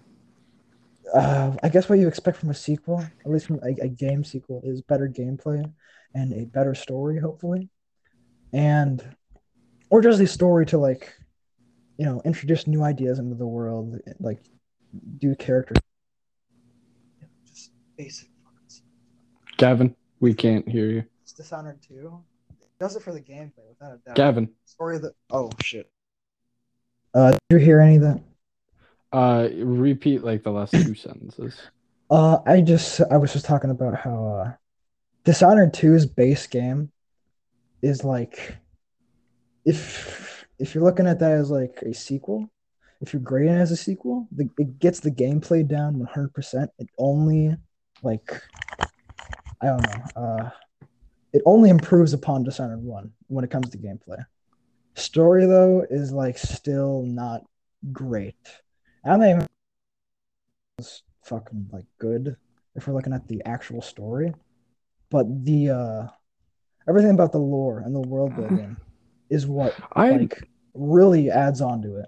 [1.12, 4.24] Uh, I guess what you expect from a sequel, at least from a, a game
[4.24, 5.70] sequel, is better gameplay
[6.14, 7.68] and a better story, hopefully,
[8.52, 9.04] and
[9.90, 11.14] or just a story to like,
[11.98, 14.42] you know, introduce new ideas into the world, like
[15.18, 15.78] do characters.
[17.46, 18.28] Just basic.
[18.44, 18.86] fucking stuff.
[19.56, 22.22] gavin we can't hear you It's Dishonored 2.
[22.60, 24.16] It does it for the gameplay without a doubt.
[24.16, 25.90] gavin Story of the oh shit.
[27.14, 28.20] Uh, did you hear any of that?
[29.12, 31.60] Uh repeat like the last two sentences
[32.10, 34.52] Uh, I just I was just talking about how uh,
[35.24, 36.92] Dishonored 2's base game
[37.82, 38.56] is like
[39.64, 42.50] if if you're looking at that as like a sequel,
[43.00, 46.68] if you're grading as a sequel, the, it gets the gameplay down 100%.
[46.78, 47.56] It only
[48.02, 48.42] like
[49.60, 50.22] I don't know.
[50.22, 50.50] Uh,
[51.32, 54.24] it only improves upon Dishonored 1 when it comes to gameplay.
[54.94, 57.42] Story though is like still not
[57.92, 58.36] great.
[59.04, 59.46] I don't even
[60.78, 62.36] is fucking like good
[62.74, 64.32] if we're looking at the actual story.
[65.10, 66.06] But the uh
[66.88, 68.76] everything about the lore and the world building
[69.30, 70.42] is what i like
[70.74, 72.06] really adds on to it.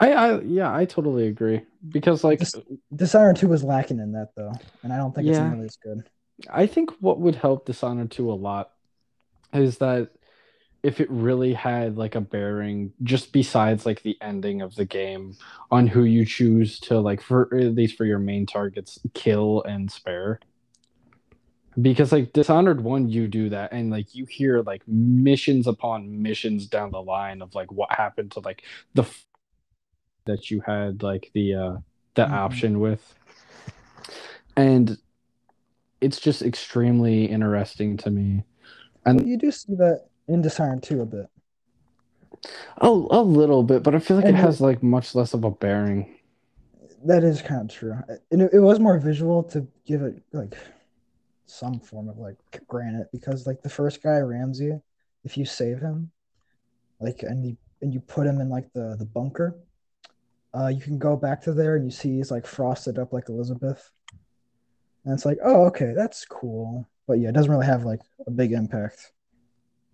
[0.00, 2.54] I, I yeah, I totally agree because like Dis-
[2.94, 4.52] Dishonored 2 was lacking in that though,
[4.82, 5.48] and I don't think it's Yeah.
[5.50, 6.08] nearly as good.
[6.48, 8.70] I think what would help Dishonored 2 a lot
[9.52, 10.10] is that
[10.82, 15.36] if it really had like a bearing just besides like the ending of the game
[15.70, 19.90] on who you choose to like for at least for your main targets kill and
[19.90, 20.38] spare.
[21.80, 26.66] Because like dishonored one you do that and like you hear like missions upon missions
[26.66, 28.62] down the line of like what happened to like
[28.94, 29.24] the f-
[30.26, 31.76] that you had like the uh
[32.14, 32.32] the Mhm.
[32.32, 33.14] option with.
[34.56, 34.98] And
[36.00, 38.44] it's just extremely interesting to me.
[39.04, 41.26] But you do see that in Dishonored 2 a bit.
[42.78, 45.44] a, a little bit but i feel like it And- has like much less of
[45.44, 46.14] a bearing
[47.04, 47.94] That is kind of true.
[48.30, 50.54] And it, it was more visual to give it like
[51.46, 52.36] some form of like
[52.68, 54.72] granite because like the first guy, Ramsey,
[55.24, 56.10] if you save him,
[57.00, 59.56] like and you and you put him in like the the bunker,
[60.52, 63.28] uh, you can go back to there and you see he's like frosted up like
[63.28, 63.90] Elizabeth,
[65.04, 66.84] and it's like, oh, okay, that's cool.
[67.06, 69.12] But yeah, it doesn't really have like a big impact.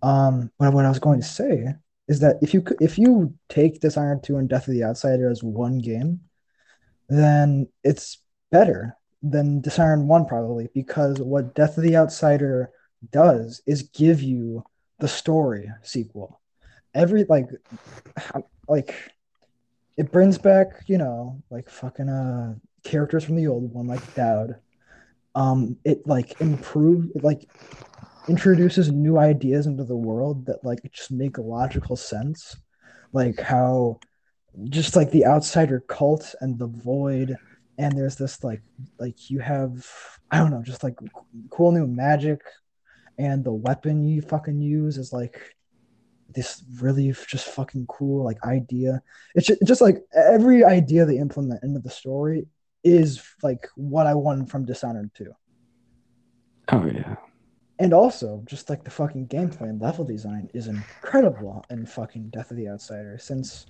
[0.05, 1.75] Um, but what I was going to say
[2.09, 5.43] is that if you if you take Dishonored 2 and Death of the Outsider as
[5.43, 6.21] one game,
[7.09, 8.19] then it's
[8.53, 12.71] better than Dishonored 1 probably because what Death of the Outsider
[13.11, 14.63] does is give you
[14.99, 16.39] the story sequel.
[16.93, 17.49] Every like
[18.69, 18.95] like
[19.97, 24.57] it brings back, you know, like fucking uh characters from the old one like Daud.
[25.35, 27.49] Um it like improve it like
[28.29, 32.57] introduces new ideas into the world that like just make logical sense.
[33.13, 34.01] Like how
[34.69, 37.37] just like the outsider cult and the void
[37.77, 38.63] and there's this like
[39.01, 39.85] like you have
[40.31, 40.95] i don't know just like
[41.51, 42.41] cool new magic
[43.19, 45.55] and the weapon you fucking use is like
[46.35, 49.01] this really just fucking cool like idea.
[49.35, 52.47] It's just, just like every idea they implement into the story
[52.83, 55.33] is like what i wanted from dishonored 2
[56.73, 57.17] oh yeah
[57.79, 62.51] and also just like the fucking gameplay and level design is incredible in fucking death
[62.51, 63.67] of the outsider since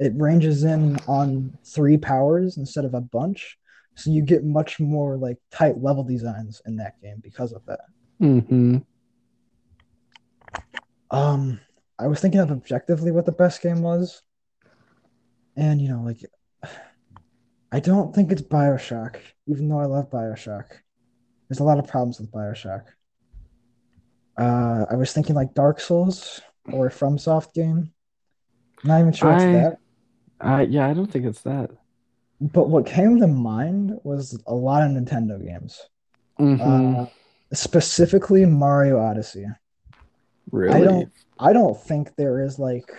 [0.00, 3.58] it ranges in on three powers instead of a bunch.
[3.94, 7.80] So you get much more like tight level designs in that game because of that.
[8.20, 8.76] Mm-hmm.
[11.10, 11.60] um
[11.98, 14.22] i was thinking of objectively what the best game was.
[15.56, 16.24] And you know like
[17.70, 19.16] i don't think it's bioshock
[19.46, 20.66] even though i love bioshock.
[21.48, 22.84] There's a lot of problems with bioshock
[24.42, 26.40] uh i was thinking like dark souls
[26.72, 27.92] or a FromSoft game
[28.84, 29.78] not even sure it's I- that
[30.40, 31.70] uh, yeah i don't think it's that
[32.40, 35.78] But what came to mind was a lot of Nintendo games,
[36.40, 36.98] Mhm.
[36.98, 37.06] uh,
[37.54, 39.46] specifically Mario Odyssey.
[40.50, 41.08] really I don't,
[41.38, 42.90] I don't think there is like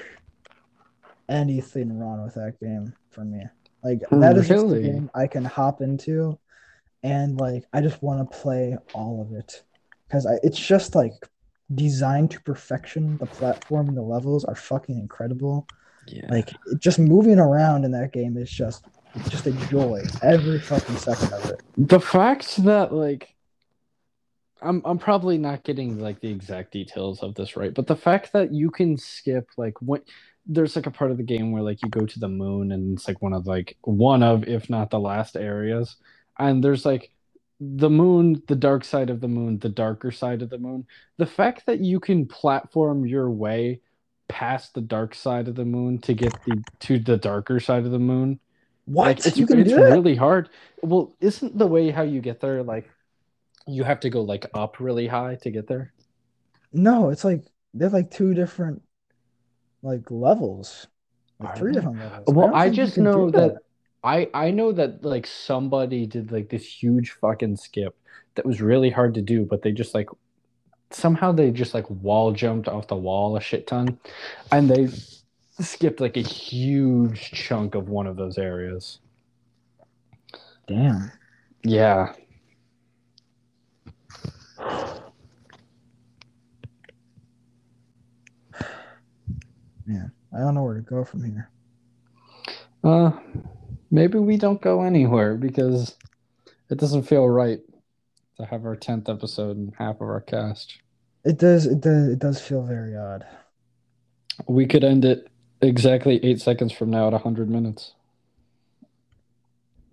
[1.28, 3.44] anything wrong with that game for me.
[3.84, 4.84] Like that is just a Really?
[4.88, 6.40] game I can hop into,
[7.03, 9.64] and like I just want to play all of it
[10.07, 11.14] because it's just like
[11.75, 13.17] designed to perfection.
[13.17, 15.67] The platform and the levels are fucking incredible.
[16.07, 18.85] yeah Like just moving around in that game is just
[19.29, 21.61] just a joy every fucking second of it.
[21.77, 23.35] the fact that like
[24.61, 28.33] I'm I'm probably not getting like the exact details of this right, but the fact
[28.33, 30.03] that you can skip like what
[30.45, 32.97] there's like a part of the game where like you go to the moon and
[32.97, 35.97] it's like one of like one of if not the last areas
[36.39, 37.11] and there's like
[37.59, 40.85] the moon, the dark side of the moon, the darker side of the moon.
[41.17, 43.81] The fact that you can platform your way
[44.27, 47.91] past the dark side of the moon to get the to the darker side of
[47.91, 48.39] the moon
[48.85, 50.01] What like it's, you can it's do that?
[50.01, 50.49] really hard.
[50.84, 52.89] Well, isn't the way how you get there like
[53.67, 55.93] you have to go like up really high to get there?
[56.73, 58.81] No, it's like they're like two different
[59.81, 60.88] like levels,
[61.39, 62.35] like three different levels.
[62.35, 63.59] Well, don't I just know that
[64.03, 67.95] I I know that like somebody did like this huge fucking skip
[68.35, 70.09] that was really hard to do, but they just like
[70.91, 73.97] somehow they just like wall jumped off the wall a shit ton,
[74.51, 74.89] and they
[75.59, 78.99] skipped like a huge chunk of one of those areas.
[80.67, 81.11] Damn.
[81.63, 82.13] Yeah.
[89.85, 91.49] Yeah, I don't know where to go from here.
[92.85, 93.11] Uh,
[93.94, 95.95] maybe we don't go anywhere because
[96.70, 97.60] it doesn't feel right
[98.38, 100.80] to have our tenth episode and half of our cast.
[101.24, 103.26] It does it does it does feel very odd.
[104.48, 105.30] We could end it
[105.61, 107.94] exactly eight seconds from now at hundred minutes.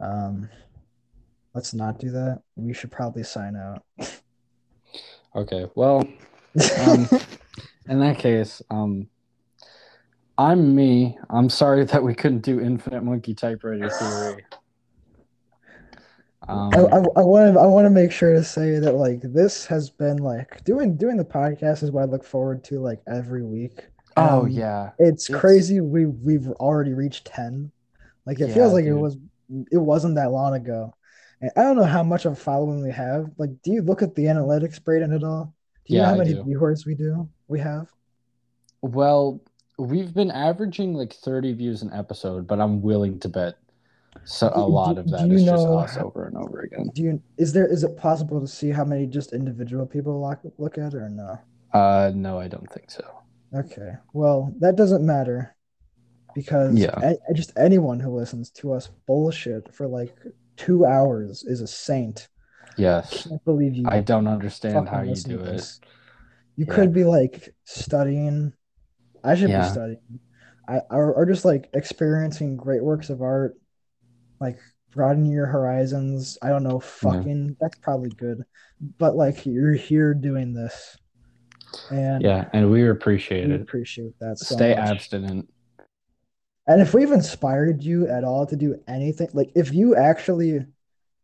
[0.00, 0.48] Um
[1.54, 2.40] let's not do that.
[2.56, 3.84] We should probably sign out.
[5.36, 6.00] Okay, well,
[6.80, 7.08] um,
[7.88, 9.08] in that case, um,
[10.40, 11.18] I'm me.
[11.28, 14.44] I'm sorry that we couldn't do Infinite Monkey Typewriter Theory.
[16.48, 19.20] Um, I, I, I want to I want to make sure to say that like
[19.20, 23.00] this has been like doing doing the podcast is what I look forward to like
[23.06, 23.84] every week.
[24.16, 27.70] oh Um, yeah, It's It's- crazy we we've already reached 10.
[28.24, 29.18] Like it Yeah, feels like it was
[29.70, 30.94] it wasn't that long ago.
[31.42, 33.30] And I don't know how much of a following we have.
[33.36, 35.54] Like do you look at the analytics Braden at all?
[35.84, 36.42] Do you Yeah, know how I many do.
[36.44, 37.28] viewers we do?
[37.46, 37.88] We have?
[38.80, 39.42] Well,
[39.80, 43.54] we've been averaging like 30 views an episode, but I'm willing to bet
[44.24, 46.90] so a lot do- of that is is just know us over and over again.
[46.94, 50.40] Do you is there is it possible to see how many just individual people look
[50.58, 51.38] look at or no?
[51.72, 53.04] Uh, no, I don't think so.
[53.54, 53.92] Okay.
[54.12, 55.54] Well, that doesn't matter
[56.34, 56.98] because Yeah.
[57.28, 60.14] a- just anyone who listens to us bullshit for like
[60.56, 62.28] two hours is a saint.
[62.76, 65.78] Yes, Can't believe you I don't understand how you do to it.
[66.56, 66.74] You Yeah.
[66.74, 68.52] could be like studying.
[69.24, 69.62] I should Yeah.
[69.62, 70.20] be studying.
[70.68, 73.56] I or, or just like experiencing great works of art,
[74.40, 74.58] like
[74.92, 76.38] broadening your horizons.
[76.42, 78.42] I don't know, fucking that's probably good.
[78.98, 80.96] But like you're here doing this.
[81.90, 83.62] And Yeah, and we appreciate we it.
[83.62, 84.78] appreciate that so Stay much.
[84.78, 85.48] abstinent.
[86.66, 90.66] And if we've inspired you at all to do anything, like if you actually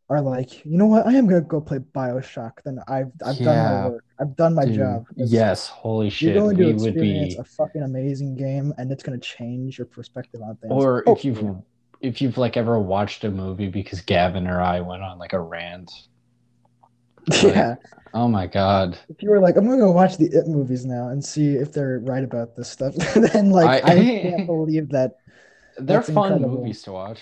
[0.08, 3.56] are like, you know what, I am gonna go play Bioshock, then I've I've done
[3.56, 4.04] my work.
[4.20, 5.06] I've done my Dude, job.
[5.16, 6.34] Yes, holy shit.
[6.34, 10.40] You're going to experience be a fucking amazing game and it's gonna change your perspective
[10.42, 10.72] on things.
[10.72, 11.14] or oh.
[11.14, 11.44] if you've
[12.00, 15.40] if you've like ever watched a movie because Gavin or I went on like a
[15.40, 15.90] rant.
[17.42, 17.74] Yeah.
[18.14, 18.96] Oh my god.
[19.08, 21.72] If you were like, I'm gonna go watch the It movies now and see if
[21.72, 25.16] they're right about this stuff, then like I- I, can't believe that
[25.76, 26.58] They're fun incredible.
[26.58, 27.20] movies to watch.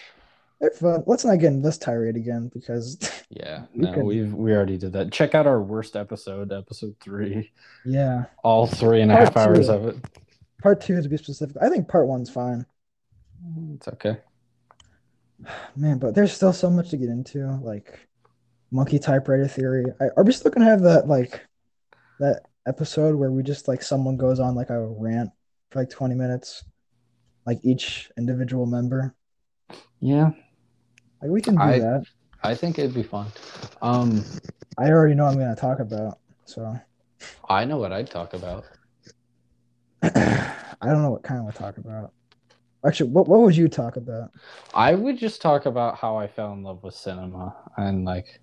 [0.81, 0.95] They're.
[0.97, 2.99] Uh, let's not get in this tirade again because
[3.31, 5.11] Yeah, We no, could- we've we already did that.
[5.13, 7.51] Check out our worst episode, episode three.
[7.85, 8.25] yeah.
[8.43, 9.97] All three and a Part half hours of it.
[10.63, 11.57] Part two to be specific.
[11.61, 12.65] I think part one's fine.
[13.75, 14.19] It's okay.
[15.77, 17.99] Man, but there's still so much to get into, like
[18.71, 19.85] monkey typewriter theory.
[20.01, 21.41] I, are we still gonna have that like
[22.21, 25.31] that episode where we just like someone goes on like a rant
[25.71, 26.65] for like 20 minutes,
[27.47, 29.15] like each individual member?
[30.01, 30.31] Yeah,
[31.25, 32.05] Like we can do I- that.
[32.43, 33.29] I think it'd be fun.
[33.81, 34.23] Um,
[34.77, 36.79] I already know I'm gonna talk about, so
[37.49, 38.67] I know what I'd talk about.
[40.03, 40.53] I
[40.83, 42.13] don't know what kind of we'll talk about.
[42.87, 44.33] Actually, what what would you talk about?
[44.75, 48.43] I would just talk about how I fell in love with cinema and like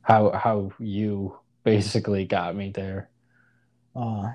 [0.00, 3.10] how how you basically got me there.
[3.94, 4.30] Uh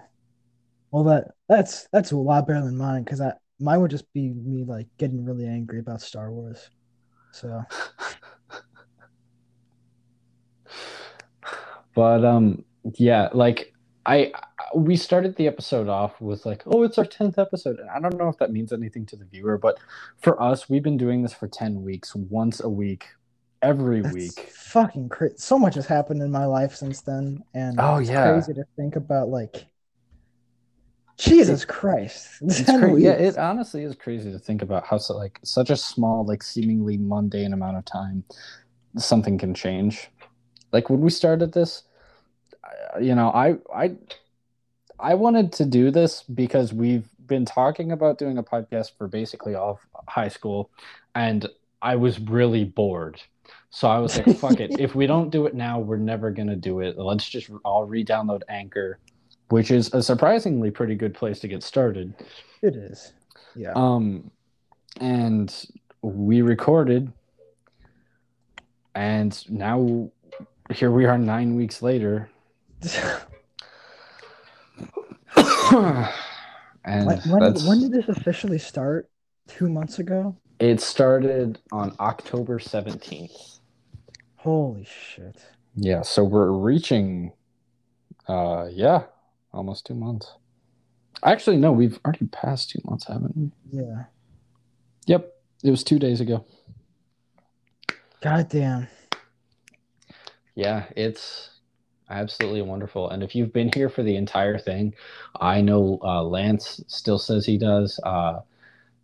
[0.91, 4.29] well that that's that's a lot better than mine because I mine would just be
[4.29, 6.69] me like getting really angry about Star Wars.
[7.31, 7.63] So
[11.93, 12.63] But um
[12.95, 13.73] yeah, like
[14.05, 14.31] I
[14.75, 17.79] we started the episode off with like, oh, it's our 10th episode.
[17.79, 19.77] And I don't know if that means anything to the viewer, but
[20.17, 23.07] for us, we've been doing this for 10 weeks, once a week,
[23.61, 24.49] every that's week.
[24.53, 25.35] fucking crazy.
[25.37, 28.31] So much has happened in my life since then, and Oh, it's yeah.
[28.31, 29.27] crazy to think about.
[29.29, 29.65] Like,
[31.21, 35.15] Jesus Christ, It's 10 cra- yeah, it honestly is crazy to think about how so,
[35.15, 38.23] like such a small, like seemingly mundane amount of time,
[38.97, 40.09] something can change.
[40.71, 41.83] Like when we started this,
[42.99, 43.95] you know, I I
[44.99, 49.55] I wanted to do this because we've been talking about doing a podcast for basically
[49.55, 50.71] all high school,
[51.15, 51.47] and
[51.81, 53.21] I was really bored.
[53.69, 54.71] So I was like, "Fuck it!
[54.79, 56.97] If we don't do it now, we're never gonna do it.
[56.97, 58.99] Let's just all re-download Anchor."
[59.51, 62.13] Which is a surprisingly pretty good place to get started.
[62.61, 63.13] It is.
[63.55, 63.73] Yeah.
[63.75, 64.31] Um,
[64.99, 65.53] and
[66.01, 67.11] we recorded,
[68.95, 70.09] and now
[70.73, 72.29] here we are nine weeks later.
[76.85, 79.09] and when, when, when did this officially start?
[79.47, 80.37] Two months ago.
[80.59, 83.59] it started on October 17th.
[84.37, 85.43] Holy shit.
[85.75, 87.33] Yeah, so we're reaching,
[88.29, 89.03] uh, yeah,
[89.53, 90.33] almost two months.
[91.23, 93.51] Actually, no, we've already passed two months, haven't we?
[93.71, 94.03] Yeah.
[95.07, 95.33] Yep,
[95.63, 96.45] it was two days ago.
[98.21, 98.87] God damn.
[100.55, 101.49] Yeah, it's
[102.09, 103.09] absolutely wonderful.
[103.09, 104.93] And if you've been here for the entire thing,
[105.39, 107.99] I know uh, Lance still says he does.
[108.03, 108.41] Uh,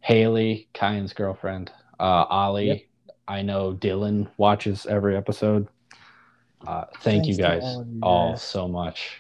[0.02, 2.82] Haley, Kyan's girlfriend, uh, Ollie, Yep.
[3.30, 5.68] I know Dylan watches every episode.
[6.65, 8.41] Uh, thank you Thanks to guys all you all guys.
[8.41, 9.19] so much.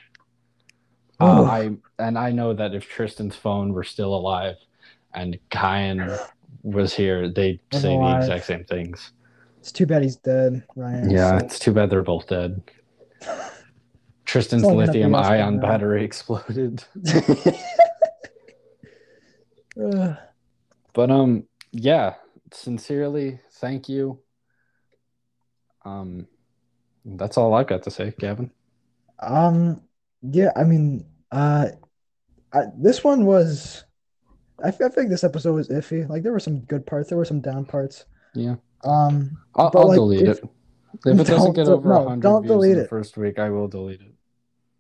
[1.19, 1.45] Uh, Oh.
[1.45, 4.55] I and I know that if Tristan's phone were still alive
[5.13, 6.11] and Kyan
[6.63, 8.21] was here, they'd say alive.
[8.21, 9.11] the exact same things.
[9.59, 11.09] It's too bad he's dead, Ryan.
[11.09, 12.61] Yeah, it's too bad they're both dead.
[14.25, 15.61] Tristan's only gonna be lithium us then, ion right?
[15.69, 16.83] battery exploded.
[19.81, 20.17] Ugh.
[20.93, 22.15] But um yeah,
[22.51, 24.19] sincerely, thank you.
[25.85, 26.27] Um,
[27.05, 28.51] that's all I've got to say, Gavin.
[29.19, 29.81] Um,
[30.21, 31.67] yeah, I mean, uh,
[32.53, 33.83] I, this one was.
[34.63, 36.07] I feel, I think this episode was iffy.
[36.09, 38.05] Like there were some good parts, there were some down parts.
[38.33, 38.55] Yeah.
[38.83, 40.49] Um, I'll, I'll like, delete if- it.
[41.05, 42.89] If it doesn't get over no, 100 don't views delete in the it.
[42.89, 44.13] first week, I will delete it.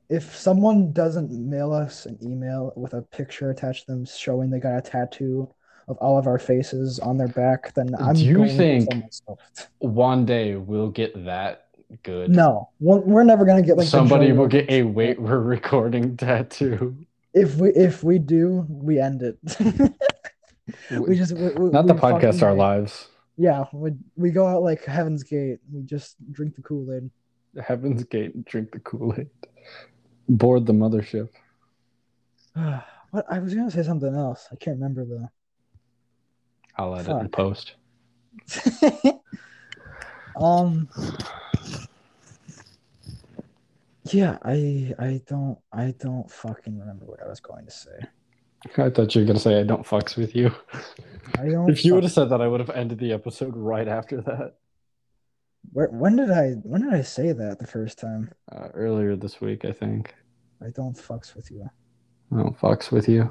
[0.09, 4.59] if someone doesn't mail us an email with a picture attached to them showing they
[4.59, 5.47] got a tattoo
[5.87, 8.89] of all of our faces on their back, then I'm Do you think-.
[9.79, 11.66] One day we'll get that
[12.03, 12.29] good.
[12.29, 16.97] No, we're never gonna get like Somebody will get a wait, we're recording tattoo.
[17.33, 19.37] If we if we do, we end it.
[20.91, 23.07] we just we, we- Not the podcast, our lives.
[23.37, 25.59] Yeah, we we go out like Heaven's Gate.
[25.71, 27.09] We just drink the Kool Aid.
[27.63, 29.29] Heaven's Gate, drink the Kool Aid.
[30.27, 31.29] Board the mothership.
[33.11, 34.47] what I was gonna say something else.
[34.51, 35.29] I can't remember though.
[36.77, 37.31] I'll edit in Fuck.
[37.31, 37.73] post.
[40.39, 40.87] um
[44.13, 47.97] yeah i i don't i don't fucking remember what i was going to say
[48.75, 50.51] I thought you were gonna say I don't fucks with you.
[51.37, 53.87] i don't If you would have said that, I would have ended the episode right
[53.87, 54.55] after that.
[55.71, 59.39] where, when did i when did i say that the first time Uh, earlier this
[59.41, 60.15] week, I think.
[60.65, 61.69] i don't fucks with you
[62.33, 63.29] I don't fucks with you.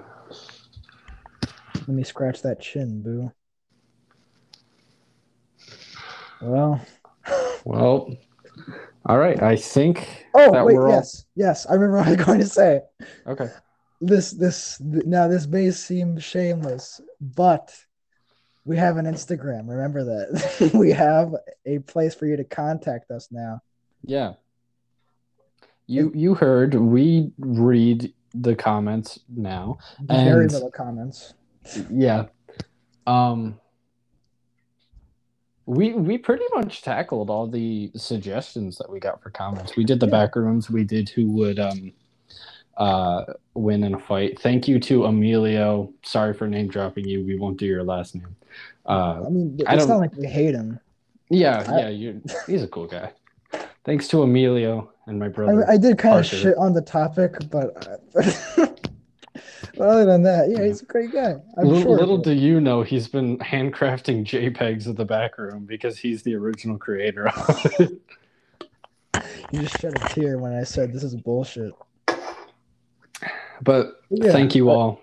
[1.74, 3.32] let me scratch that chin boo
[6.40, 6.81] well
[7.65, 8.15] Well,
[9.06, 9.40] all right.
[9.42, 12.40] I think oh that wait we're all yes yes i remember what i was going
[12.40, 12.80] to say
[13.26, 13.48] okay.
[14.00, 17.74] this this now this may seem shameless but
[18.64, 21.34] we have an instagram remember that we have
[21.66, 23.60] a place for you to contact us now
[24.04, 24.34] Yeah.
[25.88, 26.74] You you heard.
[26.74, 29.78] We read the comments now.
[30.00, 31.34] very And- little comments
[31.90, 32.24] Yeah.
[33.06, 33.60] Um.
[35.66, 39.76] We we pretty much tackled all the suggestions that we got for comments.
[39.76, 40.70] We did the back rooms.
[40.70, 41.93] We did who would um
[42.76, 43.24] uh
[43.55, 44.38] win in a fight.
[44.40, 45.93] Thank you to Emilio.
[46.02, 47.24] Sorry for name dropping you.
[47.24, 48.36] We won't do your last name.
[48.86, 50.78] Uh i mean I it's don't- not like we hate him
[51.28, 53.10] yeah, I- yeah, you he's a cool guy.
[53.84, 55.55] Thanks to Emilio and my brother.
[55.55, 57.74] mean, I did kind of shit on the topic but
[58.14, 58.76] but
[59.81, 62.82] other than that yeah he's a great guy i'm little, sure little do you know,
[62.82, 68.01] he's been handcrafting JPEGs of the back room because he's the original creator of it.
[69.53, 71.73] you just shed a tear when i said this is bullshit
[73.62, 75.01] But Yeah, thank you but- all.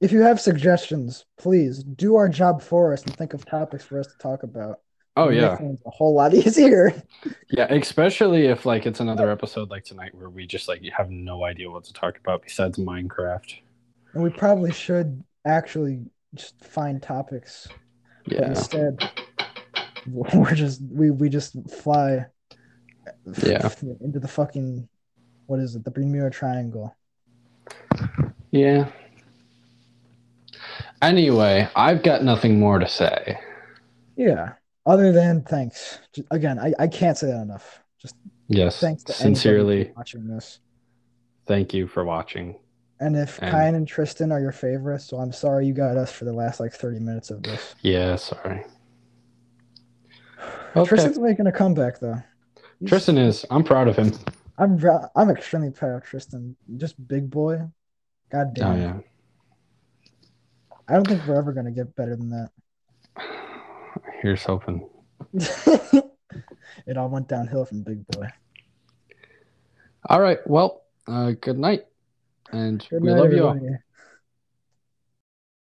[0.00, 3.98] if you have suggestions please do our job for us and think of topics for
[4.00, 4.80] us to talk about
[5.14, 6.94] Oh yeah, a whole lot easier
[7.50, 7.66] yeah.
[7.70, 11.70] Especially if like it's another episode like tonight where we just like have no idea
[11.70, 13.56] what to talk about besides Minecraft.
[14.14, 16.00] And we probably should actually
[16.34, 17.68] just find topics.
[18.24, 19.10] But Yeah, instead
[20.10, 22.26] we're just we we just fly
[23.42, 23.68] Yeah.
[24.00, 24.88] into the fucking
[25.46, 25.84] what is it?
[25.84, 26.96] The bermuda triangle.
[28.50, 28.88] Yeah.
[31.00, 33.38] Anyway, I've got nothing more to say.
[34.16, 34.52] yeah.
[34.84, 35.98] Other than thanks.
[36.32, 37.80] Again i, I can't say that enough.
[38.00, 38.16] Just
[38.48, 40.58] Yes, thanks to sincerely, watching this.
[41.46, 42.56] Thank you for watching.
[43.02, 46.12] And if And- Kyan and Tristan are your favorites, so I'm sorry you got us
[46.12, 47.74] for the last like 30 minutes of this.
[47.82, 48.64] Yeah, sorry.
[50.74, 50.88] Okay.
[50.88, 52.14] Tristan's making a comeback though.
[52.80, 53.44] He's- Tristan is.
[53.50, 54.12] I'm proud of him.
[54.58, 54.80] I'm
[55.14, 56.56] I'm extremely proud of Tristan.
[56.78, 57.60] Just big boy.
[58.30, 58.78] God Oh damn.
[58.80, 58.98] yeah.
[60.88, 62.50] I don't think we're ever gonna get better than that.
[64.22, 64.88] Here's hoping.
[65.34, 68.28] it all went downhill from big boy.
[70.08, 70.38] All right.
[70.46, 71.84] Well, uh, good night,
[72.52, 73.60] and Good we night, love you all.